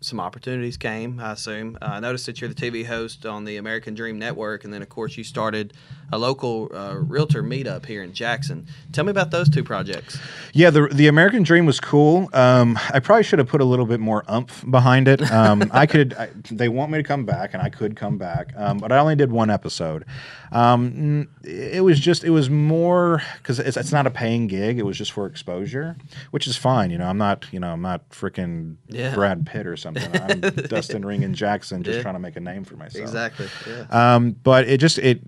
some 0.00 0.20
opportunities 0.20 0.76
came, 0.76 1.18
I 1.18 1.32
assume. 1.32 1.78
Uh, 1.80 1.86
I 1.86 2.00
noticed 2.00 2.26
that 2.26 2.40
you're 2.40 2.48
the 2.48 2.54
TV 2.54 2.86
host 2.86 3.26
on 3.26 3.44
the 3.44 3.56
American 3.56 3.94
Dream 3.94 4.18
Network, 4.18 4.64
and 4.64 4.72
then, 4.72 4.82
of 4.82 4.88
course, 4.88 5.16
you 5.16 5.24
started 5.24 5.72
a 6.12 6.18
local 6.18 6.70
uh, 6.72 6.94
realtor 6.98 7.42
meetup 7.42 7.86
here 7.86 8.02
in 8.02 8.12
Jackson. 8.12 8.66
Tell 8.92 9.04
me 9.04 9.10
about 9.10 9.30
those 9.30 9.48
two 9.48 9.64
projects. 9.64 10.18
Yeah, 10.52 10.70
the 10.70 10.88
the 10.88 11.08
American 11.08 11.42
Dream 11.42 11.66
was 11.66 11.80
cool. 11.80 12.28
Um, 12.32 12.78
I 12.92 13.00
probably 13.00 13.24
should 13.24 13.38
have 13.38 13.48
put 13.48 13.60
a 13.60 13.64
little 13.64 13.86
bit 13.86 13.98
more 13.98 14.24
umph 14.28 14.64
behind 14.70 15.08
it. 15.08 15.20
Um, 15.30 15.70
I 15.72 15.86
could. 15.86 16.14
I, 16.14 16.30
they 16.50 16.68
want 16.68 16.92
me 16.92 16.98
to 16.98 17.04
come 17.04 17.24
back, 17.24 17.54
and 17.54 17.62
I 17.62 17.68
could 17.68 17.96
come 17.96 18.18
back, 18.18 18.52
um, 18.56 18.78
but 18.78 18.92
I 18.92 18.98
only 18.98 19.16
did 19.16 19.32
one 19.32 19.50
episode. 19.50 20.04
Um, 20.52 21.28
it 21.42 21.82
was 21.82 21.98
just 21.98 22.22
it 22.22 22.30
was 22.30 22.48
more 22.48 23.22
because 23.38 23.58
it's, 23.58 23.76
it's 23.76 23.92
not 23.92 24.06
a 24.06 24.10
paying 24.10 24.46
gig. 24.46 24.78
It 24.78 24.84
was 24.84 24.96
just 24.96 25.12
for 25.12 25.26
exposure, 25.26 25.96
which 26.30 26.46
is 26.46 26.56
fine. 26.56 26.90
You 26.90 26.98
know, 26.98 27.08
I'm 27.08 27.18
not 27.18 27.46
you 27.52 27.58
know 27.58 27.72
I'm 27.72 27.82
not 27.82 28.08
freaking 28.10 28.76
yeah. 28.88 29.14
Brad 29.14 29.44
Pitt 29.46 29.55
or 29.64 29.76
something. 29.76 30.10
I'm 30.22 30.40
Dustin 30.40 31.04
Ring 31.04 31.22
and 31.22 31.34
Jackson 31.34 31.84
just 31.84 31.96
yeah. 31.96 32.02
trying 32.02 32.14
to 32.14 32.20
make 32.20 32.34
a 32.34 32.40
name 32.40 32.64
for 32.64 32.76
myself. 32.76 33.02
Exactly. 33.02 33.46
Yeah. 33.68 33.86
Um, 33.90 34.32
but 34.32 34.68
it 34.68 34.78
just 34.78 34.98
it 34.98 35.20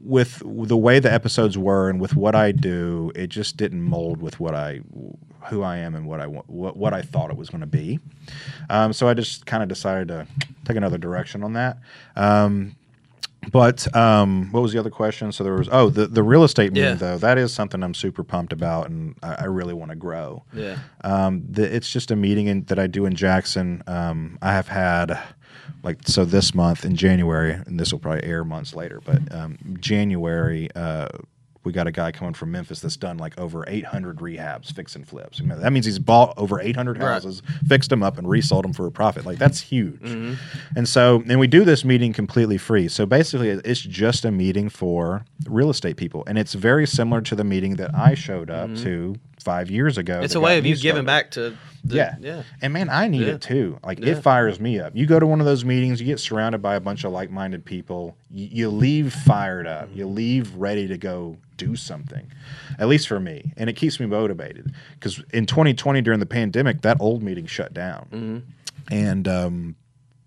with 0.00 0.42
the 0.44 0.76
way 0.76 0.98
the 0.98 1.12
episodes 1.12 1.56
were 1.56 1.88
and 1.88 2.00
with 2.00 2.16
what 2.16 2.34
I 2.34 2.50
do, 2.52 3.12
it 3.14 3.28
just 3.28 3.56
didn't 3.56 3.82
mold 3.82 4.20
with 4.20 4.40
what 4.40 4.54
I 4.54 4.80
who 5.48 5.62
I 5.62 5.76
am 5.78 5.94
and 5.94 6.06
what 6.06 6.20
I 6.20 6.26
what, 6.26 6.76
what 6.76 6.92
I 6.92 7.02
thought 7.02 7.30
it 7.30 7.36
was 7.36 7.50
going 7.50 7.60
to 7.60 7.66
be. 7.66 8.00
Um, 8.70 8.92
so 8.92 9.08
I 9.08 9.14
just 9.14 9.46
kind 9.46 9.62
of 9.62 9.68
decided 9.68 10.08
to 10.08 10.26
take 10.64 10.76
another 10.76 10.98
direction 10.98 11.42
on 11.42 11.52
that. 11.54 11.78
Um, 12.16 12.76
but 13.50 13.94
um, 13.96 14.50
what 14.52 14.60
was 14.62 14.72
the 14.72 14.78
other 14.78 14.90
question? 14.90 15.32
So 15.32 15.44
there 15.44 15.54
was 15.54 15.68
oh 15.70 15.90
the 15.90 16.06
the 16.06 16.22
real 16.22 16.44
estate 16.44 16.72
meeting 16.72 16.90
yeah. 16.90 16.94
though 16.94 17.18
that 17.18 17.38
is 17.38 17.52
something 17.52 17.82
I'm 17.82 17.94
super 17.94 18.24
pumped 18.24 18.52
about 18.52 18.88
and 18.88 19.16
I, 19.22 19.34
I 19.40 19.44
really 19.44 19.74
want 19.74 19.90
to 19.90 19.96
grow. 19.96 20.44
Yeah, 20.52 20.78
um, 21.02 21.44
the, 21.48 21.74
it's 21.74 21.90
just 21.90 22.10
a 22.10 22.16
meeting 22.16 22.46
in, 22.46 22.64
that 22.64 22.78
I 22.78 22.86
do 22.86 23.06
in 23.06 23.14
Jackson. 23.14 23.82
Um, 23.86 24.38
I 24.42 24.52
have 24.52 24.68
had 24.68 25.18
like 25.82 26.06
so 26.06 26.24
this 26.24 26.54
month 26.54 26.84
in 26.84 26.96
January, 26.96 27.52
and 27.52 27.78
this 27.78 27.92
will 27.92 28.00
probably 28.00 28.24
air 28.24 28.44
months 28.44 28.74
later, 28.74 29.00
but 29.04 29.34
um, 29.34 29.58
January. 29.80 30.68
Uh, 30.74 31.08
we 31.64 31.72
got 31.72 31.86
a 31.86 31.92
guy 31.92 32.12
coming 32.12 32.34
from 32.34 32.50
Memphis 32.50 32.80
that's 32.80 32.96
done 32.96 33.16
like 33.16 33.38
over 33.38 33.64
800 33.66 34.18
rehabs, 34.18 34.72
fix 34.72 34.94
and 34.94 35.06
flips. 35.06 35.40
I 35.40 35.44
mean, 35.44 35.60
that 35.60 35.72
means 35.72 35.86
he's 35.86 35.98
bought 35.98 36.34
over 36.36 36.60
800 36.60 36.98
houses, 36.98 37.42
right. 37.48 37.68
fixed 37.68 37.90
them 37.90 38.02
up, 38.02 38.18
and 38.18 38.28
resold 38.28 38.64
them 38.64 38.72
for 38.72 38.86
a 38.86 38.90
profit. 38.90 39.24
Like 39.24 39.38
that's 39.38 39.60
huge. 39.60 40.00
Mm-hmm. 40.00 40.34
And 40.76 40.88
so, 40.88 41.22
and 41.28 41.40
we 41.40 41.46
do 41.46 41.64
this 41.64 41.84
meeting 41.84 42.12
completely 42.12 42.58
free. 42.58 42.88
So 42.88 43.06
basically, 43.06 43.48
it's 43.50 43.80
just 43.80 44.24
a 44.24 44.30
meeting 44.30 44.68
for 44.68 45.24
real 45.48 45.70
estate 45.70 45.96
people, 45.96 46.24
and 46.26 46.38
it's 46.38 46.54
very 46.54 46.86
similar 46.86 47.20
to 47.22 47.34
the 47.34 47.44
meeting 47.44 47.76
that 47.76 47.94
I 47.94 48.14
showed 48.14 48.50
up 48.50 48.70
mm-hmm. 48.70 48.84
to 48.84 49.16
five 49.44 49.70
years 49.70 49.98
ago. 49.98 50.20
It's 50.22 50.34
a 50.34 50.40
way 50.40 50.58
of 50.58 50.66
you 50.66 50.76
giving 50.76 51.04
back 51.04 51.30
to. 51.32 51.56
The, 51.84 51.96
yeah, 51.96 52.16
yeah. 52.18 52.42
And 52.62 52.72
man, 52.72 52.88
I 52.88 53.08
need 53.08 53.26
yeah. 53.26 53.34
it 53.34 53.42
too. 53.42 53.78
Like 53.84 54.00
yeah. 54.00 54.12
it 54.12 54.22
fires 54.22 54.58
me 54.58 54.80
up. 54.80 54.96
You 54.96 55.06
go 55.06 55.20
to 55.20 55.26
one 55.26 55.40
of 55.40 55.46
those 55.46 55.66
meetings, 55.66 56.00
you 56.00 56.06
get 56.06 56.18
surrounded 56.18 56.62
by 56.62 56.76
a 56.76 56.80
bunch 56.80 57.04
of 57.04 57.12
like-minded 57.12 57.64
people. 57.64 58.16
You, 58.30 58.48
you 58.50 58.70
leave 58.70 59.12
fired 59.12 59.66
up. 59.66 59.90
You 59.92 60.06
leave 60.06 60.54
ready 60.54 60.88
to 60.88 60.96
go 60.96 61.36
do 61.58 61.76
something. 61.76 62.32
At 62.78 62.88
least 62.88 63.06
for 63.06 63.20
me, 63.20 63.52
and 63.58 63.68
it 63.68 63.74
keeps 63.74 64.00
me 64.00 64.06
motivated. 64.06 64.72
Because 64.94 65.22
in 65.32 65.44
2020 65.44 66.00
during 66.00 66.20
the 66.20 66.26
pandemic, 66.26 66.80
that 66.82 66.96
old 67.00 67.22
meeting 67.22 67.46
shut 67.46 67.74
down, 67.74 68.08
mm-hmm. 68.10 68.94
and 68.94 69.28
um, 69.28 69.76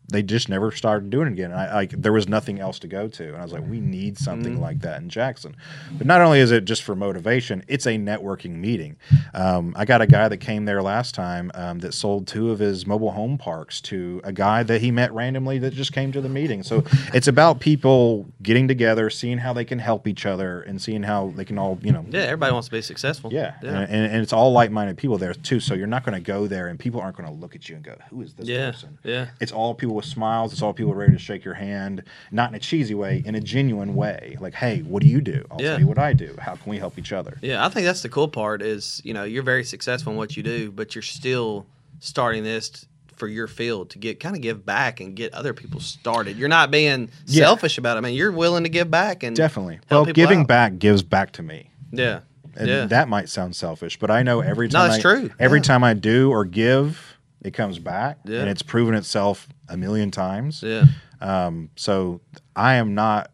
they 0.10 0.24
just 0.24 0.48
never 0.48 0.72
started 0.72 1.10
doing 1.10 1.28
it 1.28 1.34
again. 1.34 1.52
I 1.52 1.74
like 1.74 1.92
there 1.92 2.14
was 2.14 2.28
nothing 2.28 2.60
else 2.60 2.80
to 2.80 2.88
go 2.88 3.08
to, 3.08 3.28
and 3.28 3.38
I 3.38 3.44
was 3.44 3.52
like, 3.52 3.68
we 3.68 3.80
need 3.80 4.18
something 4.18 4.54
mm-hmm. 4.54 4.62
like 4.62 4.80
that 4.80 5.02
in 5.02 5.10
Jackson. 5.10 5.56
But 5.98 6.08
not 6.08 6.22
only 6.22 6.40
is 6.40 6.52
it 6.52 6.66
just 6.66 6.84
for 6.84 6.96
motivation, 6.96 7.64
it's 7.68 7.86
a 7.86 7.98
networking 7.98 8.56
meeting. 8.56 8.96
Um, 9.34 9.74
I 9.76 9.84
got 9.86 10.02
a 10.02 10.08
guy 10.08 10.30
that 10.30 10.38
came 10.38 10.66
there 10.66 10.82
last 10.82 11.14
time 11.14 11.52
um, 11.56 11.80
that 11.80 11.94
sold 11.94 12.28
two 12.28 12.52
of 12.52 12.60
his 12.60 12.88
mobile 12.88 13.12
home 13.12 13.38
parks 13.38 13.82
to 13.82 14.22
a 14.24 14.32
guy 14.32 14.64
that 14.64 14.80
he 14.80 14.92
met 14.92 15.12
randomly 15.14 15.60
that 15.60 15.74
just 15.74 15.92
came 15.92 16.12
to 16.14 16.22
the 16.22 16.30
meeting. 16.30 16.64
So 16.64 16.84
it's 17.14 17.28
about 17.28 17.60
people 17.60 18.28
getting 18.42 18.68
together, 18.68 19.10
seeing 19.10 19.38
how 19.40 19.52
they 19.52 19.66
can 19.66 19.80
help 19.80 20.08
each 20.08 20.26
other, 20.26 20.62
and 20.62 20.82
seeing 20.82 21.04
how 21.04 21.34
they 21.36 21.44
can 21.44 21.58
all 21.58 21.78
you 21.82 21.92
know. 21.92 22.06
Yeah, 22.10 22.22
everybody 22.22 22.54
wants 22.54 22.70
to 22.70 22.72
be 22.72 22.82
successful. 22.82 23.34
Yeah, 23.34 23.56
yeah. 23.62 23.70
And, 23.70 23.78
and, 23.78 24.12
and 24.14 24.22
it's 24.22 24.34
all 24.34 24.54
like-minded 24.54 24.98
people 24.98 25.18
there 25.18 25.34
too. 25.34 25.60
So 25.60 25.74
you're 25.74 25.88
not 25.88 26.06
going 26.06 26.16
to 26.16 26.26
go 26.26 26.48
there 26.48 26.68
and 26.68 26.80
people 26.80 27.02
aren't 27.02 27.18
going 27.18 27.28
to 27.28 27.36
look 27.36 27.56
at 27.56 27.68
you 27.68 27.76
and 27.76 27.84
go, 27.84 27.96
"Who 28.10 28.22
is 28.22 28.34
this 28.36 28.48
yeah. 28.48 28.72
person?" 28.72 28.98
Yeah, 29.04 29.28
it's 29.42 29.52
all 29.52 29.74
people 29.74 29.97
with 29.98 30.06
smiles. 30.06 30.54
It's 30.54 30.62
all 30.62 30.74
people 30.74 30.94
ready 30.94 31.12
to 31.12 31.20
shake 31.20 31.44
your 31.44 31.56
hand, 31.56 32.04
not 32.32 32.50
in 32.50 32.56
a 32.56 32.60
cheesy 32.60 32.94
way, 32.96 33.22
in 33.26 33.36
a 33.36 33.42
genuine 33.42 33.94
way. 33.96 34.38
Like, 34.40 34.54
hey, 34.54 34.80
what 34.84 35.04
do 35.04 35.10
you 35.10 35.20
do? 35.20 35.46
I'll 35.52 35.62
Yeah. 35.62 35.72
tell 35.72 35.80
you 35.82 35.88
what 35.88 36.00
I 36.00 36.14
do. 36.14 36.36
How 36.40 36.56
can 36.56 36.70
we 36.70 36.78
help 36.78 36.98
each 36.98 37.12
other? 37.12 37.38
Yeah, 37.42 37.66
I 37.66 37.70
think 37.70 37.86
that's 37.86 38.02
the 38.02 38.10
cool 38.10 38.30
part 38.30 38.62
is, 38.62 39.02
you 39.04 39.14
know, 39.14 39.26
you're 39.26 39.44
very 39.44 39.64
successful 39.66 40.14
in 40.14 40.18
what 40.18 40.38
you 40.38 40.44
do, 40.44 40.72
but 40.72 40.96
you're 40.96 41.02
still 41.02 41.66
starting 42.00 42.44
this 42.44 42.86
for 43.16 43.28
your 43.28 43.48
field 43.48 43.90
to 43.90 43.98
get 43.98 44.20
kind 44.20 44.36
of 44.36 44.42
give 44.44 44.64
back 44.66 45.00
and 45.00 45.16
get 45.16 45.34
other 45.34 45.52
people 45.54 45.80
started. 45.80 46.38
You're 46.38 46.48
not 46.50 46.70
being 46.70 47.10
Yeah. 47.26 47.46
selfish 47.46 47.78
about 47.80 47.98
it. 47.98 48.00
I 48.00 48.02
mean, 48.02 48.14
you're 48.14 48.32
willing 48.32 48.64
to 48.64 48.70
give 48.70 48.92
back 48.92 49.24
and 49.24 49.36
Definitely. 49.36 49.80
Well, 49.90 50.06
giving 50.06 50.42
out. 50.42 50.48
back 50.48 50.78
gives 50.80 51.02
back 51.02 51.32
to 51.34 51.42
me. 51.44 51.72
Yeah. 51.92 52.20
And 52.56 52.68
yeah. 52.68 52.86
that 52.86 53.08
might 53.10 53.30
sound 53.30 53.56
selfish, 53.56 53.98
but 54.00 54.10
I 54.12 54.22
know 54.24 54.42
every 54.42 54.68
No, 54.68 54.72
time 54.80 54.88
it's 54.92 55.00
I, 55.00 55.02
true. 55.02 55.30
every 55.40 55.60
Yeah. 55.60 55.64
time 55.64 55.84
I 55.84 55.94
do 55.96 56.30
or 56.32 56.46
give, 56.46 57.18
it 57.44 57.52
comes 57.56 57.80
back, 57.80 58.18
Yeah. 58.26 58.40
and 58.42 58.50
it's 58.50 58.62
proven 58.64 58.94
itself 58.96 59.48
a 59.70 59.78
million 59.78 60.12
times. 60.12 60.64
yeah. 60.64 60.86
Um, 61.22 61.70
so 61.76 62.22
I 62.56 62.76
am 62.76 62.94
not 62.96 63.32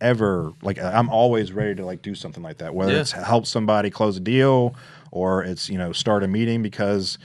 ever 0.00 0.52
like 0.62 0.78
I'm 0.78 1.08
always 1.08 1.52
ready 1.52 1.74
to 1.76 1.84
like 1.86 2.02
do 2.02 2.14
something 2.14 2.42
like 2.42 2.58
that, 2.58 2.74
whether 2.74 2.92
Yeah. 2.92 3.00
it's 3.00 3.12
help 3.12 3.46
somebody 3.46 3.90
close 3.90 4.16
a 4.16 4.20
deal 4.20 4.74
or 5.10 5.42
it's 5.42 5.70
you 5.70 5.78
know 5.78 5.92
start 5.92 6.22
a 6.22 6.28
meeting 6.28 6.62
because 6.62 7.16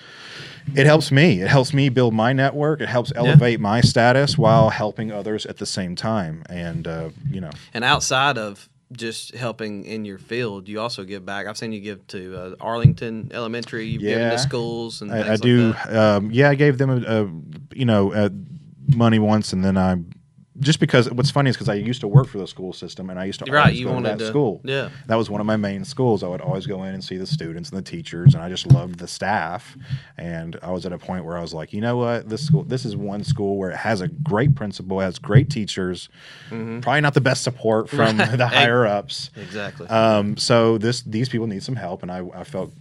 it 0.76 0.86
helps 0.86 1.12
me. 1.12 1.42
It 1.42 1.48
helps 1.50 1.74
me 1.74 1.90
build 1.90 2.14
my 2.14 2.32
network. 2.32 2.80
It 2.80 2.88
helps 2.88 3.12
elevate 3.16 3.60
my 3.60 3.82
status 3.82 4.38
while 4.38 4.70
helping 4.70 5.12
others 5.12 5.46
at 5.46 5.58
the 5.58 5.66
same 5.66 5.96
time. 5.96 6.44
And 6.50 6.88
uh, 6.88 7.10
you 7.30 7.42
know, 7.42 7.50
And 7.74 7.84
outside 7.84 8.38
of 8.38 8.70
just 8.92 9.34
helping 9.36 9.86
in 9.86 10.06
your 10.06 10.18
field, 10.18 10.68
you 10.68 10.80
also 10.80 11.04
give 11.04 11.26
back. 11.26 11.48
I've 11.48 11.58
seen 11.58 11.72
you 11.72 11.80
give 11.82 12.06
to 12.08 12.38
uh, 12.38 12.56
Arlington 12.60 13.30
Elementary. 13.34 13.86
You've 13.88 14.02
given 14.02 14.20
Yeah. 14.24 14.32
to 14.32 14.38
schools 14.40 15.02
and 15.02 15.12
I, 15.12 15.34
I 15.34 15.36
do. 15.38 15.72
Like 15.72 15.84
that. 15.86 15.96
um, 16.18 16.32
yeah, 16.32 16.50
I 16.50 16.56
gave 16.56 16.78
them 16.78 16.90
a, 16.90 17.24
a 17.24 17.76
you 17.76 17.86
know 17.86 18.12
uh 18.14 18.30
money 18.96 19.20
once, 19.20 19.54
and 19.54 19.64
then 19.64 19.78
I 19.78 19.96
just 20.62 20.80
because 20.80 21.12
what's 21.12 21.30
funny 21.32 21.50
is 21.50 21.56
because 21.58 21.68
I 21.70 21.74
used 21.74 22.02
to 22.02 22.08
work 22.08 22.28
for 22.28 22.38
the 22.38 22.48
school 22.48 22.72
system, 22.72 23.10
and 23.10 23.20
I 23.20 23.26
used 23.26 23.44
to 23.44 23.52
Right, 23.52 23.62
always 23.64 23.80
you 23.80 23.86
go 23.88 23.98
to 23.98 24.04
that 24.04 24.20
to- 24.20 24.28
school. 24.28 24.62
yeah. 24.64 24.90
that 25.08 25.16
was 25.16 25.30
one 25.30 25.42
of 25.42 25.48
my 25.48 25.58
main 25.58 25.84
schools. 25.84 26.24
I 26.24 26.28
would 26.28 26.42
always 26.42 26.66
go 26.66 26.84
in 26.84 26.94
and 26.94 27.04
see 27.04 27.18
the 27.18 27.26
students 27.28 27.70
and 27.72 27.78
the 27.78 27.82
teachers, 27.90 28.34
and 28.36 28.44
I 28.44 28.48
just 28.50 28.68
loved 28.72 29.00
the 29.00 29.08
staff. 29.08 29.76
And 30.18 30.58
I 30.62 30.72
was 30.72 30.86
at 30.86 30.94
a 30.94 30.98
point 30.98 31.26
where 31.26 31.38
I 31.38 31.42
was 31.42 31.54
like, 31.54 31.74
you 31.74 31.82
know 31.82 31.98
what, 31.98 32.30
this 32.30 32.46
school, 32.46 32.64
this 32.64 32.86
is 32.86 32.96
one 32.96 33.24
school 33.24 33.58
where 33.58 33.72
it 33.72 33.78
has 33.78 34.02
a 34.02 34.08
great 34.08 34.56
principal, 34.56 35.00
has 35.00 35.20
great 35.20 35.50
teachers, 35.50 36.10
probably 36.50 37.02
not 37.02 37.14
the 37.14 37.22
best 37.22 37.44
support 37.44 37.90
from 37.98 38.18
the 38.18 38.48
higher 38.48 38.86
ups. 38.86 39.32
Exactly. 39.36 39.88
Um, 39.88 40.38
so 40.38 40.78
this 40.78 41.02
these 41.02 41.28
people 41.30 41.48
need 41.48 41.64
some 41.64 41.76
help, 41.76 42.02
and 42.04 42.12
I, 42.12 42.24
I 42.36 42.44
felt 42.44 42.72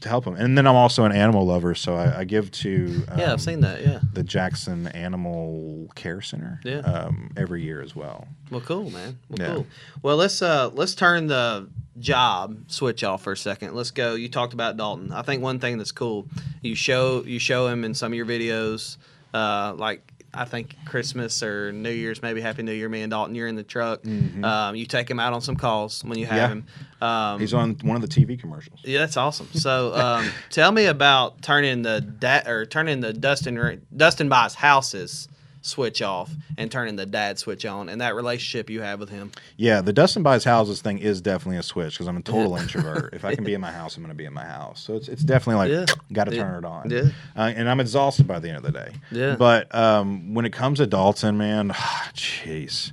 to 0.00 0.08
help 0.08 0.24
them. 0.24 0.34
And 0.36 0.56
then 0.56 0.66
I'm 0.66 0.76
also 0.76 1.04
an 1.04 1.12
animal 1.12 1.44
lover, 1.46 1.74
so 1.74 1.94
I, 1.96 2.20
I 2.20 2.24
give 2.24 2.50
to 2.52 3.02
um, 3.08 3.18
yeah, 3.18 3.32
I've 3.32 3.40
seen 3.40 3.60
that. 3.60 3.82
Yeah. 3.82 4.00
the 4.12 4.22
Jackson 4.22 4.86
Animal 4.88 5.88
Care 5.94 6.20
Center 6.20 6.60
Yeah. 6.64 6.78
um, 6.80 7.17
every 7.36 7.62
year 7.62 7.80
as 7.82 7.94
well. 7.96 8.26
Well, 8.50 8.60
cool, 8.60 8.90
man. 8.90 9.18
Well, 9.28 9.38
Yeah. 9.40 9.54
cool. 9.54 9.66
Well, 10.02 10.16
let's 10.16 10.40
uh 10.42 10.70
let's 10.74 10.94
turn 10.94 11.26
the 11.26 11.68
job 11.98 12.56
switch 12.68 13.02
off 13.04 13.22
for 13.22 13.32
a 13.32 13.36
second. 13.36 13.74
Let's 13.74 13.90
go. 13.90 14.14
You 14.14 14.28
talked 14.28 14.52
about 14.54 14.76
Dalton. 14.76 15.12
I 15.12 15.22
think 15.22 15.42
one 15.42 15.58
thing 15.58 15.78
that's 15.78 15.92
cool, 15.92 16.26
you 16.62 16.74
show 16.74 17.22
you 17.24 17.38
show 17.38 17.66
him 17.66 17.84
in 17.84 17.94
some 17.94 18.12
of 18.12 18.16
your 18.16 18.26
videos, 18.26 18.96
uh, 19.34 19.74
like 19.76 20.02
I 20.34 20.44
think 20.44 20.76
Christmas 20.84 21.42
or 21.42 21.72
New 21.72 21.90
Year's, 21.90 22.22
maybe 22.22 22.42
Happy 22.42 22.62
New 22.62 22.72
Year. 22.72 22.88
Me 22.90 23.00
and 23.00 23.10
Dalton, 23.10 23.34
you're 23.34 23.48
in 23.48 23.56
the 23.56 23.62
truck. 23.62 24.06
Um, 24.06 24.76
you 24.76 24.84
take 24.84 25.10
him 25.10 25.18
out 25.18 25.32
on 25.32 25.40
some 25.40 25.56
calls 25.56 26.04
when 26.04 26.18
you 26.18 26.26
have 26.26 26.36
Yeah. 26.36 26.48
him. 26.48 26.66
Um, 27.00 27.40
He's 27.40 27.54
on 27.54 27.76
one 27.82 27.96
of 27.96 28.02
the 28.02 28.08
TV 28.08 28.36
commercials. 28.38 28.78
yeah, 28.84 28.98
that's 28.98 29.16
awesome. 29.16 29.48
So, 29.54 29.94
um, 29.94 30.28
tell 30.50 30.70
me 30.70 30.84
about 30.84 31.40
turning 31.40 31.80
the 31.82 32.02
da- 32.02 32.46
or 32.46 32.66
turning 32.66 33.00
the 33.00 33.14
Dustin 33.14 33.80
Dustin 33.96 34.28
buys 34.28 34.54
houses 34.54 35.28
switch 35.68 36.02
off 36.02 36.30
and 36.56 36.70
turning 36.72 36.96
the 36.96 37.06
dad 37.06 37.38
switch 37.38 37.64
on, 37.66 37.88
and 37.88 38.00
that 38.00 38.14
relationship 38.14 38.70
you 38.70 38.80
have 38.80 38.98
with 38.98 39.10
him. 39.10 39.30
Yeah, 39.56 39.80
the 39.80 39.92
Dustin 39.92 40.22
buys 40.22 40.44
houses 40.44 40.80
thing 40.80 40.98
is 40.98 41.20
definitely 41.20 41.58
a 41.58 41.62
switch 41.62 41.94
because 41.94 42.08
I'm 42.08 42.16
a 42.16 42.22
total 42.22 42.56
introvert. 42.56 43.14
If 43.14 43.24
I 43.24 43.34
can 43.34 43.44
be 43.44 43.54
in 43.54 43.60
my 43.60 43.70
house, 43.72 43.96
I'm 43.96 44.02
going 44.02 44.10
to 44.14 44.16
be 44.18 44.24
in 44.24 44.32
my 44.32 44.44
house. 44.44 44.80
So 44.80 44.94
it's 44.96 45.08
it's 45.08 45.22
definitely 45.22 45.72
Yeah. 45.72 45.80
like 45.80 45.90
got 46.12 46.24
to 46.24 46.34
Yeah. 46.34 46.42
turn 46.42 46.64
it 46.64 46.66
on. 46.66 46.90
Yeah. 46.90 47.02
uh, 47.36 47.52
and 47.54 47.68
I'm 47.68 47.80
exhausted 47.80 48.26
by 48.26 48.38
the 48.40 48.48
end 48.48 48.56
of 48.58 48.62
the 48.64 48.72
day. 48.72 48.92
Yeah. 49.12 49.36
But 49.36 49.72
um, 49.74 50.34
when 50.34 50.44
it 50.46 50.52
comes 50.52 50.78
to 50.78 50.86
Dalton, 50.86 51.36
man, 51.38 51.68
jeez. 52.14 52.92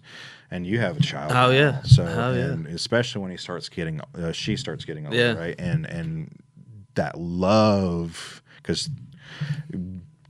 And 0.52 0.66
you 0.68 0.80
have 0.80 0.96
a 0.98 1.02
child. 1.02 1.32
Oh, 1.32 1.36
now, 1.36 1.50
yeah. 1.50 1.82
So 1.84 2.06
Oh, 2.06 2.34
yeah. 2.34 2.74
especially 2.74 3.22
when 3.24 3.32
he 3.32 3.38
starts 3.38 3.68
getting, 3.68 4.00
uh, 4.16 4.32
she 4.32 4.56
starts 4.56 4.86
getting 4.86 5.06
older, 5.06 5.18
Yeah. 5.18 5.34
right? 5.34 5.56
And 5.60 5.86
and 5.88 6.40
that 6.94 7.20
love 7.20 8.42
because 8.58 8.90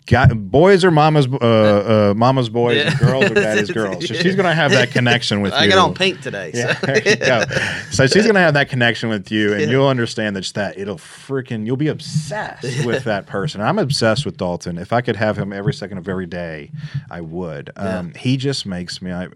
Got, 0.08 0.30
boys 0.52 0.84
are 0.86 0.92
mama's 0.92 1.26
uh, 1.28 1.38
uh, 2.12 2.14
mama's 2.16 2.48
boys 2.48 2.78
and 2.86 3.00
girls 3.00 3.26
are 3.26 3.34
daddy's 3.34 3.72
girls. 3.72 4.08
So 4.08 4.14
she's 4.14 4.36
gonna 4.36 4.54
have 4.54 4.70
that 4.72 4.92
connection 4.92 5.42
with 5.42 5.52
you. 5.54 5.58
I 5.62 5.68
got 5.68 5.80
on 5.80 5.96
pink 5.96 6.22
today. 6.22 6.52
So. 6.52 6.60
Yeah, 6.88 7.16
go. 7.46 7.56
So 7.90 8.06
she's 8.06 8.28
gonna 8.28 8.40
have 8.40 8.54
that 8.54 8.70
connection 8.70 9.10
with 9.10 9.32
you, 9.32 9.54
and 9.54 9.62
Yeah. 9.64 9.68
you'll 9.70 9.88
understand 9.88 10.36
that 10.36 10.46
that 10.54 10.78
it'll 10.78 10.98
freaking 10.98 11.66
you'll 11.66 11.76
be 11.76 11.88
obsessed 11.88 12.86
with 12.86 13.04
that 13.06 13.26
person. 13.26 13.62
I'm 13.62 13.80
obsessed 13.80 14.26
with 14.28 14.38
Dalton. 14.38 14.78
If 14.78 14.94
I 14.94 15.02
could 15.02 15.16
have 15.16 15.38
him 15.40 15.52
every 15.52 15.74
second 15.74 15.98
of 15.98 16.08
every 16.08 16.28
day, 16.28 16.70
I 17.10 17.22
would. 17.22 17.72
Um, 17.76 18.14
he 18.14 18.38
just 18.38 18.68
makes 18.68 19.02
me. 19.02 19.12
I, 19.12 19.30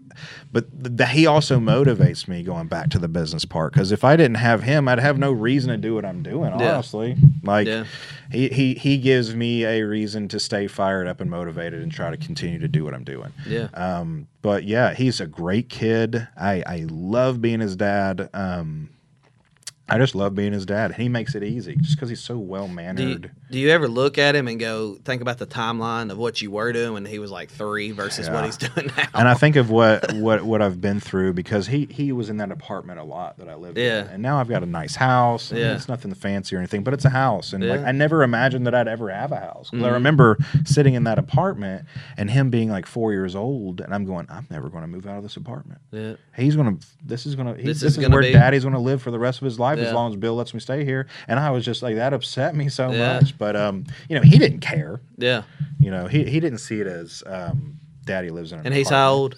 but 0.52 0.96
th- 0.96 1.08
he 1.10 1.26
also 1.26 1.58
motivates 1.58 2.28
me 2.28 2.44
going 2.44 2.68
back 2.68 2.90
to 2.90 2.98
the 3.00 3.08
business 3.08 3.44
part 3.44 3.72
because 3.72 3.90
if 3.90 4.04
I 4.04 4.14
didn't 4.14 4.36
have 4.36 4.62
him, 4.62 4.86
I'd 4.86 5.00
have 5.00 5.18
no 5.18 5.32
reason 5.32 5.70
to 5.70 5.76
do 5.76 5.96
what 5.96 6.04
I'm 6.04 6.22
doing. 6.22 6.56
Yeah. 6.60 6.74
Honestly, 6.74 7.16
like 7.42 7.66
Yeah. 7.66 7.86
he, 8.30 8.48
he 8.50 8.74
he 8.74 8.98
gives 8.98 9.34
me 9.34 9.64
a 9.64 9.82
reason 9.82 10.28
to 10.28 10.38
stay 10.38 10.59
fired 10.68 11.06
up 11.06 11.20
and 11.20 11.30
motivated 11.30 11.82
and 11.82 11.92
try 11.92 12.10
to 12.10 12.16
continue 12.16 12.58
to 12.58 12.68
do 12.68 12.84
what 12.84 12.94
I'm 12.94 13.04
doing. 13.04 13.32
Yeah. 13.46 13.68
Um, 13.74 14.28
but 14.42 14.64
yeah, 14.64 14.94
he's 14.94 15.20
a 15.20 15.26
great 15.26 15.68
kid. 15.68 16.26
I, 16.36 16.62
I 16.66 16.86
love 16.88 17.40
being 17.40 17.60
his 17.60 17.76
dad. 17.76 18.30
Um, 18.32 18.90
I 19.90 19.98
just 19.98 20.14
love 20.14 20.34
being 20.34 20.52
his 20.52 20.64
dad. 20.66 20.94
He 20.94 21.08
makes 21.08 21.34
it 21.34 21.42
easy 21.42 21.76
just 21.76 21.96
because 21.96 22.08
he's 22.08 22.20
so 22.20 22.38
well 22.38 22.68
mannered. 22.68 23.30
do 23.50 23.58
you 23.58 23.70
ever 23.70 23.88
look 23.88 24.18
at 24.18 24.34
him 24.36 24.48
and 24.48 24.58
go 24.60 24.94
think 25.04 25.20
about 25.22 25.38
the 25.38 25.46
timeline 25.46 26.10
of 26.10 26.18
what 26.18 26.40
you 26.40 26.50
were 26.50 26.72
doing 26.72 26.92
when 26.92 27.04
he 27.04 27.18
was 27.18 27.30
like 27.30 27.50
three 27.50 27.90
versus 27.90 28.30
what 28.30 28.44
he's 28.44 28.56
doing 28.56 28.90
now? 28.96 29.04
And 29.14 29.28
I 29.28 29.34
think 29.34 29.56
of 29.56 29.70
what, 29.70 30.12
what 30.14 30.42
what 30.44 30.62
I've 30.62 30.80
been 30.80 31.00
through 31.00 31.32
because 31.34 31.66
he 31.66 31.86
he 31.90 32.12
was 32.12 32.30
in 32.30 32.36
that 32.38 32.50
apartment 32.52 32.98
a 33.00 33.04
lot 33.04 33.38
that 33.38 33.48
I 33.48 33.54
lived 33.56 33.78
Yeah. 33.78 34.02
in, 34.02 34.06
and 34.08 34.22
now 34.22 34.38
I've 34.38 34.48
got 34.48 34.62
a 34.62 34.66
nice 34.66 34.94
house. 34.94 35.50
And 35.50 35.60
Yeah. 35.60 35.74
it's 35.74 35.88
nothing 35.88 36.12
fancy 36.14 36.54
or 36.56 36.58
anything, 36.58 36.82
but 36.84 36.94
it's 36.94 37.04
a 37.04 37.10
house, 37.10 37.52
and 37.52 37.62
Yeah. 37.64 37.76
Mm-hmm. 37.76 37.86
I 37.86 37.92
never 37.92 38.22
imagined 38.22 38.66
that 38.66 38.74
I'd 38.74 38.88
ever 38.88 39.10
have 39.10 39.32
a 39.32 39.36
house. 39.40 39.70
'Cause 39.70 39.82
I 39.82 39.88
remember 39.90 40.38
sitting 40.64 40.94
in 40.94 41.04
that 41.04 41.18
apartment 41.18 41.84
and 42.16 42.30
him 42.30 42.50
being 42.50 42.70
like 42.70 42.86
four 42.86 43.12
years 43.12 43.34
old, 43.34 43.80
and 43.80 43.92
I'm 43.94 44.04
going, 44.04 44.26
I'm 44.30 44.46
never 44.50 44.68
going 44.68 44.82
to 44.82 44.88
move 44.88 45.06
out 45.06 45.16
of 45.16 45.22
this 45.22 45.36
apartment. 45.36 45.80
yeah. 45.90 46.14
He's 46.36 46.56
gonna. 46.56 46.76
This 47.04 47.26
is 47.26 47.34
gonna. 47.34 47.54
He, 47.56 47.64
This 47.64 47.80
this, 47.80 47.92
is 47.96 48.04
is, 48.04 48.08
where 48.08 48.22
be- 48.22 48.32
Daddy's 48.32 48.64
gonna 48.64 48.78
live 48.80 49.02
for 49.02 49.10
the 49.10 49.18
rest 49.18 49.40
of 49.40 49.44
his 49.44 49.58
life 49.58 49.78
Yeah. 49.80 49.88
as 49.88 49.94
long 49.94 50.10
as 50.12 50.16
Bill 50.16 50.34
lets 50.34 50.52
me 50.54 50.60
stay 50.60 50.84
here. 50.84 51.06
And 51.28 51.38
I 51.40 51.50
was 51.50 51.64
just 51.64 51.82
like, 51.82 51.96
that 51.96 52.12
upset 52.12 52.54
me 52.54 52.68
so 52.68 52.90
Yeah. 52.90 53.14
much. 53.14 53.36
But 53.38 53.56
um, 53.56 53.84
you 54.08 54.16
know, 54.16 54.22
he 54.22 54.38
didn't 54.38 54.60
care. 54.60 55.00
Yeah. 55.16 55.42
You 55.78 55.90
know, 55.90 56.06
he 56.06 56.24
he 56.24 56.40
didn't 56.40 56.58
see 56.58 56.80
it 56.80 56.86
as 56.86 57.22
um, 57.26 57.78
Daddy 58.04 58.30
lives 58.30 58.52
in. 58.52 58.60
An 58.60 58.66
And 58.66 58.74
he's 58.74 58.88
how 58.90 59.12
old? 59.12 59.36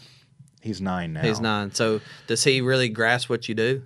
He's 0.60 0.80
nine 0.80 1.12
now. 1.12 1.22
He's 1.22 1.40
nine. 1.40 1.72
So 1.72 2.00
does 2.28 2.44
he 2.44 2.60
really 2.60 2.88
grasp 2.88 3.28
what 3.28 3.48
you 3.48 3.54
do? 3.54 3.82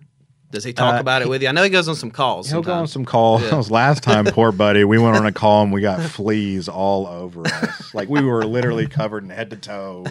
Does 0.53 0.63
he 0.65 0.73
talk 0.73 0.95
Uh, 0.95 1.01
about 1.01 1.23
it 1.23 1.29
with 1.29 1.43
you? 1.43 1.49
I 1.49 1.53
know 1.53 1.63
he 1.65 1.71
goes 1.71 1.89
on 1.89 1.97
some 1.97 2.11
calls. 2.11 2.49
He'll 2.49 2.63
go 2.63 2.73
on 2.73 2.87
some 2.87 3.05
calls. 3.05 3.43
Yeah. 3.43 3.63
Last 3.71 4.03
time, 4.05 4.25
poor 4.27 4.53
buddy, 4.53 4.85
we 4.85 4.97
went 4.97 5.17
on 5.17 5.27
a 5.27 5.33
call 5.33 5.63
and 5.63 5.73
we 5.73 5.81
got 5.81 6.01
fleas 6.01 6.69
all 6.69 7.07
over 7.07 7.47
us. 7.47 7.93
Like 7.95 8.09
we 8.09 8.23
were 8.23 8.45
literally 8.45 8.87
covered 8.87 9.25
in 9.25 9.31
head 9.31 9.51
to 9.51 9.57
toe. 9.57 10.07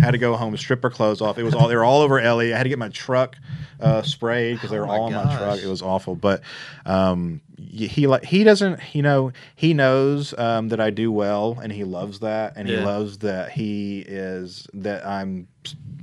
Had 0.00 0.12
to 0.12 0.18
go 0.18 0.36
home, 0.36 0.56
strip 0.56 0.84
our 0.84 0.90
clothes 0.90 1.20
off. 1.20 1.38
It 1.38 1.42
was 1.42 1.54
all 1.54 1.66
they 1.68 1.74
were 1.76 1.84
all 1.84 2.02
over 2.02 2.20
Ellie. 2.20 2.54
I 2.54 2.56
had 2.56 2.62
to 2.62 2.68
get 2.68 2.78
my 2.78 2.88
truck 2.88 3.36
uh, 3.80 4.02
sprayed 4.02 4.56
because 4.56 4.70
they 4.70 4.76
Oh 4.78 4.80
were 4.82 4.86
my 4.86 4.96
all 4.96 5.06
in 5.08 5.14
my 5.14 5.36
truck. 5.36 5.58
It 5.58 5.66
was 5.66 5.82
awful. 5.82 6.14
But 6.14 6.42
um, 6.86 7.40
he 7.58 8.06
like 8.06 8.24
he 8.24 8.44
doesn't. 8.44 8.80
You 8.94 9.02
know, 9.02 9.32
he 9.56 9.74
knows 9.74 10.38
um, 10.38 10.68
that 10.68 10.80
I 10.80 10.90
do 10.90 11.10
well, 11.10 11.58
and 11.62 11.72
he 11.72 11.82
loves 11.84 12.20
that, 12.20 12.52
and 12.56 12.68
Yeah. 12.68 12.78
he 12.78 12.84
loves 12.84 13.18
that 13.18 13.50
he 13.52 14.00
is 14.06 14.66
that 14.74 15.04
I'm. 15.06 15.48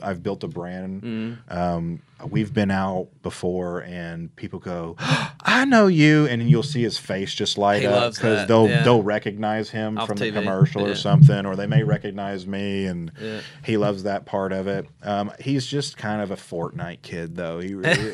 I've 0.04 0.22
built 0.22 0.44
a 0.44 0.48
brand. 0.48 1.02
Mm-hmm. 1.02 1.58
Um, 1.58 2.02
we've 2.26 2.54
been 2.54 2.72
out 2.72 3.10
before, 3.22 3.82
and 3.82 4.36
people 4.36 4.60
go, 4.60 4.96
"I 5.00 5.66
know 5.66 5.88
you," 5.88 6.26
and 6.28 6.50
you'll 6.50 6.64
see 6.64 6.82
his 6.84 6.98
face 6.98 7.34
just 7.34 7.58
light 7.58 7.82
He 7.82 7.88
up 7.88 8.14
because 8.14 8.48
they'll 8.48 8.68
yeah. 8.68 8.84
they'll 8.84 9.04
recognize 9.04 9.70
him 9.70 9.98
Off 9.98 10.08
from 10.08 10.18
TV, 10.18 10.34
the 10.34 10.42
commercial 10.42 10.82
yeah. 10.84 10.90
or 10.90 10.96
something, 10.96 11.46
or 11.46 11.56
they 11.56 11.68
may 11.68 11.84
recognize 11.84 12.48
me, 12.48 12.86
and 12.86 13.12
Yeah. 13.22 13.42
he 13.64 13.78
loves 13.78 14.04
that 14.04 14.26
part 14.26 14.52
of 14.54 14.68
it. 14.68 14.88
Um, 15.04 15.32
he's 15.40 15.66
just 15.66 15.98
kind 15.98 16.22
of 16.22 16.32
a 16.32 16.36
Fortnite 16.36 17.02
kid, 17.02 17.36
though. 17.36 17.60
He 17.60 17.74
really, 17.74 18.14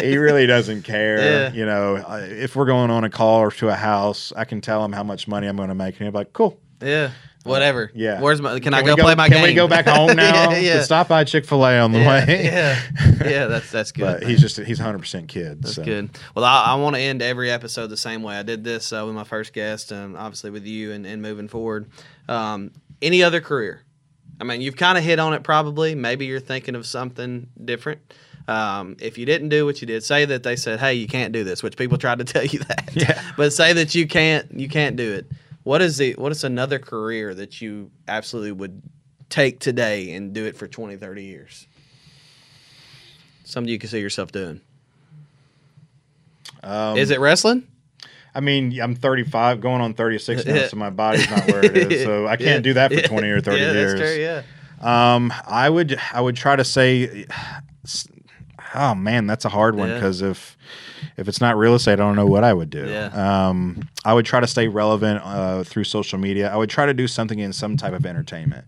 he 0.00 0.16
really 0.16 0.46
doesn't 0.46 0.82
care. 0.82 1.52
You 1.54 1.66
know, 1.66 1.96
if 2.20 2.56
we're 2.56 2.66
going 2.66 2.90
on 2.90 3.04
a 3.04 3.10
call 3.10 3.40
or 3.40 3.50
to 3.52 3.68
a 3.68 3.74
house, 3.74 4.32
I 4.36 4.44
can 4.44 4.60
tell 4.60 4.84
him 4.84 4.92
how 4.92 5.02
much 5.02 5.26
money 5.28 5.46
I'm 5.46 5.56
going 5.56 5.68
to 5.68 5.74
make, 5.74 5.94
and 5.94 6.02
he'll 6.02 6.12
be 6.12 6.18
like, 6.18 6.32
"Cool." 6.32 6.58
Yeah. 6.80 7.10
Whatever. 7.44 7.90
Yeah. 7.94 8.20
Where's 8.20 8.42
my? 8.42 8.58
Can, 8.60 8.74
I 8.74 8.82
we 8.82 8.88
go, 8.88 8.96
play 8.96 9.14
my 9.14 9.28
can 9.28 9.36
game? 9.36 9.40
Can 9.44 9.50
we 9.50 9.54
go 9.54 9.68
back 9.68 9.86
home 9.88 10.16
now? 10.16 10.50
yeah. 10.50 10.58
Yeah. 10.58 10.82
Stop 10.82 11.08
by 11.08 11.24
Chick 11.24 11.46
Fil 11.46 11.64
A 11.64 11.78
on 11.78 11.92
the 11.92 12.00
yeah, 12.00 12.08
way. 12.26 12.44
yeah. 12.44 12.82
Yeah. 13.28 13.46
That's 13.46 13.70
that's 13.70 13.92
good. 13.92 14.20
but 14.20 14.28
he's 14.28 14.40
just 14.40 14.58
he's 14.58 14.78
100 14.78 14.98
percent 14.98 15.28
kid. 15.28 15.62
That's 15.62 15.76
so. 15.76 15.84
good. 15.84 16.10
Well, 16.34 16.44
I, 16.44 16.64
I 16.66 16.74
want 16.76 16.96
to 16.96 17.00
end 17.00 17.22
every 17.22 17.50
episode 17.50 17.88
the 17.88 17.96
same 17.96 18.22
way. 18.22 18.36
I 18.36 18.42
did 18.42 18.64
this 18.64 18.92
uh, 18.92 19.02
with 19.06 19.14
my 19.14 19.24
first 19.24 19.52
guest, 19.52 19.92
and 19.92 20.16
obviously 20.16 20.50
with 20.50 20.66
you, 20.66 20.92
and, 20.92 21.06
and 21.06 21.22
moving 21.22 21.48
forward. 21.48 21.88
Um, 22.28 22.72
any 23.00 23.22
other 23.22 23.40
career? 23.40 23.82
I 24.40 24.44
mean, 24.44 24.60
you've 24.60 24.76
kind 24.76 24.96
of 24.98 25.04
hit 25.04 25.18
on 25.18 25.32
it 25.34 25.42
probably. 25.42 25.94
Maybe 25.94 26.26
you're 26.26 26.40
thinking 26.40 26.74
of 26.74 26.86
something 26.86 27.48
different. 27.64 28.00
Um, 28.46 28.96
if 29.00 29.18
you 29.18 29.26
didn't 29.26 29.50
do 29.50 29.66
what 29.66 29.80
you 29.80 29.86
did, 29.86 30.02
say 30.04 30.24
that 30.24 30.42
they 30.42 30.56
said, 30.56 30.80
"Hey, 30.80 30.94
you 30.94 31.06
can't 31.06 31.32
do 31.32 31.44
this," 31.44 31.62
which 31.62 31.76
people 31.76 31.98
tried 31.98 32.18
to 32.18 32.24
tell 32.24 32.44
you 32.44 32.58
that. 32.68 32.90
Yeah. 32.94 33.22
But 33.36 33.52
say 33.52 33.72
that 33.74 33.94
you 33.94 34.06
can't, 34.06 34.50
you 34.58 34.68
can't 34.68 34.96
do 34.96 35.12
it. 35.12 35.26
What 35.68 35.82
is 35.82 35.98
the 35.98 36.14
what 36.14 36.32
is 36.32 36.44
another 36.44 36.78
career 36.78 37.34
that 37.34 37.60
you 37.60 37.90
absolutely 38.08 38.52
would 38.52 38.80
take 39.28 39.60
today 39.60 40.14
and 40.14 40.32
do 40.32 40.46
it 40.46 40.56
for 40.56 40.66
20, 40.66 40.96
30 40.96 41.22
years? 41.22 41.66
Something 43.44 43.70
you 43.70 43.78
can 43.78 43.90
see 43.90 44.00
yourself 44.00 44.32
doing. 44.32 44.62
Um, 46.62 46.96
is 46.96 47.10
it 47.10 47.20
wrestling? 47.20 47.68
I 48.34 48.40
mean, 48.40 48.80
I'm 48.80 48.94
35, 48.94 49.60
going 49.60 49.82
on 49.82 49.92
36 49.92 50.46
now, 50.46 50.68
so 50.68 50.78
my 50.78 50.88
body's 50.88 51.28
not 51.30 51.46
where 51.46 51.62
it 51.62 51.76
is. 51.76 52.02
So 52.02 52.26
I 52.26 52.36
can't 52.38 52.48
Yeah. 52.48 52.58
do 52.60 52.72
that 52.72 52.90
for 52.90 53.02
20 53.02 53.28
or 53.28 53.42
30 53.42 53.60
yeah, 53.60 53.72
years. 53.72 54.00
True, 54.00 54.16
yeah. 54.16 54.42
Um, 54.80 55.30
I 55.46 55.68
would 55.68 56.00
I 56.14 56.22
would 56.22 56.36
try 56.36 56.56
to 56.56 56.64
say, 56.64 57.26
oh 58.74 58.94
man, 58.94 59.26
that's 59.26 59.44
a 59.44 59.48
hard 59.48 59.76
one 59.76 59.88
Yeah. 59.88 59.94
because 59.94 60.22
if 60.22 60.56
if 61.16 61.28
it's 61.28 61.40
not 61.40 61.56
real 61.56 61.74
estate, 61.74 61.94
I 61.94 61.96
don't 61.96 62.16
know 62.16 62.26
what 62.26 62.44
I 62.44 62.52
would 62.52 62.70
do. 62.70 62.86
Yeah. 62.88 63.06
Um, 63.48 63.88
I 64.04 64.14
would 64.14 64.26
try 64.26 64.40
to 64.40 64.46
stay 64.46 64.68
relevant 64.68 65.20
uh, 65.24 65.62
through 65.64 65.84
social 65.84 66.18
media. 66.18 66.52
I 66.52 66.56
would 66.56 66.70
try 66.70 66.86
to 66.86 66.94
do 66.94 67.06
something 67.06 67.38
in 67.38 67.52
some 67.52 67.76
type 67.76 67.92
of 67.92 68.04
entertainment. 68.04 68.64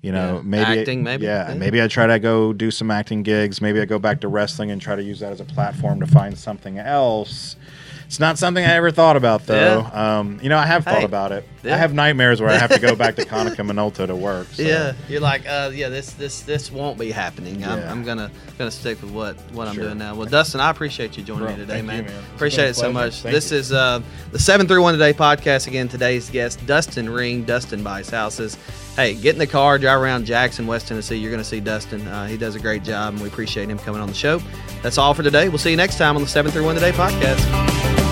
You 0.00 0.12
know, 0.12 0.36
Yeah. 0.36 0.42
maybe 0.44 0.80
Acting, 0.80 1.02
maybe? 1.02 1.24
Yeah, 1.26 1.48
Yeah. 1.50 1.54
maybe 1.54 1.82
I 1.82 1.88
try 1.88 2.06
to 2.06 2.18
go 2.18 2.52
do 2.52 2.70
some 2.70 2.90
acting 2.90 3.22
gigs. 3.22 3.60
Maybe 3.60 3.80
I 3.80 3.84
go 3.84 3.98
back 3.98 4.20
to 4.20 4.28
wrestling 4.28 4.70
and 4.70 4.80
try 4.80 4.96
to 4.96 5.02
use 5.02 5.20
that 5.20 5.32
as 5.32 5.40
a 5.40 5.44
platform 5.44 6.00
to 6.00 6.06
find 6.06 6.38
something 6.38 6.78
else. 6.78 7.56
It's 8.14 8.20
not 8.20 8.38
something 8.38 8.64
I 8.64 8.74
ever 8.76 8.92
thought 8.92 9.16
about 9.16 9.44
though. 9.44 9.80
Um, 9.92 10.38
you 10.40 10.48
know, 10.48 10.56
I 10.56 10.66
have 10.66 10.84
thought 10.84 10.98
Hey. 11.00 11.04
about 11.04 11.32
it. 11.32 11.44
Yeah. 11.64 11.74
I 11.74 11.78
have 11.78 11.92
nightmares 11.94 12.40
where 12.40 12.48
I 12.48 12.54
have 12.58 12.70
to 12.70 12.78
go 12.78 12.94
back 12.94 13.16
to 13.16 13.24
Konica 13.26 13.56
Minolta 13.68 14.06
to 14.06 14.14
work. 14.14 14.46
so. 14.52 14.62
Yeah, 14.62 14.92
you're 15.08 15.20
like, 15.20 15.42
uh, 15.48 15.72
yeah, 15.74 15.88
this 15.88 16.12
this 16.12 16.42
this 16.42 16.70
won't 16.70 16.96
be 16.96 17.10
happening. 17.10 17.64
I'm, 17.64 17.78
Yeah. 17.80 17.90
I'm 17.90 18.04
gonna 18.04 18.30
gonna 18.56 18.70
stick 18.70 19.02
with 19.02 19.10
what 19.10 19.34
what 19.52 19.66
I'm 19.66 19.74
doing 19.74 19.98
now. 19.98 20.14
Well, 20.14 20.26
Dustin, 20.28 20.60
I 20.60 20.70
appreciate 20.70 21.16
you 21.16 21.24
joining 21.24 21.46
Bro, 21.46 21.54
me 21.54 21.60
today, 21.62 21.82
man. 21.82 22.04
you, 22.04 22.10
man. 22.10 22.22
Appreciate 22.36 22.68
it 22.68 22.76
so 22.76 22.92
much. 22.92 23.22
Thank 23.22 23.34
this 23.34 23.50
you. 23.50 23.58
is 23.58 23.72
uh, 23.72 24.00
the 24.30 24.38
seven 24.38 24.68
three 24.68 24.78
one 24.80 24.94
today 24.94 25.12
podcast. 25.12 25.66
Again, 25.66 25.88
today's 25.88 26.30
guest, 26.30 26.64
Dustin 26.66 27.10
Ring. 27.10 27.42
Dustin 27.42 27.82
buys 27.82 28.10
houses. 28.10 28.56
Hey, 28.94 29.14
get 29.14 29.32
in 29.34 29.40
the 29.40 29.46
car, 29.48 29.76
drive 29.76 30.00
around 30.00 30.24
Jackson, 30.24 30.68
West 30.68 30.86
Tennessee. 30.86 31.16
You're 31.16 31.32
gonna 31.32 31.42
see 31.42 31.58
Dustin. 31.58 32.06
Uh, 32.06 32.26
he 32.28 32.36
does 32.36 32.54
a 32.54 32.60
great 32.60 32.84
job, 32.84 33.14
and 33.14 33.20
we 33.22 33.26
appreciate 33.28 33.68
him 33.68 33.78
coming 33.80 34.00
on 34.00 34.06
the 34.06 34.14
show. 34.14 34.40
That's 34.84 34.98
all 34.98 35.14
for 35.14 35.24
today. 35.24 35.48
We'll 35.48 35.58
see 35.58 35.70
you 35.72 35.76
next 35.76 35.98
time 35.98 36.14
on 36.14 36.22
the 36.22 36.28
seven 36.28 36.52
three 36.52 36.62
one 36.64 36.76
today 36.76 36.92
podcast. 36.92 38.03